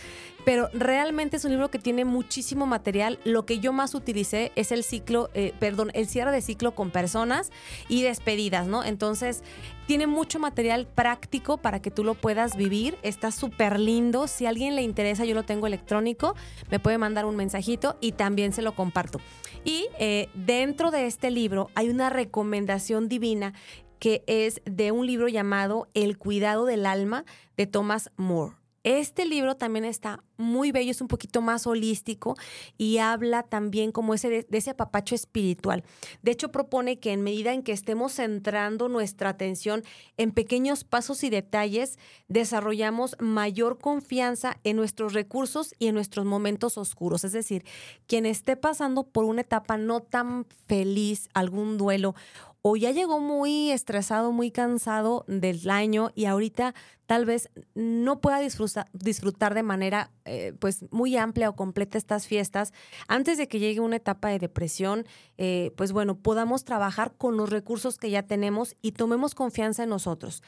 pero 0.45 0.69
realmente 0.73 1.37
es 1.37 1.45
un 1.45 1.51
libro 1.51 1.71
que 1.71 1.79
tiene 1.79 2.05
muchísimo 2.05 2.67
material. 2.67 3.19
Lo 3.23 3.45
que 3.47 3.57
yo 3.59 3.73
más 3.73 3.95
utilicé 3.95 4.51
es 4.55 4.71
el 4.71 4.83
ciclo, 4.83 5.31
eh, 5.33 5.53
perdón, 5.59 5.89
el 5.95 6.07
cierre 6.07 6.31
de 6.31 6.41
ciclo 6.41 6.75
con 6.75 6.91
personas 6.91 7.51
y 7.89 8.03
despedidas, 8.03 8.67
¿no? 8.67 8.83
Entonces, 8.83 9.43
tiene 9.87 10.05
mucho 10.05 10.37
material 10.37 10.87
práctico 10.87 11.57
para 11.57 11.81
que 11.81 11.89
tú 11.89 12.03
lo 12.03 12.13
puedas 12.13 12.55
vivir. 12.55 12.97
Está 13.01 13.31
súper 13.31 13.79
lindo. 13.79 14.27
Si 14.27 14.45
a 14.45 14.49
alguien 14.49 14.75
le 14.75 14.83
interesa, 14.83 15.25
yo 15.25 15.33
lo 15.33 15.43
tengo 15.43 15.65
electrónico, 15.65 16.35
me 16.69 16.79
puede 16.79 16.99
mandar 16.99 17.25
un 17.25 17.35
mensajito 17.35 17.97
y 17.99 18.11
también 18.11 18.53
se 18.53 18.61
lo 18.61 18.73
comparto. 18.75 19.19
Y 19.63 19.87
eh, 19.99 20.29
dentro 20.35 20.91
de 20.91 21.07
este 21.07 21.31
libro 21.31 21.71
hay 21.73 21.89
una 21.89 22.09
recomendación 22.11 23.09
divina 23.09 23.53
que 24.01 24.23
es 24.25 24.63
de 24.65 24.91
un 24.91 25.05
libro 25.05 25.27
llamado 25.27 25.87
El 25.93 26.17
cuidado 26.17 26.65
del 26.65 26.87
alma 26.87 27.23
de 27.55 27.67
Thomas 27.67 28.09
Moore. 28.17 28.55
Este 28.83 29.27
libro 29.27 29.57
también 29.57 29.85
está 29.85 30.23
muy 30.37 30.71
bello, 30.71 30.89
es 30.89 31.01
un 31.01 31.07
poquito 31.07 31.43
más 31.43 31.67
holístico 31.67 32.35
y 32.79 32.97
habla 32.97 33.43
también 33.43 33.91
como 33.91 34.15
ese 34.15 34.27
de, 34.29 34.47
ese 34.57 34.71
apapacho 34.71 35.13
espiritual. 35.13 35.83
De 36.23 36.31
hecho, 36.31 36.51
propone 36.51 36.99
que 36.99 37.11
en 37.11 37.21
medida 37.21 37.53
en 37.53 37.61
que 37.61 37.73
estemos 37.73 38.13
centrando 38.13 38.89
nuestra 38.89 39.29
atención 39.29 39.83
en 40.17 40.31
pequeños 40.31 40.83
pasos 40.83 41.23
y 41.23 41.29
detalles, 41.29 41.99
desarrollamos 42.27 43.15
mayor 43.19 43.77
confianza 43.77 44.57
en 44.63 44.77
nuestros 44.77 45.13
recursos 45.13 45.75
y 45.77 45.85
en 45.85 45.93
nuestros 45.93 46.25
momentos 46.25 46.79
oscuros. 46.79 47.23
Es 47.23 47.33
decir, 47.33 47.63
quien 48.07 48.25
esté 48.25 48.55
pasando 48.55 49.03
por 49.03 49.25
una 49.25 49.41
etapa 49.41 49.77
no 49.77 49.99
tan 49.99 50.47
feliz, 50.65 51.29
algún 51.35 51.77
duelo 51.77 52.15
o 52.61 52.75
ya 52.75 52.91
llegó 52.91 53.19
muy 53.19 53.71
estresado, 53.71 54.31
muy 54.31 54.51
cansado 54.51 55.25
del 55.27 55.69
año 55.69 56.11
y 56.15 56.25
ahorita 56.25 56.75
tal 57.07 57.25
vez 57.25 57.49
no 57.73 58.21
pueda 58.21 58.39
disfrutar, 58.39 59.53
de 59.53 59.63
manera 59.63 60.11
eh, 60.25 60.53
pues 60.59 60.85
muy 60.91 61.17
amplia 61.17 61.49
o 61.49 61.55
completa 61.55 61.97
estas 61.97 62.27
fiestas, 62.27 62.71
antes 63.07 63.37
de 63.37 63.47
que 63.47 63.59
llegue 63.59 63.79
una 63.79 63.97
etapa 63.97 64.29
de 64.29 64.39
depresión, 64.39 65.05
eh, 65.37 65.71
pues 65.75 65.91
bueno, 65.91 66.17
podamos 66.17 66.63
trabajar 66.63 67.13
con 67.17 67.35
los 67.35 67.49
recursos 67.49 67.97
que 67.97 68.11
ya 68.11 68.23
tenemos 68.23 68.75
y 68.81 68.93
tomemos 68.93 69.35
confianza 69.35 69.83
en 69.83 69.89
nosotros. 69.89 70.43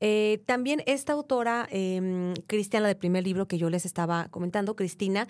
Eh, 0.00 0.42
también 0.44 0.82
esta 0.86 1.14
autora, 1.14 1.66
em, 1.70 2.34
Cristiana, 2.46 2.88
del 2.88 2.96
primer 2.96 3.24
libro 3.24 3.48
que 3.48 3.58
yo 3.58 3.70
les 3.70 3.86
estaba 3.86 4.28
comentando, 4.28 4.76
Cristina, 4.76 5.28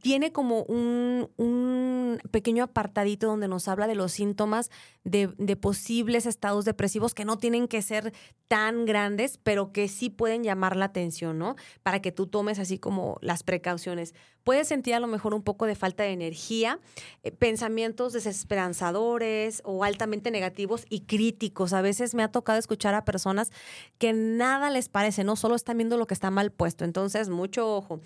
tiene 0.00 0.32
como 0.32 0.62
un, 0.64 1.30
un, 1.36 2.18
pequeño 2.30 2.64
apartadito 2.64 3.26
donde 3.26 3.48
nos 3.48 3.68
habla 3.68 3.86
de 3.86 3.94
los 3.94 4.12
síntomas 4.12 4.70
de, 5.04 5.28
de, 5.38 5.56
posibles 5.56 6.26
estados 6.26 6.64
depresivos 6.64 7.14
que 7.14 7.24
no 7.24 7.38
tienen 7.38 7.68
que 7.68 7.82
ser 7.82 8.12
tan 8.48 8.84
grandes, 8.86 9.38
pero 9.38 9.72
que 9.72 9.88
sí 9.88 10.10
pueden 10.10 10.42
llamar 10.42 10.76
la 10.76 10.86
atención, 10.86 11.38
¿no? 11.38 11.56
Para 11.82 12.00
que 12.00 12.12
tú 12.12 12.26
tomes 12.26 12.58
así 12.58 12.78
como 12.78 13.18
las 13.20 13.42
precauciones. 13.42 14.14
Puedes 14.48 14.68
sentir 14.68 14.94
a 14.94 14.98
lo 14.98 15.08
mejor 15.08 15.34
un 15.34 15.42
poco 15.42 15.66
de 15.66 15.74
falta 15.74 16.04
de 16.04 16.12
energía, 16.12 16.80
eh, 17.22 17.30
pensamientos 17.32 18.14
desesperanzadores 18.14 19.60
o 19.62 19.84
altamente 19.84 20.30
negativos 20.30 20.86
y 20.88 21.00
críticos. 21.00 21.74
A 21.74 21.82
veces 21.82 22.14
me 22.14 22.22
ha 22.22 22.32
tocado 22.32 22.58
escuchar 22.58 22.94
a 22.94 23.04
personas 23.04 23.52
que 23.98 24.14
nada 24.14 24.70
les 24.70 24.88
parece, 24.88 25.22
no 25.22 25.36
solo 25.36 25.54
están 25.54 25.76
viendo 25.76 25.98
lo 25.98 26.06
que 26.06 26.14
está 26.14 26.30
mal 26.30 26.50
puesto. 26.50 26.86
Entonces, 26.86 27.28
mucho 27.28 27.76
ojo. 27.76 28.00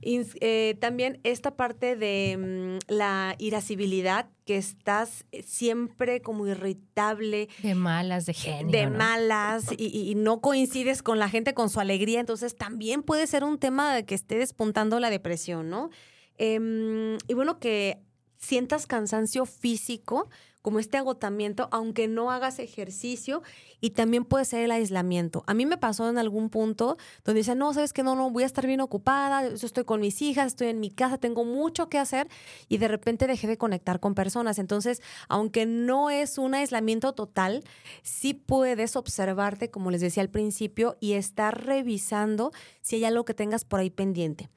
Y, 0.00 0.22
eh, 0.40 0.76
también 0.80 1.20
esta 1.22 1.52
parte 1.52 1.94
de 1.94 2.78
mm, 2.88 2.92
la 2.92 3.36
irascibilidad, 3.38 4.26
que 4.44 4.56
estás 4.56 5.24
siempre 5.44 6.20
como 6.20 6.46
irritable. 6.46 7.48
De 7.62 7.74
malas, 7.74 8.26
de 8.26 8.34
genio. 8.34 8.70
De 8.70 8.88
malas 8.88 9.72
y, 9.76 10.10
y, 10.10 10.14
no 10.14 10.40
coincides 10.40 11.02
con 11.02 11.18
la 11.18 11.28
gente 11.28 11.54
con 11.54 11.70
su 11.70 11.80
alegría. 11.80 12.20
Entonces 12.20 12.56
también 12.56 13.02
puede 13.02 13.26
ser 13.26 13.44
un 13.44 13.58
tema 13.58 13.94
de 13.94 14.04
que 14.04 14.14
esté 14.14 14.36
despuntando 14.38 15.00
la 15.00 15.10
depresión, 15.10 15.70
¿no? 15.70 15.90
Eh, 16.38 17.18
y 17.26 17.34
bueno, 17.34 17.58
que 17.58 18.02
sientas 18.38 18.86
cansancio 18.86 19.46
físico, 19.46 20.28
como 20.64 20.78
este 20.78 20.96
agotamiento, 20.96 21.68
aunque 21.72 22.08
no 22.08 22.30
hagas 22.30 22.58
ejercicio, 22.58 23.42
y 23.82 23.90
también 23.90 24.24
puede 24.24 24.46
ser 24.46 24.64
el 24.64 24.70
aislamiento. 24.70 25.44
A 25.46 25.52
mí 25.52 25.66
me 25.66 25.76
pasó 25.76 26.08
en 26.08 26.16
algún 26.16 26.48
punto 26.48 26.96
donde 27.22 27.40
dice, 27.40 27.54
no, 27.54 27.74
sabes 27.74 27.92
que 27.92 28.02
no, 28.02 28.16
no, 28.16 28.30
voy 28.30 28.44
a 28.44 28.46
estar 28.46 28.66
bien 28.66 28.80
ocupada, 28.80 29.46
yo 29.54 29.66
estoy 29.66 29.84
con 29.84 30.00
mis 30.00 30.22
hijas, 30.22 30.46
estoy 30.46 30.68
en 30.68 30.80
mi 30.80 30.88
casa, 30.88 31.18
tengo 31.18 31.44
mucho 31.44 31.90
que 31.90 31.98
hacer, 31.98 32.28
y 32.66 32.78
de 32.78 32.88
repente 32.88 33.26
dejé 33.26 33.46
de 33.46 33.58
conectar 33.58 34.00
con 34.00 34.14
personas. 34.14 34.58
Entonces, 34.58 35.02
aunque 35.28 35.66
no 35.66 36.08
es 36.08 36.38
un 36.38 36.54
aislamiento 36.54 37.12
total, 37.12 37.62
sí 38.02 38.32
puedes 38.32 38.96
observarte, 38.96 39.70
como 39.70 39.90
les 39.90 40.00
decía 40.00 40.22
al 40.22 40.30
principio, 40.30 40.96
y 40.98 41.12
estar 41.12 41.66
revisando 41.66 42.52
si 42.80 42.96
hay 42.96 43.04
algo 43.04 43.26
que 43.26 43.34
tengas 43.34 43.66
por 43.66 43.80
ahí 43.80 43.90
pendiente. 43.90 44.48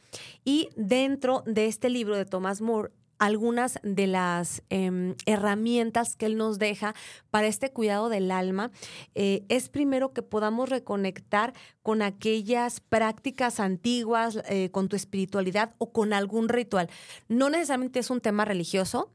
Y 0.45 0.69
dentro 0.77 1.43
de 1.45 1.65
este 1.65 1.89
libro 1.89 2.15
de 2.15 2.23
Thomas 2.23 2.61
Moore, 2.61 2.93
algunas 3.19 3.79
de 3.83 4.07
las 4.07 4.63
eh, 4.69 5.15
herramientas 5.25 6.15
que 6.15 6.27
Él 6.27 6.37
nos 6.37 6.59
deja 6.59 6.95
para 7.29 7.47
este 7.47 7.71
cuidado 7.71 8.09
del 8.09 8.31
alma 8.31 8.71
eh, 9.15 9.45
es 9.49 9.69
primero 9.69 10.13
que 10.13 10.21
podamos 10.21 10.69
reconectar 10.69 11.53
con 11.81 12.01
aquellas 12.01 12.79
prácticas 12.79 13.59
antiguas, 13.59 14.39
eh, 14.49 14.69
con 14.71 14.89
tu 14.89 14.95
espiritualidad 14.95 15.75
o 15.77 15.91
con 15.91 16.13
algún 16.13 16.49
ritual. 16.49 16.89
No 17.27 17.49
necesariamente 17.49 17.99
es 17.99 18.09
un 18.09 18.21
tema 18.21 18.45
religioso, 18.45 19.11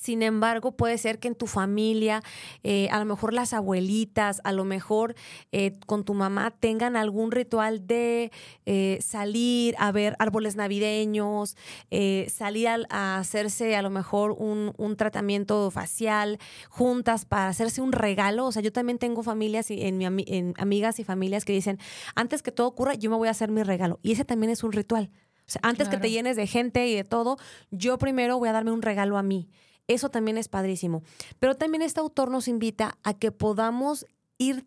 sin 0.00 0.22
embargo, 0.22 0.72
puede 0.72 0.96
ser 0.96 1.18
que 1.18 1.28
en 1.28 1.34
tu 1.34 1.46
familia, 1.46 2.22
eh, 2.62 2.88
a 2.90 2.98
lo 2.98 3.04
mejor 3.04 3.34
las 3.34 3.52
abuelitas, 3.52 4.40
a 4.44 4.52
lo 4.52 4.64
mejor 4.64 5.14
eh, 5.52 5.78
con 5.84 6.04
tu 6.04 6.14
mamá 6.14 6.52
tengan 6.58 6.96
algún 6.96 7.30
ritual 7.32 7.86
de 7.86 8.32
eh, 8.64 8.98
salir 9.02 9.74
a 9.78 9.92
ver 9.92 10.16
árboles 10.18 10.56
navideños, 10.56 11.54
eh, 11.90 12.26
salir 12.30 12.68
a, 12.68 12.78
a, 12.88 13.18
hacerse 13.18 13.76
a 13.76 13.82
lo 13.82 13.90
mejor 13.90 14.32
un, 14.32 14.72
un, 14.78 14.96
tratamiento 14.96 15.70
facial 15.70 16.38
juntas 16.70 17.26
para 17.26 17.48
hacerse 17.48 17.82
un 17.82 17.92
regalo. 17.92 18.46
O 18.46 18.52
sea, 18.52 18.62
yo 18.62 18.72
también 18.72 18.96
tengo 18.96 19.22
familias 19.22 19.70
y 19.70 19.82
en 19.82 19.98
mi, 19.98 20.24
en 20.28 20.54
amigas 20.56 20.98
y 20.98 21.04
familias 21.04 21.44
que 21.44 21.52
dicen, 21.52 21.78
antes 22.14 22.42
que 22.42 22.52
todo 22.52 22.68
ocurra, 22.68 22.94
yo 22.94 23.10
me 23.10 23.16
voy 23.16 23.28
a 23.28 23.32
hacer 23.32 23.50
mi 23.50 23.62
regalo. 23.64 24.00
Y 24.02 24.12
ese 24.12 24.24
también 24.24 24.50
es 24.50 24.64
un 24.64 24.72
ritual. 24.72 25.10
O 25.40 25.52
sea, 25.52 25.60
antes 25.62 25.88
claro. 25.88 26.00
que 26.00 26.08
te 26.08 26.10
llenes 26.10 26.36
de 26.36 26.46
gente 26.46 26.86
y 26.86 26.94
de 26.94 27.04
todo, 27.04 27.36
yo 27.70 27.98
primero 27.98 28.38
voy 28.38 28.48
a 28.48 28.52
darme 28.52 28.70
un 28.70 28.80
regalo 28.80 29.18
a 29.18 29.22
mí. 29.22 29.50
Eso 29.90 30.08
también 30.08 30.38
es 30.38 30.46
padrísimo. 30.46 31.02
Pero 31.40 31.56
también 31.56 31.82
este 31.82 31.98
autor 31.98 32.30
nos 32.30 32.46
invita 32.46 32.96
a 33.02 33.14
que 33.14 33.32
podamos 33.32 34.06
ir 34.38 34.64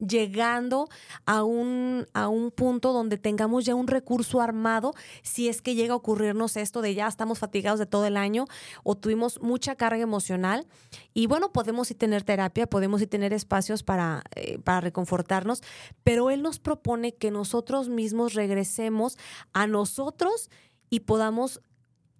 llegando 0.00 0.88
a 1.24 1.44
un, 1.44 2.06
a 2.14 2.28
un 2.28 2.50
punto 2.50 2.92
donde 2.92 3.16
tengamos 3.16 3.64
ya 3.64 3.76
un 3.76 3.86
recurso 3.86 4.40
armado 4.40 4.92
si 5.22 5.48
es 5.48 5.62
que 5.62 5.76
llega 5.76 5.94
a 5.94 5.96
ocurrirnos 5.96 6.56
esto 6.56 6.82
de 6.82 6.94
ya 6.94 7.06
estamos 7.06 7.38
fatigados 7.38 7.78
de 7.78 7.86
todo 7.86 8.06
el 8.06 8.16
año 8.16 8.46
o 8.82 8.96
tuvimos 8.96 9.40
mucha 9.40 9.76
carga 9.76 10.02
emocional 10.02 10.66
y 11.14 11.28
bueno, 11.28 11.52
podemos 11.52 11.88
sí 11.88 11.94
tener 11.94 12.24
terapia, 12.24 12.66
podemos 12.66 13.00
sí 13.00 13.06
tener 13.06 13.32
espacios 13.32 13.84
para, 13.84 14.24
eh, 14.34 14.58
para 14.58 14.80
reconfortarnos, 14.80 15.62
pero 16.02 16.30
él 16.30 16.42
nos 16.42 16.58
propone 16.58 17.14
que 17.14 17.30
nosotros 17.30 17.88
mismos 17.88 18.34
regresemos 18.34 19.16
a 19.52 19.66
nosotros 19.66 20.50
y 20.90 21.00
podamos 21.00 21.60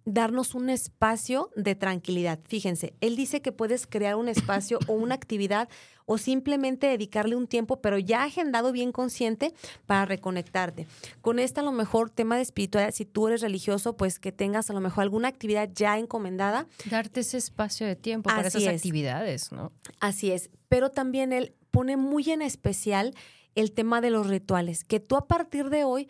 darnos 0.07 0.55
un 0.55 0.69
espacio 0.69 1.51
de 1.57 1.75
tranquilidad. 1.75 2.39
Fíjense, 2.47 2.93
él 3.01 3.17
dice 3.17 3.41
que 3.41 3.51
puedes 3.51 3.85
crear 3.85 4.15
un 4.15 4.29
espacio 4.29 4.79
o 4.87 4.93
una 4.93 5.15
actividad 5.15 5.67
o 6.05 6.17
simplemente 6.17 6.87
dedicarle 6.87 7.35
un 7.35 7.45
tiempo, 7.45 7.81
pero 7.81 7.99
ya 7.99 8.23
agendado 8.23 8.71
bien 8.71 8.93
consciente 8.93 9.53
para 9.85 10.05
reconectarte. 10.05 10.87
Con 11.19 11.39
este 11.39 11.59
a 11.59 11.63
lo 11.63 11.73
mejor 11.73 12.09
tema 12.09 12.37
de 12.37 12.43
espiritualidad, 12.43 12.93
si 12.93 13.03
tú 13.03 13.27
eres 13.27 13.41
religioso, 13.41 13.97
pues 13.97 14.17
que 14.17 14.31
tengas 14.31 14.69
a 14.69 14.73
lo 14.73 14.79
mejor 14.79 15.01
alguna 15.01 15.27
actividad 15.27 15.69
ya 15.75 15.99
encomendada. 15.99 16.67
Darte 16.89 17.19
ese 17.19 17.35
espacio 17.35 17.85
de 17.85 17.97
tiempo 17.97 18.29
para 18.29 18.47
Así 18.47 18.59
esas 18.59 18.75
es. 18.75 18.79
actividades, 18.79 19.51
¿no? 19.51 19.73
Así 19.99 20.31
es, 20.31 20.49
pero 20.69 20.89
también 20.89 21.33
él 21.33 21.53
pone 21.69 21.97
muy 21.97 22.31
en 22.31 22.41
especial 22.41 23.13
el 23.55 23.73
tema 23.73 23.99
de 23.99 24.11
los 24.11 24.27
rituales, 24.27 24.85
que 24.85 25.01
tú 25.01 25.17
a 25.17 25.27
partir 25.27 25.69
de 25.69 25.83
hoy 25.83 26.07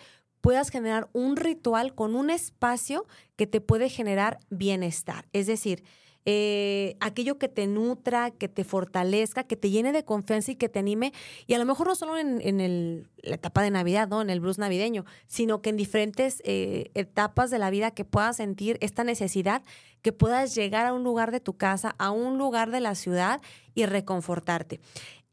puedas 0.47 0.69
generar 0.69 1.09
un 1.11 1.35
ritual 1.35 1.93
con 1.93 2.15
un 2.15 2.29
espacio 2.29 3.05
que 3.35 3.47
te 3.47 3.59
puede 3.59 3.89
generar 3.89 4.39
bienestar. 4.49 5.27
Es 5.33 5.45
decir, 5.45 5.83
eh, 6.23 6.95
aquello 7.01 7.37
que 7.37 7.49
te 7.49 7.67
nutra, 7.67 8.31
que 8.31 8.47
te 8.47 8.63
fortalezca, 8.63 9.43
que 9.43 9.57
te 9.57 9.69
llene 9.71 9.91
de 9.91 10.05
confianza 10.05 10.53
y 10.53 10.55
que 10.55 10.69
te 10.69 10.79
anime. 10.79 11.11
Y 11.47 11.53
a 11.53 11.57
lo 11.57 11.65
mejor 11.65 11.87
no 11.87 11.95
solo 11.95 12.17
en, 12.17 13.09
la 13.23 13.35
etapa 13.35 13.61
de 13.61 13.71
Navidad, 13.71 14.07
¿no? 14.07 14.21
En 14.21 14.29
el 14.29 14.39
blues 14.39 14.57
navideño, 14.57 15.03
sino 15.27 15.61
que 15.61 15.69
en 15.69 15.75
diferentes 15.75 16.41
eh, 16.45 16.91
etapas 16.93 17.51
de 17.51 17.59
la 17.59 17.69
vida 17.69 17.91
que 17.91 18.05
puedas 18.05 18.37
sentir 18.37 18.77
esta 18.79 19.03
necesidad, 19.03 19.63
que 20.01 20.13
puedas 20.13 20.55
llegar 20.55 20.85
a 20.85 20.93
un 20.93 21.03
lugar 21.03 21.31
de 21.31 21.41
tu 21.41 21.57
casa, 21.57 21.93
a 21.97 22.11
un 22.11 22.37
lugar 22.37 22.71
de 22.71 22.79
la 22.79 22.95
ciudad 22.95 23.41
y 23.75 23.85
reconfortarte 23.85 24.79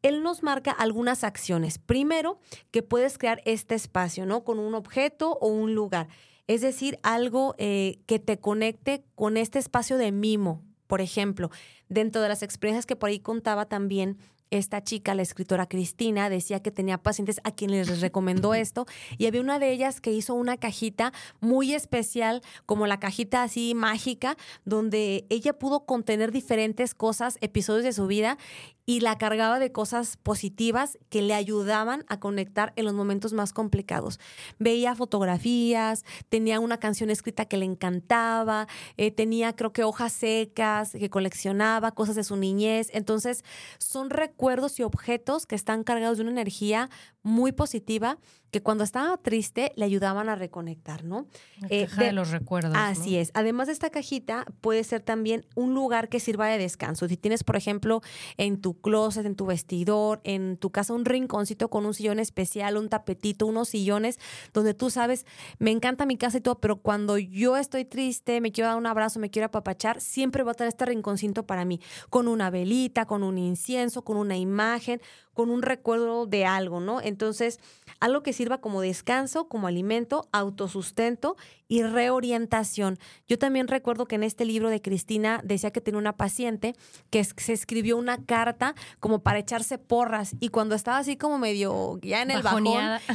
él 0.04 0.22
nos 0.22 0.42
marca 0.42 0.70
algunas 0.70 1.24
acciones. 1.24 1.78
Primero, 1.78 2.38
que 2.70 2.82
puedes 2.82 3.18
crear 3.18 3.40
este 3.46 3.74
espacio, 3.74 4.26
¿no? 4.26 4.44
Con 4.44 4.58
un 4.58 4.74
objeto 4.74 5.38
o 5.40 5.48
un 5.48 5.74
lugar. 5.74 6.08
Es 6.46 6.60
decir, 6.60 6.98
algo 7.02 7.54
eh, 7.56 8.00
que 8.06 8.18
te 8.18 8.38
conecte 8.38 9.02
con 9.14 9.38
este 9.38 9.58
espacio 9.58 9.96
de 9.96 10.12
mimo. 10.12 10.62
Por 10.86 11.00
ejemplo, 11.00 11.50
dentro 11.88 12.20
de 12.20 12.28
las 12.28 12.42
experiencias 12.42 12.84
que 12.84 12.96
por 12.96 13.08
ahí 13.08 13.18
contaba 13.18 13.64
también, 13.64 14.18
esta 14.50 14.82
chica, 14.84 15.14
la 15.14 15.22
escritora 15.22 15.66
Cristina, 15.66 16.30
decía 16.30 16.60
que 16.60 16.70
tenía 16.70 16.98
pacientes 16.98 17.40
a 17.44 17.50
quienes 17.50 17.88
les 17.88 18.00
recomendó 18.00 18.54
esto 18.54 18.86
y 19.18 19.26
había 19.26 19.40
una 19.40 19.58
de 19.58 19.72
ellas 19.72 20.00
que 20.00 20.12
hizo 20.12 20.34
una 20.34 20.56
cajita 20.56 21.12
muy 21.40 21.74
especial, 21.74 22.42
como 22.66 22.86
la 22.86 23.00
cajita 23.00 23.42
así 23.42 23.74
mágica, 23.74 24.36
donde 24.64 25.26
ella 25.28 25.54
pudo 25.54 25.86
contener 25.86 26.30
diferentes 26.30 26.94
cosas, 26.94 27.38
episodios 27.40 27.84
de 27.84 27.92
su 27.92 28.06
vida 28.06 28.38
y 28.86 29.00
la 29.00 29.16
cargaba 29.18 29.58
de 29.58 29.72
cosas 29.72 30.16
positivas 30.16 30.98
que 31.08 31.22
le 31.22 31.34
ayudaban 31.34 32.04
a 32.08 32.20
conectar 32.20 32.72
en 32.76 32.84
los 32.84 32.94
momentos 32.94 33.32
más 33.32 33.52
complicados. 33.52 34.20
Veía 34.58 34.94
fotografías, 34.94 36.04
tenía 36.28 36.60
una 36.60 36.78
canción 36.78 37.10
escrita 37.10 37.46
que 37.46 37.56
le 37.56 37.64
encantaba, 37.64 38.66
eh, 38.96 39.10
tenía 39.10 39.54
creo 39.56 39.72
que 39.72 39.84
hojas 39.84 40.12
secas 40.12 40.92
que 40.92 41.10
coleccionaba, 41.10 41.92
cosas 41.92 42.16
de 42.16 42.24
su 42.24 42.36
niñez. 42.36 42.90
Entonces 42.92 43.44
son 43.78 44.10
recuerdos 44.10 44.78
y 44.78 44.82
objetos 44.82 45.46
que 45.46 45.54
están 45.54 45.84
cargados 45.84 46.18
de 46.18 46.22
una 46.22 46.32
energía 46.32 46.90
muy 47.22 47.52
positiva 47.52 48.18
que 48.54 48.62
cuando 48.62 48.84
estaba 48.84 49.16
triste 49.16 49.72
le 49.74 49.84
ayudaban 49.84 50.28
a 50.28 50.36
reconectar, 50.36 51.02
¿no? 51.02 51.26
La 51.58 51.66
eh, 51.70 51.86
caja 51.86 52.02
de, 52.02 52.06
de, 52.06 52.12
los 52.12 52.30
recuerdos. 52.30 52.72
Así 52.76 53.14
¿no? 53.14 53.18
es. 53.18 53.32
Además 53.34 53.66
de 53.66 53.72
esta 53.72 53.90
cajita, 53.90 54.46
puede 54.60 54.84
ser 54.84 55.00
también 55.00 55.44
un 55.56 55.74
lugar 55.74 56.08
que 56.08 56.20
sirva 56.20 56.46
de 56.46 56.56
descanso. 56.56 57.08
Si 57.08 57.16
tienes, 57.16 57.42
por 57.42 57.56
ejemplo, 57.56 58.00
en 58.36 58.60
tu 58.60 58.80
closet, 58.80 59.26
en 59.26 59.34
tu 59.34 59.46
vestidor, 59.46 60.20
en 60.22 60.56
tu 60.56 60.70
casa 60.70 60.92
un 60.92 61.04
rinconcito 61.04 61.68
con 61.68 61.84
un 61.84 61.94
sillón 61.94 62.20
especial, 62.20 62.76
un 62.76 62.88
tapetito, 62.88 63.44
unos 63.44 63.70
sillones, 63.70 64.20
donde 64.52 64.72
tú 64.72 64.88
sabes, 64.88 65.26
me 65.58 65.72
encanta 65.72 66.06
mi 66.06 66.16
casa 66.16 66.38
y 66.38 66.40
todo, 66.40 66.60
pero 66.60 66.76
cuando 66.76 67.18
yo 67.18 67.56
estoy 67.56 67.84
triste, 67.84 68.40
me 68.40 68.52
quiero 68.52 68.68
dar 68.68 68.78
un 68.78 68.86
abrazo, 68.86 69.18
me 69.18 69.30
quiero 69.30 69.46
apapachar, 69.46 70.00
siempre 70.00 70.44
voy 70.44 70.52
a 70.52 70.54
tener 70.54 70.68
este 70.68 70.84
rinconcito 70.84 71.44
para 71.44 71.64
mí, 71.64 71.80
con 72.08 72.28
una 72.28 72.50
velita, 72.50 73.04
con 73.04 73.24
un 73.24 73.36
incienso, 73.36 74.02
con 74.02 74.16
una 74.16 74.36
imagen, 74.36 75.00
con 75.34 75.50
un 75.50 75.62
recuerdo 75.62 76.26
de 76.26 76.46
algo, 76.46 76.80
¿no? 76.80 77.00
Entonces, 77.00 77.60
algo 78.00 78.22
que 78.22 78.32
sirva 78.32 78.58
como 78.58 78.80
descanso, 78.80 79.48
como 79.48 79.66
alimento, 79.66 80.28
autosustento 80.32 81.36
y 81.68 81.82
reorientación. 81.82 82.98
Yo 83.26 83.38
también 83.38 83.68
recuerdo 83.68 84.06
que 84.06 84.16
en 84.16 84.22
este 84.22 84.44
libro 84.44 84.68
de 84.68 84.82
Cristina 84.82 85.40
decía 85.44 85.70
que 85.70 85.80
tenía 85.80 85.98
una 85.98 86.16
paciente 86.16 86.74
que 87.10 87.24
se 87.24 87.52
escribió 87.52 87.96
una 87.96 88.24
carta 88.24 88.74
como 89.00 89.22
para 89.22 89.38
echarse 89.38 89.78
porras 89.78 90.36
y 90.40 90.48
cuando 90.48 90.74
estaba 90.74 90.98
así 90.98 91.16
como 91.16 91.38
medio 91.38 91.98
ya 92.02 92.22
en 92.22 92.30
el 92.30 92.42
bajón, 92.42 92.66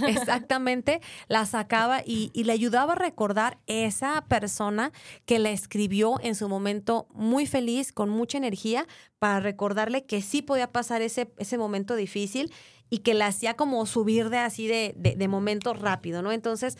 exactamente, 0.08 1.02
la 1.28 1.46
sacaba 1.46 2.02
y, 2.06 2.32
y 2.34 2.44
le 2.46 2.54
ayudaba 2.54 2.94
a 2.94 2.96
recordar 2.96 3.60
esa 3.68 4.26
persona 4.28 4.92
que 5.26 5.40
la 5.40 5.52
escribió 5.52 6.20
en 6.22 6.36
su 6.36 6.50
momento 6.50 7.08
muy 7.14 7.46
feliz, 7.46 7.92
con 7.92 8.10
mucha 8.10 8.38
energía, 8.38 8.88
para 9.20 9.40
recordarle 9.40 10.06
que 10.06 10.22
sí 10.22 10.42
podía 10.42 10.72
pasar 10.72 11.02
ese, 11.02 11.32
ese 11.38 11.58
momento 11.58 11.96
difícil 11.96 12.52
y 12.90 13.00
que 13.00 13.14
la 13.14 13.28
hacía 13.28 13.56
como 13.56 13.86
subir 13.86 14.30
de 14.30 14.40
así 14.40 14.68
de, 14.68 14.94
de, 14.98 15.16
de 15.16 15.28
momento 15.28 15.74
rápido, 15.74 16.22
¿no? 16.22 16.32
Entonces, 16.32 16.78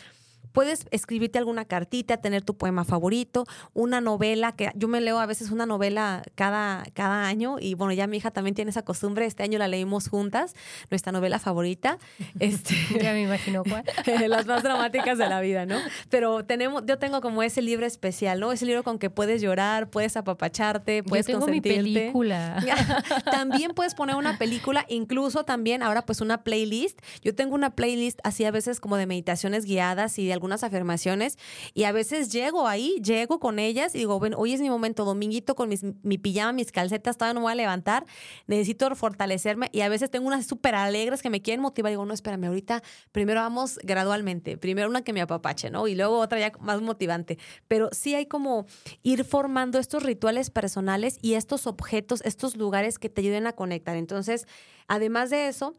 puedes 0.52 0.86
escribirte 0.90 1.38
alguna 1.38 1.64
cartita, 1.64 2.18
tener 2.18 2.42
tu 2.42 2.56
poema 2.56 2.84
favorito, 2.84 3.44
una 3.72 4.00
novela, 4.00 4.52
que 4.52 4.70
yo 4.74 4.88
me 4.88 5.00
leo 5.00 5.18
a 5.18 5.26
veces 5.26 5.50
una 5.50 5.66
novela 5.66 6.22
cada, 6.34 6.84
cada 6.94 7.26
año 7.26 7.56
y 7.60 7.74
bueno, 7.74 7.92
ya 7.92 8.06
mi 8.06 8.18
hija 8.18 8.30
también 8.30 8.54
tiene 8.54 8.70
esa 8.70 8.82
costumbre, 8.82 9.26
este 9.26 9.42
año 9.42 9.58
la 9.58 9.68
leímos 9.68 10.08
juntas, 10.08 10.54
nuestra 10.90 11.12
novela 11.12 11.38
favorita. 11.38 11.98
Este, 12.40 12.74
ya 13.02 13.12
me 13.12 13.22
imagino 13.22 13.62
cuál. 13.64 13.84
las 14.28 14.46
más 14.46 14.62
dramáticas 14.62 15.18
de 15.18 15.28
la 15.28 15.40
vida, 15.40 15.66
¿no? 15.66 15.76
Pero 16.08 16.44
tenemos, 16.44 16.84
yo 16.86 16.98
tengo 16.98 17.20
como 17.20 17.42
ese 17.42 17.60
libro 17.60 17.84
especial, 17.84 18.40
¿no? 18.40 18.50
Ese 18.52 18.64
libro 18.64 18.82
con 18.82 18.98
que 18.98 19.10
puedes 19.10 19.42
llorar, 19.42 19.90
puedes 19.90 20.16
apapacharte, 20.16 21.02
puedes 21.02 21.26
yo 21.26 21.34
tengo 21.34 21.48
mi 21.48 21.60
película. 21.60 22.62
también 23.30 23.72
puedes 23.72 23.94
poner 23.94 24.16
una 24.16 24.38
película, 24.38 24.86
incluso 24.88 25.44
también 25.44 25.82
ahora 25.82 26.06
pues 26.06 26.20
una 26.20 26.42
playlist. 26.42 26.98
Yo 27.22 27.34
tengo 27.34 27.54
una 27.54 27.70
playlist 27.74 28.20
así 28.24 28.44
a 28.44 28.50
veces 28.50 28.80
como 28.80 28.96
de 28.96 29.06
meditaciones 29.06 29.64
guiadas 29.64 30.18
y 30.18 30.26
de 30.26 30.32
algunas 30.40 30.64
afirmaciones 30.64 31.38
y 31.74 31.84
a 31.84 31.92
veces 31.92 32.32
llego 32.32 32.66
ahí, 32.66 32.96
llego 33.04 33.38
con 33.38 33.58
ellas 33.58 33.94
y 33.94 33.98
digo, 33.98 34.18
bueno, 34.18 34.38
hoy 34.38 34.54
es 34.54 34.60
mi 34.62 34.70
momento, 34.70 35.04
dominguito 35.04 35.54
con 35.54 35.68
mis, 35.68 35.84
mi 36.02 36.16
pijama, 36.16 36.52
mis 36.54 36.72
calcetas, 36.72 37.18
todavía 37.18 37.34
no 37.34 37.40
me 37.40 37.44
voy 37.44 37.52
a 37.52 37.56
levantar, 37.56 38.06
necesito 38.46 38.94
fortalecerme 38.94 39.68
y 39.72 39.82
a 39.82 39.90
veces 39.90 40.10
tengo 40.10 40.26
unas 40.26 40.46
súper 40.46 40.74
alegres 40.74 41.20
que 41.20 41.28
me 41.28 41.42
quieren 41.42 41.60
motivar 41.60 41.90
y 41.90 41.92
digo, 41.92 42.06
no, 42.06 42.14
espérame, 42.14 42.44
ahorita 42.44 42.82
primero 43.12 43.40
vamos 43.42 43.78
gradualmente, 43.82 44.56
primero 44.56 44.88
una 44.88 45.02
que 45.02 45.12
me 45.12 45.20
apapache, 45.20 45.70
¿no? 45.70 45.86
Y 45.86 45.94
luego 45.94 46.18
otra 46.18 46.40
ya 46.40 46.52
más 46.58 46.80
motivante, 46.80 47.38
pero 47.68 47.90
sí 47.92 48.14
hay 48.14 48.24
como 48.24 48.64
ir 49.02 49.24
formando 49.24 49.78
estos 49.78 50.02
rituales 50.02 50.48
personales 50.48 51.18
y 51.20 51.34
estos 51.34 51.66
objetos, 51.66 52.22
estos 52.24 52.56
lugares 52.56 52.98
que 52.98 53.10
te 53.10 53.20
ayuden 53.20 53.46
a 53.46 53.52
conectar. 53.52 53.96
Entonces, 53.96 54.46
además 54.88 55.28
de 55.28 55.48
eso, 55.48 55.76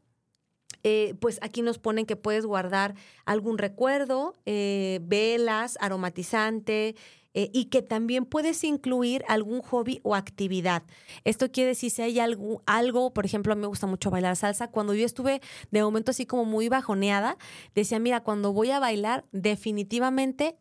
eh, 0.83 1.15
pues 1.19 1.39
aquí 1.41 1.61
nos 1.61 1.77
ponen 1.77 2.05
que 2.05 2.15
puedes 2.15 2.45
guardar 2.45 2.95
algún 3.25 3.57
recuerdo, 3.57 4.35
eh, 4.45 4.99
velas, 5.03 5.77
aromatizante. 5.81 6.95
Eh, 7.33 7.49
y 7.53 7.65
que 7.65 7.81
también 7.81 8.25
puedes 8.25 8.61
incluir 8.65 9.23
algún 9.29 9.61
hobby 9.61 10.01
o 10.03 10.15
actividad. 10.15 10.83
Esto 11.23 11.49
quiere 11.49 11.69
decir 11.69 11.89
si 11.89 12.01
hay 12.01 12.19
algo, 12.19 12.61
algo, 12.65 13.13
por 13.13 13.25
ejemplo, 13.25 13.53
a 13.53 13.55
mí 13.55 13.61
me 13.61 13.67
gusta 13.67 13.87
mucho 13.87 14.11
bailar 14.11 14.35
salsa. 14.35 14.67
Cuando 14.67 14.93
yo 14.93 15.05
estuve 15.05 15.39
de 15.71 15.81
momento 15.81 16.11
así 16.11 16.25
como 16.25 16.43
muy 16.43 16.67
bajoneada, 16.67 17.37
decía, 17.73 17.99
mira, 17.99 18.19
cuando 18.19 18.51
voy 18.51 18.71
a 18.71 18.79
bailar, 18.79 19.23
definitivamente 19.31 20.57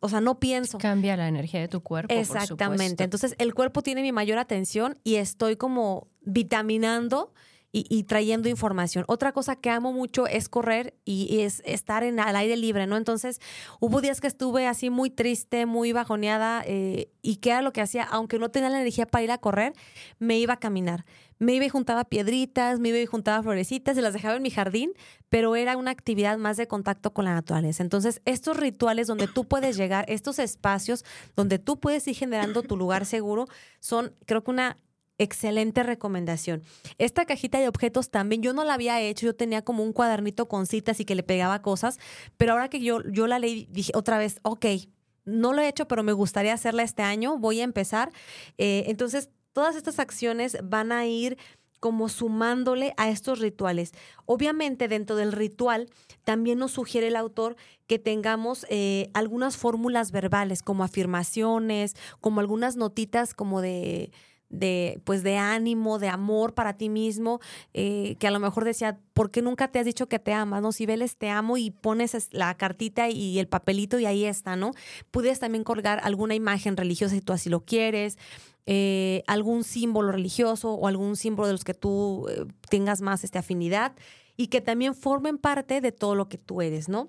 o 0.00 0.08
sea, 0.08 0.20
no 0.20 0.40
pienso. 0.40 0.78
Cambia 0.78 1.16
la 1.16 1.28
energía 1.28 1.60
de 1.60 1.68
tu 1.68 1.82
cuerpo. 1.82 2.14
Exactamente. 2.14 3.04
Entonces, 3.04 3.34
el 3.38 3.54
cuerpo 3.54 3.82
tiene 3.82 4.02
mi 4.02 4.12
mayor 4.12 4.38
atención 4.38 4.98
y 5.04 5.16
estoy 5.16 5.56
como 5.56 6.08
vitaminando 6.22 7.34
y, 7.70 8.04
trayendo 8.04 8.48
información. 8.48 9.04
Otra 9.08 9.32
cosa 9.32 9.54
que 9.56 9.68
amo 9.68 9.92
mucho 9.92 10.26
es 10.26 10.48
correr 10.48 10.94
y, 11.04 11.40
es 11.40 11.62
estar 11.66 12.02
en, 12.02 12.18
al 12.18 12.34
aire 12.34 12.56
libre, 12.56 12.86
¿no? 12.86 12.96
Entonces, 12.96 13.40
hubo 13.78 14.00
días 14.00 14.22
que 14.22 14.26
estuve 14.26 14.66
así 14.66 14.88
muy 14.88 15.10
triste, 15.10 15.66
muy 15.66 15.92
bajoneada 15.92 16.62
eh, 16.66 17.10
y 17.20 17.36
que 17.36 17.50
era 17.50 17.60
lo 17.60 17.74
que 17.74 17.82
hacía, 17.82 18.04
aunque 18.04 18.38
no 18.38 18.50
tenía 18.50 18.70
la 18.70 18.80
energía 18.80 19.06
para 19.06 19.22
ir 19.22 19.30
a 19.30 19.38
correr, 19.38 19.74
me 20.18 20.38
iba 20.38 20.54
a 20.54 20.58
caminar. 20.58 21.04
Me 21.38 21.54
iba 21.54 21.66
y 21.66 21.68
juntaba 21.68 22.04
piedritas, 22.04 22.80
me 22.80 22.88
iba 22.88 22.98
y 22.98 23.06
juntaba 23.06 23.42
florecitas 23.42 23.96
y 23.96 24.00
las 24.00 24.14
dejaba 24.14 24.36
en 24.36 24.42
mi 24.42 24.50
jardín, 24.50 24.92
pero 25.28 25.54
era 25.54 25.76
una 25.76 25.90
actividad 25.90 26.38
más 26.38 26.56
de 26.56 26.66
contacto 26.66 27.12
con 27.12 27.26
la 27.26 27.34
naturaleza. 27.34 27.82
Entonces, 27.82 28.22
estos 28.24 28.56
rituales 28.56 29.06
donde 29.06 29.28
tú 29.28 29.44
puedes 29.44 29.76
llegar, 29.76 30.04
estos 30.08 30.38
espacios 30.38 31.04
donde 31.36 31.58
tú 31.58 31.78
puedes 31.78 32.08
ir 32.08 32.16
generando 32.16 32.62
tu 32.62 32.76
lugar 32.76 33.04
seguro, 33.04 33.46
son 33.78 34.14
creo 34.26 34.42
que 34.42 34.50
una 34.50 34.78
Excelente 35.18 35.82
recomendación. 35.82 36.62
Esta 36.96 37.26
cajita 37.26 37.58
de 37.58 37.66
objetos 37.66 38.08
también 38.10 38.40
yo 38.40 38.52
no 38.52 38.62
la 38.62 38.74
había 38.74 39.00
hecho, 39.00 39.26
yo 39.26 39.34
tenía 39.34 39.62
como 39.62 39.82
un 39.82 39.92
cuadernito 39.92 40.46
con 40.46 40.66
citas 40.66 41.00
y 41.00 41.04
que 41.04 41.16
le 41.16 41.24
pegaba 41.24 41.60
cosas, 41.60 41.98
pero 42.36 42.52
ahora 42.52 42.68
que 42.68 42.80
yo, 42.80 43.02
yo 43.02 43.26
la 43.26 43.40
leí, 43.40 43.66
dije 43.70 43.90
otra 43.96 44.18
vez, 44.18 44.38
ok, 44.42 44.66
no 45.24 45.52
lo 45.52 45.60
he 45.60 45.68
hecho, 45.68 45.88
pero 45.88 46.04
me 46.04 46.12
gustaría 46.12 46.54
hacerla 46.54 46.84
este 46.84 47.02
año, 47.02 47.36
voy 47.36 47.60
a 47.60 47.64
empezar. 47.64 48.12
Eh, 48.58 48.84
entonces, 48.86 49.28
todas 49.52 49.74
estas 49.74 49.98
acciones 49.98 50.56
van 50.62 50.92
a 50.92 51.04
ir 51.06 51.36
como 51.80 52.08
sumándole 52.08 52.94
a 52.96 53.08
estos 53.08 53.38
rituales. 53.38 53.92
Obviamente 54.26 54.88
dentro 54.88 55.16
del 55.16 55.32
ritual 55.32 55.88
también 56.24 56.58
nos 56.58 56.72
sugiere 56.72 57.08
el 57.08 57.16
autor 57.16 57.56
que 57.86 57.98
tengamos 57.98 58.66
eh, 58.68 59.10
algunas 59.14 59.56
fórmulas 59.56 60.10
verbales 60.10 60.62
como 60.62 60.84
afirmaciones, 60.84 61.94
como 62.20 62.40
algunas 62.40 62.76
notitas 62.76 63.34
como 63.34 63.60
de 63.60 64.10
de, 64.50 65.00
pues, 65.04 65.22
de 65.22 65.36
ánimo, 65.36 65.98
de 65.98 66.08
amor 66.08 66.54
para 66.54 66.76
ti 66.76 66.88
mismo, 66.88 67.40
eh, 67.74 68.16
que 68.18 68.26
a 68.26 68.30
lo 68.30 68.40
mejor 68.40 68.64
decía, 68.64 68.98
¿por 69.12 69.30
qué 69.30 69.42
nunca 69.42 69.68
te 69.68 69.78
has 69.78 69.86
dicho 69.86 70.08
que 70.08 70.18
te 70.18 70.32
amas? 70.32 70.62
¿No? 70.62 70.72
Si 70.72 70.86
veles 70.86 71.16
te 71.16 71.28
amo 71.28 71.56
y 71.56 71.70
pones 71.70 72.28
la 72.32 72.54
cartita 72.56 73.08
y 73.08 73.38
el 73.38 73.48
papelito 73.48 73.98
y 73.98 74.06
ahí 74.06 74.24
está, 74.24 74.56
¿no? 74.56 74.72
Puedes 75.10 75.38
también 75.38 75.64
colgar 75.64 76.00
alguna 76.02 76.34
imagen 76.34 76.76
religiosa 76.76 77.14
si 77.14 77.20
tú 77.20 77.32
así 77.32 77.50
lo 77.50 77.64
quieres, 77.64 78.18
eh, 78.66 79.22
algún 79.26 79.64
símbolo 79.64 80.12
religioso 80.12 80.72
o 80.74 80.86
algún 80.88 81.16
símbolo 81.16 81.46
de 81.46 81.52
los 81.54 81.64
que 81.64 81.74
tú 81.74 82.26
eh, 82.28 82.44
tengas 82.68 83.00
más 83.00 83.24
esta 83.24 83.38
afinidad 83.38 83.94
y 84.36 84.48
que 84.48 84.60
también 84.60 84.94
formen 84.94 85.38
parte 85.38 85.80
de 85.80 85.90
todo 85.90 86.14
lo 86.14 86.28
que 86.28 86.36
tú 86.38 86.60
eres, 86.60 86.88
¿no? 86.88 87.08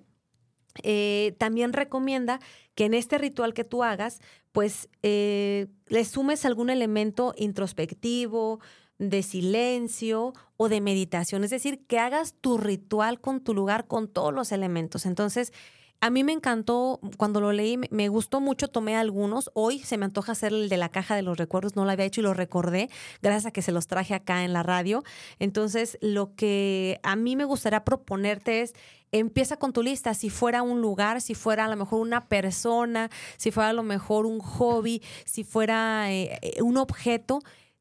También 1.38 1.74
recomienda 1.74 2.39
que 2.76 2.86
en 2.86 2.93
este 2.93 3.17
ritual 3.17 3.53
que 3.53 3.63
tú 3.63 3.84
hagas, 3.84 4.22
pues 4.51 4.89
eh, 5.03 5.67
le 5.88 6.05
sumes 6.05 6.45
algún 6.45 6.70
elemento 6.70 7.34
introspectivo, 7.38 8.59
de 8.99 9.24
silencio 9.24 10.34
o 10.57 10.70
de 10.70 10.82
meditación. 10.82 11.43
Es 11.43 11.49
decir, 11.49 11.86
que 11.88 11.99
hagas 11.99 12.36
tu 12.39 12.57
ritual 12.57 13.20
con 13.20 13.41
tu 13.41 13.53
lugar, 13.53 13.88
con 13.88 14.07
todos 14.07 14.34
los 14.34 14.51
elementos. 14.51 15.05
Entonces, 15.05 15.53
a 16.02 16.10
mí 16.10 16.24
me 16.24 16.32
encantó, 16.32 17.00
cuando 17.18 17.41
lo 17.41 17.52
leí, 17.52 17.78
me 17.89 18.08
gustó 18.08 18.39
mucho, 18.39 18.70
tomé 18.70 18.95
algunos. 18.95 19.52
Hoy 19.54 19.80
se 19.80 19.97
me 19.97 20.06
antoja 20.06 20.32
hacer 20.32 20.54
el 20.54 20.70
de 20.70 20.78
la 20.78 20.89
caja 20.89 21.16
de 21.16 21.24
los 21.24 21.38
recuerdos, 21.38 21.76
no 21.76 21.84
lo 21.84 21.91
había 21.91 22.06
hecho 22.06 22.22
y 22.22 22.24
lo 22.24 22.34
recordé, 22.34 22.89
gracias 23.22 23.47
a 23.47 23.52
que 23.52 23.62
se 23.62 23.72
los 23.72 23.88
traje 23.88 24.14
acá 24.14 24.45
en 24.45 24.54
la 24.54 24.64
radio. 24.64 25.04
Entonces, 25.39 25.97
lo 26.02 26.36
que 26.36 27.00
a 27.04 27.16
mí 27.16 27.36
me 27.36 27.43
gustaría 27.43 27.84
proponerte 27.84 28.62
es, 28.62 28.74
empieza 29.12 29.58
con 29.58 29.74
tu 29.74 29.84
lista, 29.84 30.14
si 30.14 30.30
fuera 30.30 30.62
un 30.62 30.82
lugar, 30.82 31.20
si 31.20 31.36
fuera 31.36 31.66
a 31.66 31.68
lo 31.68 31.76
mejor 31.76 32.00
una 32.00 32.28
persona, 32.28 33.10
si 33.38 33.52
fuera 33.52 33.70
a 33.70 33.74
lo 33.74 33.84
mejor 33.84 34.26
un 34.26 34.39
hobby, 34.39 35.02
si 35.26 35.43
fuera 35.43 36.12
eh, 36.12 36.39
eh, 36.41 36.62
un 36.62 36.78
objeto 36.78 37.39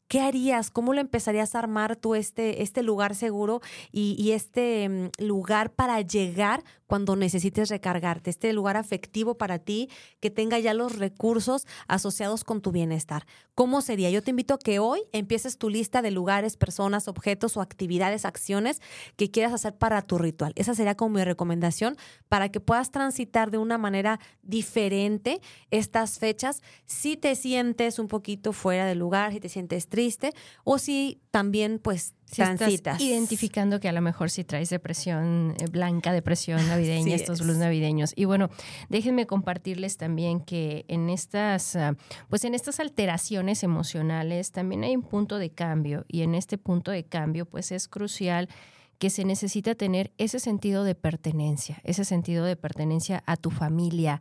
¿qué 0.09 0.21
harías? 0.21 0.71
¿Cómo 0.71 0.95
lo 0.95 1.01
empezarías 1.01 1.55
a 1.55 1.61
armar 1.61 1.95
tú 1.95 2.15
este, 2.15 2.63
este 2.63 2.83
lugar 2.83 3.15
seguro 3.15 3.61
y, 3.93 4.33
este 4.33 4.89
mm, 4.89 5.11
lugar 5.25 5.73
para 5.73 6.01
llegar 6.01 6.65
cuando 6.89 7.15
necesites 7.15 7.69
recargarte? 7.69 8.31
Este 8.31 8.53
lugar 8.53 8.77
afectivo 8.77 9.37
para 9.37 9.61
ti 9.61 9.89
que 10.19 10.31
tenga 10.31 10.59
ya 10.59 10.75
los 10.75 10.99
recursos 10.99 11.69
asociados 11.87 12.43
con 12.43 12.61
tu 12.61 12.73
bienestar. 12.73 13.27
¿Cómo 13.55 13.81
sería? 13.81 14.11
Yo 14.11 14.23
te 14.23 14.31
invito 14.31 14.55
a 14.55 14.59
que 14.59 14.81
hoy 14.81 15.03
empieces 15.13 15.59
tu 15.59 15.71
lista 15.71 16.03
de 16.03 16.11
lugares, 16.11 16.57
personas, 16.57 17.07
objetos 17.07 17.57
o 17.57 17.61
actividades, 17.61 18.25
acciones 18.25 18.81
que 19.17 19.31
quieras 19.31 19.53
hacer 19.53 19.77
para 19.77 20.03
tu 20.03 20.19
ritual. 20.19 20.53
Esa 20.57 20.75
sería 20.75 20.97
como 20.97 21.17
mi 21.17 21.25
recomendación 21.25 21.97
para 22.29 22.49
que 22.49 22.59
puedas 22.59 22.91
transitar 22.91 23.51
de 23.51 23.59
una 23.59 23.79
manera 23.79 24.19
diferente 24.43 25.41
estas 25.71 26.19
fechas 26.19 26.63
si 26.87 27.17
te 27.17 27.37
sientes 27.37 27.99
un 27.99 28.09
poquito 28.09 28.53
fuera 28.53 28.87
del 28.87 28.99
lugar, 28.99 29.33
si 29.33 29.41
te 29.41 29.49
sientes 29.49 29.89
triste 29.89 30.33
o 30.65 30.79
si 30.79 31.21
también 31.31 31.79
pues 31.79 32.15
si 32.31 32.37
transitas. 32.37 33.01
identificando 33.01 33.81
que 33.81 33.89
a 33.89 33.93
lo 33.93 34.03
mejor 34.03 34.31
si 34.31 34.45
traes 34.45 34.71
depresión 34.71 35.55
eh, 35.59 35.67
blanca, 35.71 36.13
depresión 36.13 36.59
navideña, 36.69 37.15
estos 37.15 37.41
blues 37.41 37.57
navideños. 37.57 38.13
Y 38.17 38.27
bueno, 38.27 38.51
déjenme 38.89 39.27
compartirles 39.27 39.97
también 39.97 40.41
que 40.41 40.85
en 40.89 41.09
estas, 41.09 41.77
ah, 41.77 41.97
pues 42.29 42.45
en 42.45 42.55
estas 42.55 42.81
alteraciones 42.81 43.63
emocionales 43.63 44.53
también 44.53 44.85
hay 44.85 44.95
un 44.95 45.03
punto 45.03 45.39
de 45.39 45.51
cambio 45.51 46.05
y 46.09 46.23
en 46.23 46.35
este 46.35 46.59
punto 46.59 46.91
de 46.91 47.05
cambio 47.05 47.47
pues 47.47 47.73
es 47.73 47.89
crucial 47.89 48.49
que 48.99 49.11
se 49.11 49.25
necesita 49.25 49.75
tener 49.75 50.13
ese 50.19 50.41
sentido 50.41 50.83
de 50.83 50.95
pertenencia, 50.95 51.81
ese 51.85 52.05
sentido 52.05 52.45
de 52.45 52.57
pertenencia 52.57 53.23
a 53.27 53.37
tu 53.37 53.51
familia, 53.51 54.21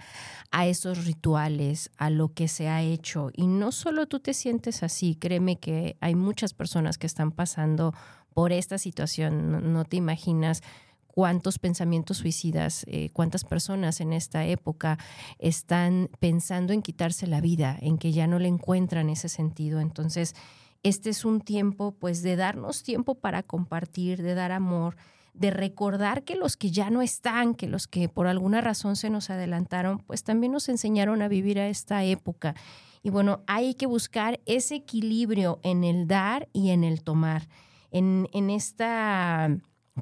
a 0.51 0.67
esos 0.67 1.05
rituales, 1.05 1.91
a 1.97 2.09
lo 2.09 2.33
que 2.33 2.47
se 2.47 2.69
ha 2.69 2.83
hecho. 2.83 3.31
Y 3.33 3.47
no 3.47 3.71
solo 3.71 4.07
tú 4.07 4.19
te 4.19 4.33
sientes 4.33 4.83
así, 4.83 5.15
créeme 5.15 5.57
que 5.57 5.97
hay 5.99 6.15
muchas 6.15 6.53
personas 6.53 6.97
que 6.97 7.07
están 7.07 7.31
pasando 7.31 7.93
por 8.33 8.51
esta 8.51 8.77
situación, 8.77 9.73
no, 9.73 9.83
te 9.83 9.97
imaginas 9.97 10.61
cuántos 11.07 11.57
pensamientos 11.57 12.17
suicidas, 12.17 12.85
eh, 12.87 13.09
cuántas 13.11 13.43
personas 13.43 13.99
en 13.99 14.13
esta 14.13 14.45
época 14.45 14.99
están 15.39 16.11
pensando 16.19 16.71
en 16.71 16.83
quitarse 16.83 17.25
la 17.25 17.41
vida, 17.41 17.75
en 17.81 17.97
que 17.97 18.11
ya 18.11 18.27
no 18.27 18.37
le 18.37 18.47
encuentran 18.47 19.09
ese 19.09 19.27
sentido. 19.27 19.79
Entonces, 19.79 20.35
este 20.83 21.09
es 21.09 21.25
un 21.25 21.41
tiempo 21.41 21.93
pues 21.93 22.21
de 22.21 22.35
darnos 22.35 22.83
tiempo 22.83 23.15
para 23.15 23.43
compartir, 23.43 24.21
de 24.21 24.33
dar 24.33 24.51
amor, 24.51 24.95
de 25.33 25.51
recordar 25.51 26.23
que 26.23 26.35
los 26.35 26.57
que 26.57 26.71
ya 26.71 26.89
no 26.89 27.01
están, 27.01 27.53
que 27.53 27.67
los 27.67 27.87
que 27.87 28.09
por 28.09 28.27
alguna 28.27 28.61
razón 28.61 28.95
se 28.95 29.09
nos 29.09 29.29
adelantaron, 29.29 29.99
pues 29.99 30.23
también 30.23 30.51
nos 30.51 30.69
enseñaron 30.69 31.21
a 31.21 31.27
vivir 31.27 31.59
a 31.59 31.67
esta 31.67 32.03
época. 32.03 32.55
Y 33.03 33.09
bueno, 33.09 33.43
hay 33.47 33.75
que 33.75 33.85
buscar 33.85 34.39
ese 34.45 34.75
equilibrio 34.75 35.59
en 35.63 35.83
el 35.83 36.07
dar 36.07 36.49
y 36.53 36.71
en 36.71 36.83
el 36.83 37.03
tomar. 37.03 37.47
En, 37.91 38.27
en 38.33 38.49
esta 38.49 39.49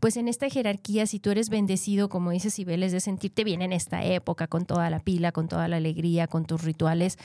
pues 0.01 0.17
en 0.17 0.27
esta 0.27 0.49
jerarquía, 0.49 1.05
si 1.05 1.19
tú 1.19 1.31
eres 1.31 1.49
bendecido, 1.49 2.09
como 2.09 2.31
dice 2.31 2.49
Cibeles, 2.49 2.91
de 2.91 2.99
sentirte 2.99 3.43
bien 3.43 3.61
en 3.61 3.71
esta 3.71 4.03
época, 4.03 4.47
con 4.47 4.65
toda 4.65 4.89
la 4.89 4.99
pila, 4.99 5.31
con 5.31 5.47
toda 5.47 5.67
la 5.67 5.77
alegría, 5.77 6.27
con 6.27 6.45
tus 6.45 6.63
rituales, 6.63 7.17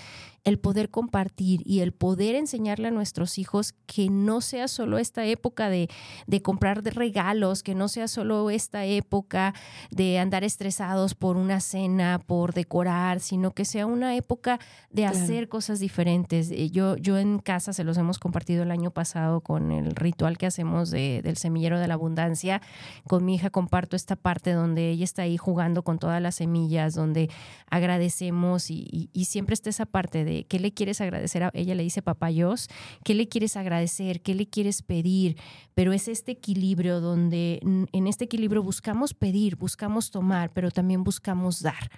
el 0.45 0.59
poder 0.59 0.89
compartir 0.89 1.62
y 1.66 1.81
el 1.81 1.93
poder 1.93 2.35
enseñarle 2.35 2.89
a 2.89 2.91
nuestros 2.91 3.39
hijos 3.39 3.75
que 3.87 4.09
no 4.09 4.41
sea 4.41 4.68
solo 4.68 4.99
esta 4.99 5.27
época 5.27 5.68
de, 5.68 5.89
de 6.27 6.43
comprar 6.43 6.83
regalos, 6.83 7.62
que 7.62 7.75
no 7.75 7.89
sea 7.89 8.09
solo 8.09 8.51
esta 8.51 8.85
época 8.85 9.55
de 9.91 10.18
andar 10.18 10.45
estresados 10.45 11.14
por 11.14 11.37
una 11.37 11.61
cena, 11.61 12.23
por 12.25 12.55
decorar, 12.55 13.21
sino 13.21 13.51
que 13.51 13.64
sea 13.64 13.87
una 13.87 14.16
época 14.16 14.61
de 14.91 15.07
hacer 15.07 15.49
cosas 15.49 15.79
diferentes. 15.79 16.51
Eh, 16.51 16.71
yo, 16.71 16.97
yo 16.97 17.18
en 17.18 17.39
casa 17.39 17.73
se 17.73 17.85
los 17.85 17.99
hemos 17.99 18.18
compartido 18.18 18.62
el 18.62 18.71
año 18.71 18.91
pasado 18.91 19.41
con 19.43 19.73
el 19.73 19.95
ritual 19.95 20.39
que 20.39 20.47
hacemos 20.47 20.91
del 20.91 21.37
semillero 21.37 21.79
de 21.79 21.89
la 21.89 21.95
abundancia 21.95 22.60
con 23.09 23.25
mi 23.25 23.35
hija 23.35 23.51
comparto 23.51 23.97
esta 23.97 24.17
parte 24.17 24.53
donde 24.53 24.91
ella 24.91 25.05
está 25.05 25.23
ahí 25.23 25.37
jugando 25.37 25.83
con 25.83 25.99
todas 25.99 26.21
las 26.21 26.37
semillas, 26.37 26.95
donde 26.95 27.31
agradecemos 27.71 28.71
y, 28.71 29.11
siempre 29.25 29.55
está 29.55 29.71
esa 29.71 29.87
parte 29.87 30.25
de 30.25 30.45
qué 30.45 30.59
le 30.59 30.73
quieres 30.73 31.01
agradecer. 31.01 31.45
A, 31.45 31.51
ella 31.55 31.75
le 31.77 31.85
dice 31.85 32.03
papayos, 32.03 32.69
qué 33.05 33.15
le 33.15 33.29
quieres 33.29 33.57
agradecer, 33.57 34.23
qué 34.23 34.35
le 34.35 34.49
quieres 34.49 34.83
pedir, 34.83 35.37
pero 35.75 35.93
es 35.93 36.09
este 36.09 36.33
equilibrio 36.33 37.01
donde 37.01 37.61
en 37.63 38.07
este 38.07 38.25
equilibrio 38.25 38.63
buscamos 38.63 39.15
pedir, 39.15 39.57
buscamos 39.57 40.11
tomar, 40.11 40.51
pero 40.53 40.71
también 40.71 41.05
buscamos 41.05 41.63
dar. 41.63 41.91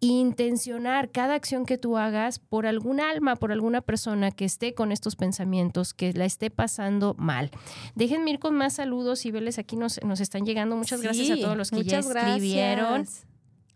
Intencionar 0.00 1.10
cada 1.10 1.34
acción 1.34 1.66
que 1.66 1.78
tú 1.78 1.96
hagas 1.96 2.38
por 2.38 2.66
algún 2.66 3.00
alma, 3.00 3.36
por 3.36 3.52
alguna 3.52 3.80
persona 3.80 4.30
que 4.30 4.44
esté 4.44 4.74
con 4.74 4.92
estos 4.92 5.16
pensamientos, 5.16 5.94
que 5.94 6.12
la 6.12 6.24
esté 6.24 6.50
pasando 6.50 7.14
mal. 7.18 7.50
Déjenme 7.94 8.32
ir 8.32 8.38
con 8.38 8.54
más 8.54 8.74
saludos 8.74 9.24
y 9.24 9.30
verles 9.30 9.58
aquí 9.58 9.76
nos, 9.76 10.00
nos 10.04 10.20
están 10.20 10.44
llegando. 10.44 10.76
Muchas 10.76 11.00
gracias 11.00 11.30
a 11.30 11.40
todos 11.40 11.56
los 11.56 11.70
que 11.70 11.84
ya 11.84 11.98
escribieron. 11.98 13.06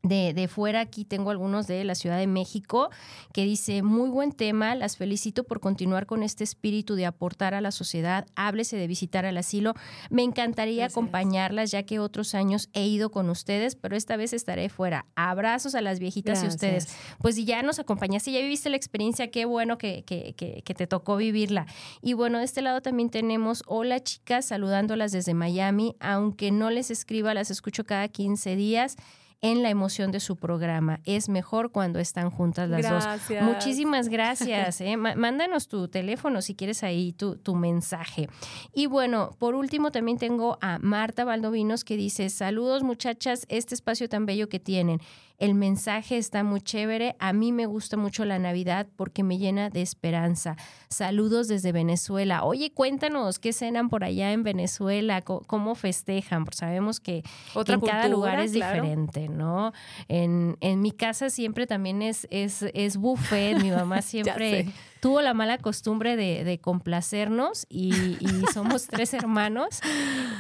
De, 0.09 0.33
de, 0.35 0.49
fuera 0.49 0.81
aquí 0.81 1.05
tengo 1.05 1.31
algunos 1.31 1.67
de 1.67 1.85
la 1.85 1.95
Ciudad 1.95 2.19
de 2.19 2.27
México 2.27 2.91
que 3.33 3.45
dice, 3.45 3.83
muy 3.83 4.09
buen 4.09 4.33
tema, 4.33 4.75
las 4.75 4.97
felicito 4.97 5.45
por 5.45 5.61
continuar 5.61 6.07
con 6.07 6.23
este 6.23 6.45
espíritu 6.45 6.95
de 6.95 7.07
aportar 7.07 7.55
a 7.55 7.61
la 7.61 7.71
sociedad, 7.71 8.27
háblese 8.35 8.77
de 8.77 8.87
visitar 8.87 9.27
al 9.27 9.37
asilo, 9.37 9.75
me 10.11 10.23
encantaría 10.23 10.87
acompañarlas 10.87 11.71
ya 11.71 11.83
que 11.83 11.99
otros 11.99 12.35
años 12.35 12.69
he 12.73 12.87
ido 12.87 13.11
con 13.11 13.31
ustedes, 13.31 13.77
pero 13.77 13.97
esta 13.97 14.17
vez 14.17 14.33
estaré 14.33 14.69
fuera. 14.69 15.07
Abrazos 15.15 15.75
a 15.75 15.81
las 15.81 15.99
viejitas 15.99 16.43
y 16.43 16.47
ustedes. 16.47 16.89
Pues 17.19 17.35
si 17.35 17.45
ya 17.45 17.63
nos 17.63 17.79
acompañaste, 17.79 18.33
ya 18.33 18.41
viviste 18.41 18.71
la 18.71 18.77
experiencia, 18.77 19.31
qué 19.31 19.45
bueno 19.45 19.79
que, 19.79 20.05
que, 20.05 20.35
que, 20.37 20.63
que 20.63 20.75
te 20.75 20.87
tocó 20.87 21.17
vivirla. 21.17 21.67
Y 22.03 22.15
bueno, 22.15 22.39
de 22.39 22.45
este 22.45 22.63
lado 22.63 22.81
también 22.81 23.11
tenemos, 23.11 23.63
hola 23.67 24.01
chicas, 24.01 24.47
saludándolas 24.47 25.13
desde 25.13 25.35
Miami, 25.35 25.97
aunque 26.01 26.51
no 26.51 26.71
les 26.71 26.91
escriba, 26.91 27.35
las 27.35 27.51
escucho 27.51 27.85
cada 27.85 28.09
15 28.09 28.57
días 28.57 28.97
en 29.41 29.63
la 29.63 29.71
emoción 29.71 30.11
de 30.11 30.21
su 30.21 30.37
programa. 30.37 31.01
Es 31.05 31.29
mejor 31.29 31.71
cuando 31.71 31.99
están 31.99 32.31
juntas 32.31 32.69
las 32.69 32.89
dos. 32.89 33.05
Muchísimas 33.43 34.09
gracias. 34.09 34.81
¿eh? 34.81 34.97
Mándanos 34.97 35.69
tu 35.69 35.89
teléfono 35.89 36.43
si 36.43 36.55
quieres 36.55 36.83
ahí 36.83 37.13
tu, 37.13 37.37
tu 37.37 37.55
mensaje. 37.55 38.29
Y 38.75 38.87
bueno, 38.87 39.31
por 39.39 39.55
último 39.55 39.91
también 39.91 40.19
tengo 40.19 40.59
a 40.61 40.79
Marta 40.79 41.25
Valdovinos 41.25 41.85
que 41.85 41.97
dice, 41.97 42.31
saludos 42.31 42.83
muchachas, 42.83 43.47
este 43.49 43.75
espacio 43.75 44.09
tan 44.09 44.27
bello 44.27 44.49
que 44.49 44.59
tienen. 44.59 45.01
El 45.39 45.55
mensaje 45.55 46.19
está 46.19 46.43
muy 46.43 46.61
chévere. 46.61 47.15
A 47.21 47.33
mí 47.33 47.53
me 47.53 47.67
gusta 47.67 47.97
mucho 47.97 48.25
la 48.25 48.39
Navidad 48.39 48.89
porque 48.97 49.23
me 49.23 49.39
llena 49.39 49.71
de 49.71 49.83
esperanza. 49.83 50.57
Saludos 50.89 51.47
desde 51.47 51.71
Venezuela. 51.71 52.45
Oye, 52.45 52.73
cuéntanos 52.73 53.39
qué 53.39 53.53
cenan 53.53 53.89
por 53.89 54.03
allá 54.03 54.33
en 54.33 54.43
Venezuela, 54.43 55.23
cómo 55.23 55.75
festejan, 55.77 56.45
porque 56.45 56.59
sabemos 56.59 56.99
que 56.99 57.23
en 57.55 57.81
cada 57.81 58.09
lugar 58.09 58.41
es 58.41 58.53
diferente, 58.53 59.29
¿no? 59.29 59.73
En, 60.09 60.57
en 60.61 60.81
mi 60.81 60.91
casa 60.91 61.31
siempre 61.31 61.67
también 61.67 62.03
es, 62.03 62.27
es, 62.31 62.63
es 62.75 62.97
buffet. 62.97 63.63
Mi 63.63 63.71
mamá 63.71 64.03
siempre 64.03 64.67
tuvo 65.01 65.21
la 65.21 65.35
mala 65.35 65.59
costumbre 65.59 66.17
de, 66.17 66.59
complacernos 66.61 67.67
y, 67.69 67.93
somos 68.55 68.87
tres 68.87 69.15
hermanos. 69.15 69.81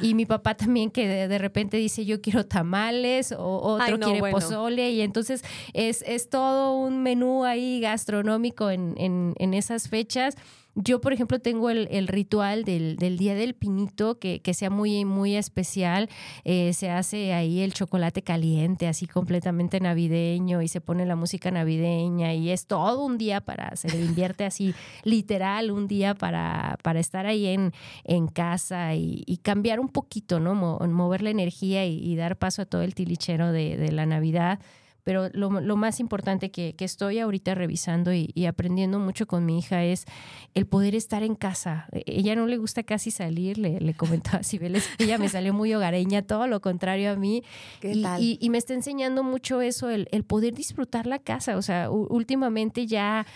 Y 0.01 0.15
mi 0.15 0.27
papá 0.27 0.55
también 0.55 0.91
que 0.91 1.29
de, 1.29 1.39
repente 1.39 1.77
dice 1.77 2.05
yo 2.05 2.21
quiero 2.21 2.47
tamales 2.47 3.33
o 3.33 3.61
otro 3.61 3.99
quiere 3.99 4.31
pozole 4.31 4.91
y 4.91 5.01
entonces 5.01 5.43
es, 5.73 6.03
es 6.07 6.29
todo 6.29 6.77
un 6.77 7.03
menú 7.03 7.45
ahí 7.45 7.81
gastronómico 7.81 8.71
en, 8.71 8.95
en, 8.99 9.35
en 9.39 9.55
esas 9.55 9.89
fechas. 9.89 10.37
Yo, 10.81 11.01
por 11.01 11.12
ejemplo, 11.12 11.41
tengo 11.41 11.70
el, 11.70 12.07
ritual 12.07 12.62
del, 12.62 12.97
Día 12.97 13.35
del 13.35 13.55
Pinito, 13.55 14.20
que, 14.20 14.41
sea 14.55 14.70
muy, 14.70 15.05
muy 15.05 15.35
especial. 15.35 16.09
Eh, 16.45 16.72
se 16.72 16.89
hace 16.89 17.35
ahí 17.35 17.62
el 17.62 17.74
chocolate 17.74 18.22
caliente, 18.22 18.87
así 18.87 19.09
completamente 19.09 19.81
navideño, 19.81 20.62
y 20.62 20.68
se 20.68 20.81
pone 20.81 21.05
la 21.05 21.16
música 21.16 21.51
navideña, 21.51 22.33
y 22.35 22.51
es 22.51 22.66
todo 22.66 23.05
un 23.05 23.18
día 23.18 23.41
para, 23.41 23.74
se 23.74 23.89
le 23.89 24.05
invierte 24.05 24.45
así, 24.45 24.72
literal, 25.03 25.72
un 25.72 25.89
día 25.89 26.14
para, 26.14 26.79
para 26.85 27.01
estar 27.01 27.26
ahí 27.26 27.49
en, 27.49 27.72
en 28.05 28.29
casa 28.29 28.95
y, 28.95 29.24
cambiar 29.43 29.81
un 29.81 29.89
poquito, 29.89 30.39
¿no? 30.41 30.55
mover 30.55 31.22
la 31.22 31.31
energía 31.31 31.87
y, 31.87 32.14
dar 32.14 32.37
paso 32.37 32.62
a 32.62 32.66
todo 32.66 32.83
el 32.83 32.95
tilichero 32.95 33.51
de, 33.51 33.76
de 33.76 33.93
la 33.93 34.07
Navidad 34.07 34.61
pero 35.09 35.31
lo, 35.33 35.49
más 35.79 36.01
importante 36.01 36.51
que, 36.51 36.75
estoy 36.81 37.19
ahorita 37.19 37.55
revisando 37.55 38.13
y, 38.13 38.45
aprendiendo 38.45 38.99
mucho 38.99 39.27
con 39.27 39.47
mi 39.47 39.59
hija 39.59 39.83
es 39.83 40.05
el 40.53 40.67
poder 40.67 40.95
estar 40.95 41.23
en 41.23 41.35
casa. 41.35 41.89
E, 41.93 42.03
ella 42.05 42.37
no 42.37 42.47
le 42.47 42.59
gusta 42.59 42.83
casi 42.83 43.11
salir, 43.11 43.57
le, 43.57 43.81
le 43.81 43.95
comentaba 43.95 44.41
a 44.41 44.43
Cibeles, 44.43 44.87
ella 44.99 45.17
me 45.17 45.31
salió 45.31 45.55
muy 45.55 45.73
hogareña, 45.73 46.21
todo 46.21 46.47
lo 46.47 46.61
contrario 46.61 47.11
a 47.11 47.17
mí. 47.17 47.43
y, 47.83 48.51
me 48.51 48.59
está 48.59 48.75
enseñando 48.75 49.23
mucho 49.23 49.63
eso, 49.63 49.89
el, 49.89 50.07
poder 50.25 50.53
disfrutar 50.53 51.07
la 51.07 51.21
casa. 51.21 51.57
O 51.57 51.63
sea, 51.63 51.89
últimamente 51.91 52.87
ya 52.87 53.27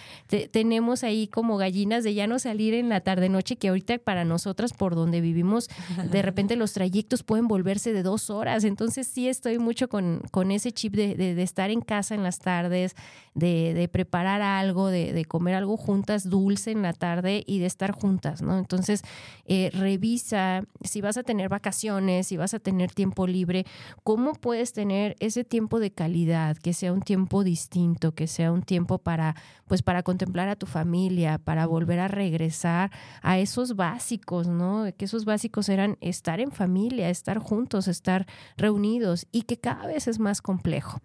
tenemos 0.51 1.05
ahí 1.05 1.27
como 1.27 1.57
gallinas 1.57 2.05
de 2.05 2.12
ya 2.12 2.27
no 2.27 2.39
salir 2.39 2.75
en 2.75 2.91
la 2.91 3.01
tarde-noche, 3.01 3.57
que 3.57 3.68
ahorita 3.68 3.97
para 3.97 4.27
nosotras 4.27 4.75
por 4.75 4.95
donde 4.95 5.23
vivimos, 5.23 5.70
de 6.11 6.20
repente 6.20 6.55
los 6.57 6.75
trayectos 6.75 7.23
pueden 7.23 7.49
volverse 7.49 7.95
de 7.95 8.03
dos 8.03 8.29
horas. 8.29 8.64
Entonces 8.64 9.07
sí 9.07 9.27
estoy 9.27 9.59
mucho 9.59 9.89
con, 9.89 10.20
con 10.31 10.51
ese 10.51 10.70
chip 10.70 10.93
de, 10.95 11.14
de 11.14 11.43
estar 11.43 11.62
en 11.71 11.81
casa 11.81 12.15
en 12.15 12.23
las 12.23 12.39
tardes, 12.39 12.95
de, 13.35 13.89
preparar 13.91 14.43
algo, 14.43 14.89
de, 14.89 15.25
comer 15.25 15.55
algo 15.55 15.77
juntas, 15.77 16.29
dulce 16.29 16.71
en 16.71 16.83
la 16.83 16.93
tarde 16.93 17.45
y 17.47 17.59
de 17.61 17.67
estar 17.67 17.93
juntas, 17.93 18.43
¿no? 18.43 18.59
Entonces, 18.59 19.03
eh, 19.47 19.71
revisa 19.73 20.65
si 20.83 21.01
vas 21.01 21.17
a 21.17 21.23
tener 21.23 21.49
vacaciones, 21.49 22.27
si 22.27 22.37
vas 22.37 22.55
a 22.55 22.59
tener 22.59 22.93
tiempo 22.93 23.27
libre, 23.27 23.65
cómo 24.05 24.35
puedes 24.35 24.73
tener 24.73 25.17
ese 25.21 25.45
tiempo 25.45 25.81
de 25.81 25.93
calidad, 25.93 26.57
que 26.57 26.75
sea 26.75 26.93
un 26.93 27.03
tiempo 27.03 27.45
distinto, 27.45 28.13
que 28.13 28.27
sea 28.27 28.53
un 28.53 28.63
tiempo 28.63 28.99
para, 28.99 29.35
pues, 29.67 29.83
para 29.83 30.03
contemplar 30.03 30.49
a 30.49 30.57
tu 30.57 30.67
familia, 30.67 31.39
para 31.39 31.67
volver 31.67 32.01
a 32.01 32.09
regresar 32.09 32.91
a 33.23 33.39
esos 33.39 33.77
básicos, 33.77 34.47
¿no? 34.47 34.87
Que 34.97 35.07
esos 35.07 35.25
básicos 35.25 35.69
eran 35.69 35.97
estar 36.01 36.41
en 36.41 36.53
familia, 36.53 37.09
estar 37.09 37.39
juntos, 37.39 37.89
estar 37.89 38.27
reunidos 38.57 39.27
y 39.33 39.43
que 39.43 39.59
cada 39.59 39.87
vez 39.87 40.07
es 40.07 40.19
más 40.19 40.43
complejo 40.43 41.01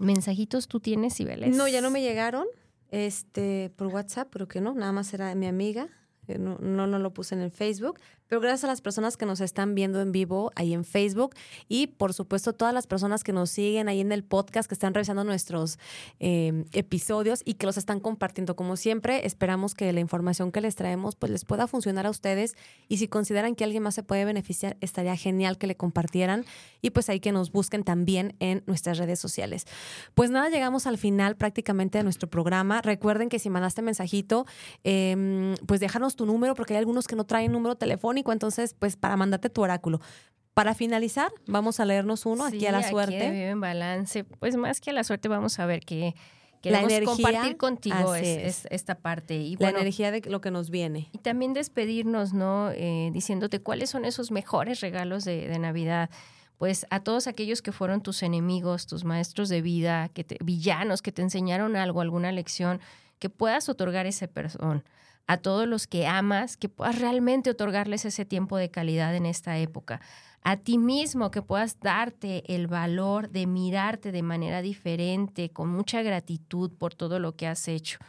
mensajitos 0.00 0.66
tú 0.66 0.80
tienes, 0.80 1.14
Cibeles? 1.14 1.56
No, 1.56 1.68
ya 1.68 1.80
no 1.80 1.90
me 1.90 2.02
llegaron 2.02 2.46
este, 2.90 3.70
por 3.76 3.88
WhatsApp, 3.88 4.28
pero 4.32 4.48
que 4.48 4.60
no, 4.60 4.74
nada 4.74 4.92
más 4.92 5.14
era 5.14 5.34
mi 5.34 5.46
amiga. 5.46 5.88
No, 6.26 6.58
no, 6.58 6.86
no 6.86 6.98
lo 6.98 7.12
puse 7.12 7.34
en 7.34 7.40
el 7.40 7.50
Facebook, 7.50 7.98
pero 8.30 8.40
gracias 8.40 8.62
a 8.62 8.68
las 8.68 8.80
personas 8.80 9.16
que 9.16 9.26
nos 9.26 9.40
están 9.40 9.74
viendo 9.74 10.00
en 10.00 10.12
vivo 10.12 10.52
ahí 10.54 10.72
en 10.72 10.84
Facebook 10.84 11.34
y 11.68 11.88
por 11.88 12.14
supuesto 12.14 12.52
todas 12.52 12.72
las 12.72 12.86
personas 12.86 13.24
que 13.24 13.32
nos 13.32 13.50
siguen 13.50 13.88
ahí 13.88 14.00
en 14.00 14.12
el 14.12 14.22
podcast, 14.22 14.68
que 14.68 14.74
están 14.74 14.94
revisando 14.94 15.24
nuestros 15.24 15.80
eh, 16.20 16.64
episodios 16.72 17.42
y 17.44 17.54
que 17.54 17.66
los 17.66 17.76
están 17.76 17.98
compartiendo. 17.98 18.54
Como 18.54 18.76
siempre, 18.76 19.26
esperamos 19.26 19.74
que 19.74 19.92
la 19.92 19.98
información 19.98 20.52
que 20.52 20.60
les 20.60 20.76
traemos 20.76 21.16
pues 21.16 21.32
les 21.32 21.44
pueda 21.44 21.66
funcionar 21.66 22.06
a 22.06 22.10
ustedes 22.10 22.54
y 22.86 22.98
si 22.98 23.08
consideran 23.08 23.56
que 23.56 23.64
alguien 23.64 23.82
más 23.82 23.96
se 23.96 24.04
puede 24.04 24.24
beneficiar, 24.24 24.76
estaría 24.80 25.16
genial 25.16 25.58
que 25.58 25.66
le 25.66 25.76
compartieran 25.76 26.44
y 26.82 26.90
pues 26.90 27.08
ahí 27.08 27.18
que 27.18 27.32
nos 27.32 27.50
busquen 27.50 27.82
también 27.82 28.36
en 28.38 28.62
nuestras 28.66 28.98
redes 28.98 29.18
sociales. 29.18 29.66
Pues 30.14 30.30
nada, 30.30 30.50
llegamos 30.50 30.86
al 30.86 30.98
final 30.98 31.34
prácticamente 31.34 31.98
de 31.98 32.04
nuestro 32.04 32.30
programa. 32.30 32.80
Recuerden 32.80 33.28
que 33.28 33.40
si 33.40 33.50
mandaste 33.50 33.82
mensajito, 33.82 34.46
em, 34.84 35.56
pues 35.66 35.80
déjanos 35.80 36.14
tu 36.14 36.26
número 36.26 36.54
porque 36.54 36.74
hay 36.74 36.78
algunos 36.78 37.08
que 37.08 37.16
no 37.16 37.24
traen 37.24 37.50
número 37.50 37.74
telefónico, 37.74 38.19
entonces 38.28 38.74
pues 38.78 38.96
para 38.96 39.16
mandarte 39.16 39.50
tu 39.50 39.62
oráculo. 39.62 40.00
Para 40.54 40.74
finalizar, 40.74 41.32
vamos 41.46 41.80
a 41.80 41.84
leernos 41.84 42.26
uno 42.26 42.44
aquí 42.44 42.66
a 42.66 42.72
la 42.72 42.82
suerte. 42.82 43.22
Aquí 43.22 43.30
Vive 43.30 43.48
en 43.50 43.60
balance. 43.60 44.24
Pues 44.24 44.56
más 44.56 44.80
que 44.80 44.90
a 44.90 44.92
la 44.92 45.04
suerte, 45.04 45.28
vamos 45.28 45.58
a 45.58 45.66
ver 45.66 45.80
que 45.80 46.14
queremos 46.60 46.90
la 46.90 46.96
energía, 46.96 47.14
compartir 47.14 47.56
contigo 47.56 48.14
es, 48.14 48.66
esta 48.70 48.96
parte. 48.96 49.36
Y 49.36 49.56
la 49.56 49.70
energía 49.70 50.10
de 50.10 50.20
lo 50.22 50.40
que 50.40 50.50
nos 50.50 50.70
viene. 50.70 51.08
Y 51.12 51.18
también 51.18 51.54
despedirnos, 51.54 52.32
¿no? 52.32 52.70
Eh, 52.72 53.10
diciéndote 53.12 53.60
cuáles 53.60 53.90
son 53.90 54.04
esos 54.04 54.30
mejores 54.30 54.80
regalos 54.80 55.24
de, 55.24 55.48
de 55.48 55.58
Navidad 55.58 56.10
pues 56.60 56.86
a 56.90 57.00
todos 57.00 57.26
aquellos 57.26 57.62
que 57.62 57.72
fueron 57.72 58.02
tus 58.02 58.22
enemigos, 58.22 58.86
tus 58.86 59.02
maestros 59.02 59.48
de 59.48 59.62
vida, 59.62 60.10
que 60.10 60.24
te, 60.24 60.36
villanos, 60.44 61.00
que 61.00 61.10
te 61.10 61.22
enseñaron 61.22 61.74
algo, 61.74 62.02
alguna 62.02 62.32
lección, 62.32 62.82
que 63.18 63.30
puedas 63.30 63.70
otorgar 63.70 64.04
ese 64.04 64.28
perdón. 64.28 64.84
A 65.30 65.36
todos 65.36 65.68
los 65.68 65.86
que 65.86 66.08
amas, 66.08 66.56
que 66.56 66.68
puedas 66.68 66.98
realmente 66.98 67.50
otorgarles 67.50 68.04
ese 68.04 68.24
tiempo 68.24 68.56
de 68.56 68.68
calidad 68.68 69.14
en 69.14 69.26
esta 69.26 69.58
época. 69.58 70.00
A 70.42 70.56
ti 70.56 70.76
mismo, 70.76 71.30
que 71.30 71.40
puedas 71.40 71.78
darte 71.78 72.42
el 72.52 72.66
valor 72.66 73.30
de 73.30 73.46
mirarte 73.46 74.10
de 74.10 74.24
manera 74.24 74.60
diferente, 74.60 75.50
con 75.50 75.68
mucha 75.68 76.02
gratitud 76.02 76.72
por 76.72 76.96
todo 76.96 77.20
lo 77.20 77.36
que 77.36 77.46
has 77.46 77.68
hecho. 77.68 78.00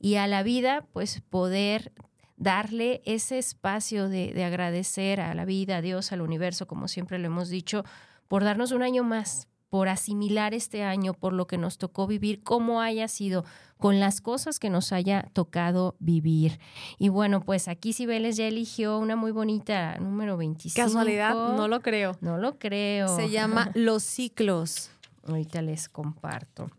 Y 0.00 0.14
a 0.14 0.26
la 0.26 0.42
vida, 0.42 0.86
pues 0.94 1.20
poder 1.20 1.92
darle 2.38 3.02
ese 3.04 3.36
espacio 3.36 4.08
de, 4.08 4.42
agradecer 4.42 5.20
a 5.20 5.34
la 5.34 5.44
vida, 5.44 5.76
a 5.76 5.82
Dios, 5.82 6.12
al 6.12 6.22
universo, 6.22 6.66
como 6.66 6.88
siempre 6.88 7.18
lo 7.18 7.26
hemos 7.26 7.50
dicho, 7.50 7.84
por 8.26 8.42
darnos 8.42 8.72
un 8.72 8.82
año 8.82 9.04
más, 9.04 9.48
por 9.70 9.88
asimilar 9.88 10.52
este 10.52 10.82
año, 10.82 11.14
por 11.14 11.32
lo 11.32 11.46
que 11.46 11.56
nos 11.56 11.78
tocó 11.78 12.06
vivir, 12.06 12.42
como 12.42 12.80
haya 12.80 13.06
sido, 13.06 13.44
con 13.78 14.00
las 14.00 14.20
cosas 14.20 14.58
que 14.58 14.68
nos 14.68 14.92
haya 14.92 15.22
tocado 15.32 15.96
vivir. 16.00 16.58
Y 16.98 17.08
bueno, 17.08 17.40
pues 17.40 17.68
aquí 17.68 17.92
Cibeles 17.92 18.36
ya 18.36 18.46
eligió 18.46 18.98
una 18.98 19.16
muy 19.16 19.30
bonita, 19.30 19.96
número 19.98 20.36
25. 20.36 20.84
Casualidad, 20.84 21.34
no 21.56 21.68
lo 21.68 21.80
creo. 21.80 22.16
No 22.20 22.36
lo 22.36 22.58
creo. 22.58 23.16
Se 23.16 23.30
llama 23.30 23.70
Los 23.74 24.02
ciclos. 24.02 24.90
Ahorita 25.26 25.62
les 25.62 25.88
comparto. 25.88 26.70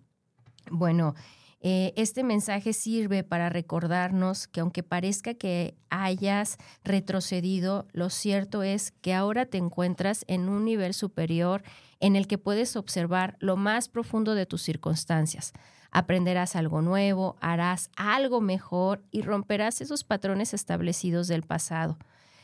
Bueno, 0.69 1.15
eh, 1.63 1.93
este 1.95 2.23
mensaje 2.23 2.73
sirve 2.73 3.23
para 3.23 3.49
recordarnos 3.49 4.47
que 4.47 4.61
aunque 4.61 4.81
parezca 4.81 5.35
que 5.35 5.75
hayas 5.89 6.57
retrocedido, 6.83 7.87
lo 7.91 8.09
cierto 8.09 8.63
es 8.63 8.91
que 9.01 9.13
ahora 9.13 9.45
te 9.45 9.59
encuentras 9.59 10.25
en 10.27 10.49
un 10.49 10.65
nivel 10.65 10.95
superior 10.95 11.61
en 11.99 12.15
el 12.15 12.25
que 12.25 12.39
puedes 12.39 12.75
observar 12.75 13.37
lo 13.39 13.57
más 13.57 13.89
profundo 13.89 14.33
de 14.33 14.47
tus 14.47 14.63
circunstancias. 14.63 15.53
Aprenderás 15.91 16.55
algo 16.55 16.81
nuevo, 16.81 17.35
harás 17.41 17.91
algo 17.95 18.41
mejor 18.41 19.03
y 19.11 19.21
romperás 19.21 19.81
esos 19.81 20.03
patrones 20.03 20.55
establecidos 20.55 21.27
del 21.27 21.43
pasado. 21.43 21.99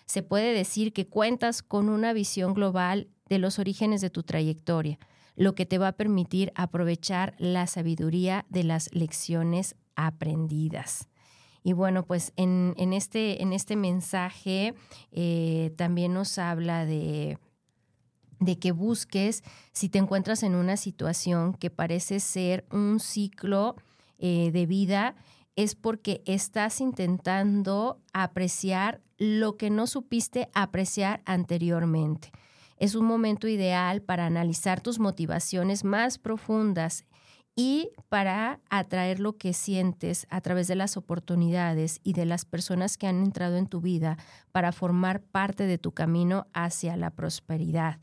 Se 0.06 0.22
puede 0.22 0.54
decir 0.54 0.94
que 0.94 1.08
cuentas 1.08 1.64
con 1.64 1.90
una 1.90 2.14
visión 2.14 2.54
global 2.54 3.08
de 3.30 3.40
los 3.40 3.58
orígenes 3.58 4.00
de 4.02 4.12
tu 4.12 4.22
trayectoria 4.22 5.00
lo 5.38 5.54
que 5.54 5.68
te 5.68 5.78
va 5.78 5.90
a 5.90 5.96
permitir 5.96 6.52
aprovechar 6.56 7.36
la 7.38 7.68
sabiduría 7.68 8.46
de 8.50 8.64
las 8.64 8.94
lecciones 8.94 9.76
aprendidas. 9.96 11.08
Y 11.64 11.74
bueno, 11.74 12.06
pues 12.06 12.34
en, 12.38 12.74
este, 12.92 13.42
en 13.44 13.54
este, 13.54 13.76
mensaje 13.76 14.74
eh, 15.12 15.74
también 15.78 16.14
nos 16.14 16.40
habla 16.40 16.86
de, 16.86 17.38
de 18.40 18.58
que 18.58 18.72
busques, 18.72 19.44
si 19.74 19.90
te 19.90 20.00
encuentras 20.00 20.42
en 20.42 20.56
una 20.56 20.76
situación 20.76 21.54
que 21.54 21.70
parece 21.70 22.20
ser 22.20 22.66
un 22.72 23.00
ciclo 23.00 23.76
eh, 24.18 24.50
de 24.52 24.66
vida, 24.66 25.16
es 25.56 25.76
porque 25.76 26.24
estás 26.26 26.82
intentando 26.82 28.02
apreciar 28.12 29.02
lo 29.18 29.56
que 29.58 29.70
no 29.70 29.86
supiste 29.86 30.50
apreciar 30.54 31.22
anteriormente 31.26 32.32
es 32.78 32.96
un 32.96 33.06
momento 33.06 33.48
ideal 33.48 34.02
para 34.02 34.26
analizar 34.26 34.82
tus 34.82 35.00
motivaciones 35.00 35.84
más 35.84 36.18
profundas 36.18 37.06
y 37.56 37.90
para 38.08 38.60
atraer 38.70 39.20
lo 39.20 39.38
que 39.38 39.52
sientes 39.52 40.28
a 40.30 40.42
través 40.42 40.68
de 40.68 40.76
las 40.76 40.96
oportunidades 40.96 42.00
y 42.04 42.14
de 42.14 42.26
las 42.26 42.46
personas 42.46 42.98
que 42.98 43.08
han 43.08 43.24
entrado 43.24 43.58
en 43.58 43.66
tu 43.66 43.82
vida 43.82 44.18
para 44.52 44.72
formar 44.72 45.22
parte 45.24 45.66
de 45.66 45.80
tu 45.80 45.92
camino 45.92 46.46
hacia 46.54 46.96
la 46.98 47.10
prosperidad. 47.10 48.00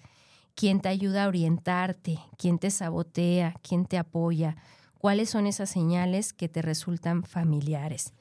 ¿Quién 0.56 0.80
te 0.80 0.88
ayuda 0.88 1.24
a 1.24 1.28
orientarte? 1.28 2.18
¿Quién 2.36 2.58
te 2.58 2.70
sabotea? 2.70 3.54
¿Quién 3.62 3.86
te 3.86 3.96
apoya? 3.96 4.56
¿Cuáles 4.98 5.30
son 5.30 5.46
esas 5.46 5.70
señales 5.70 6.32
que 6.32 6.48
te 6.48 6.60
resultan 6.60 7.22
familiares? 7.22 8.12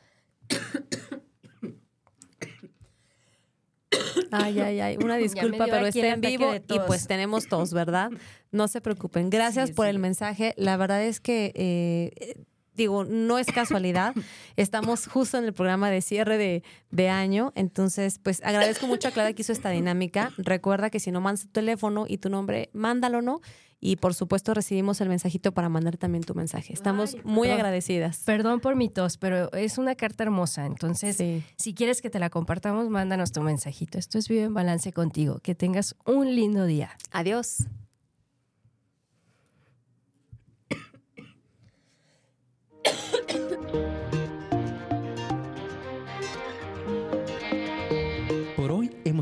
Ay, 4.34 4.60
ay, 4.60 4.80
ay, 4.80 4.98
una 4.98 5.16
disculpa, 5.18 5.66
pero 5.66 5.86
está 5.86 6.08
en 6.08 6.22
vivo 6.22 6.54
y 6.56 6.80
pues 6.88 7.08
tenemos 7.08 7.48
todos, 7.48 7.74
¿verdad? 7.74 8.12
No 8.52 8.68
se 8.68 8.82
preocupen. 8.82 9.32
Gracias 9.32 9.72
por 9.72 9.88
el 9.88 9.98
mensaje. 9.98 10.54
La 10.58 10.78
verdad 10.78 11.04
es 11.04 11.20
que, 11.20 11.52
eh, 11.56 12.36
digo, 12.76 13.04
no 13.04 13.40
es 13.40 13.48
casualidad. 13.48 14.14
Estamos 14.58 15.08
justo 15.08 15.40
en 15.40 15.46
el 15.46 15.54
programa 15.54 15.90
de 15.90 16.02
cierre 16.02 16.38
de, 16.38 16.62
de, 16.92 17.10
año. 17.10 17.52
Entonces, 17.56 18.20
pues 18.22 18.44
agradezco 18.44 18.86
mucho 18.86 19.08
a 19.08 19.12
Clara 19.12 19.34
que 19.34 19.42
hizo 19.42 19.54
esta 19.54 19.72
dinámica. 19.72 20.32
Recuerda 20.38 20.92
que 20.92 21.00
si 21.00 21.10
no 21.10 21.20
mandas 21.20 21.46
tu 21.46 21.52
teléfono 21.52 22.06
y 22.08 22.20
tu 22.20 22.30
nombre, 22.30 22.70
mándalo, 22.74 23.24
¿no? 23.24 23.42
Y 23.84 23.98
por 23.98 24.14
supuesto 24.14 24.54
recibimos 24.54 25.02
el 25.02 25.10
mensajito 25.10 25.52
para 25.52 25.68
mandar 25.68 25.98
también 25.98 26.24
tu 26.24 26.34
mensaje. 26.34 26.72
Estamos 26.72 27.18
muy 27.26 27.50
agradecidas. 27.50 28.20
Perdón 28.26 28.62
por 28.62 28.78
mi 28.78 28.88
tos, 28.88 29.18
pero 29.18 29.52
es 29.52 29.78
una 29.78 29.96
carta 29.96 30.24
hermosa. 30.24 30.66
Entonces, 30.66 31.18
si 31.58 31.74
quieres 31.74 32.02
que 32.02 32.10
te 32.10 32.18
la 32.18 32.30
compartamos, 32.30 32.90
mándanos 32.90 33.34
tu 33.34 33.42
mensajito. 33.42 33.98
Esto 33.98 34.18
es 34.18 34.30
Vive 34.30 34.44
en 34.44 34.54
Balance 34.54 34.94
contigo. 34.94 35.40
Que 35.40 35.54
tengas 35.54 35.96
un 36.06 36.34
lindo 36.34 36.66
día. 36.66 36.92
Adiós. 37.12 37.66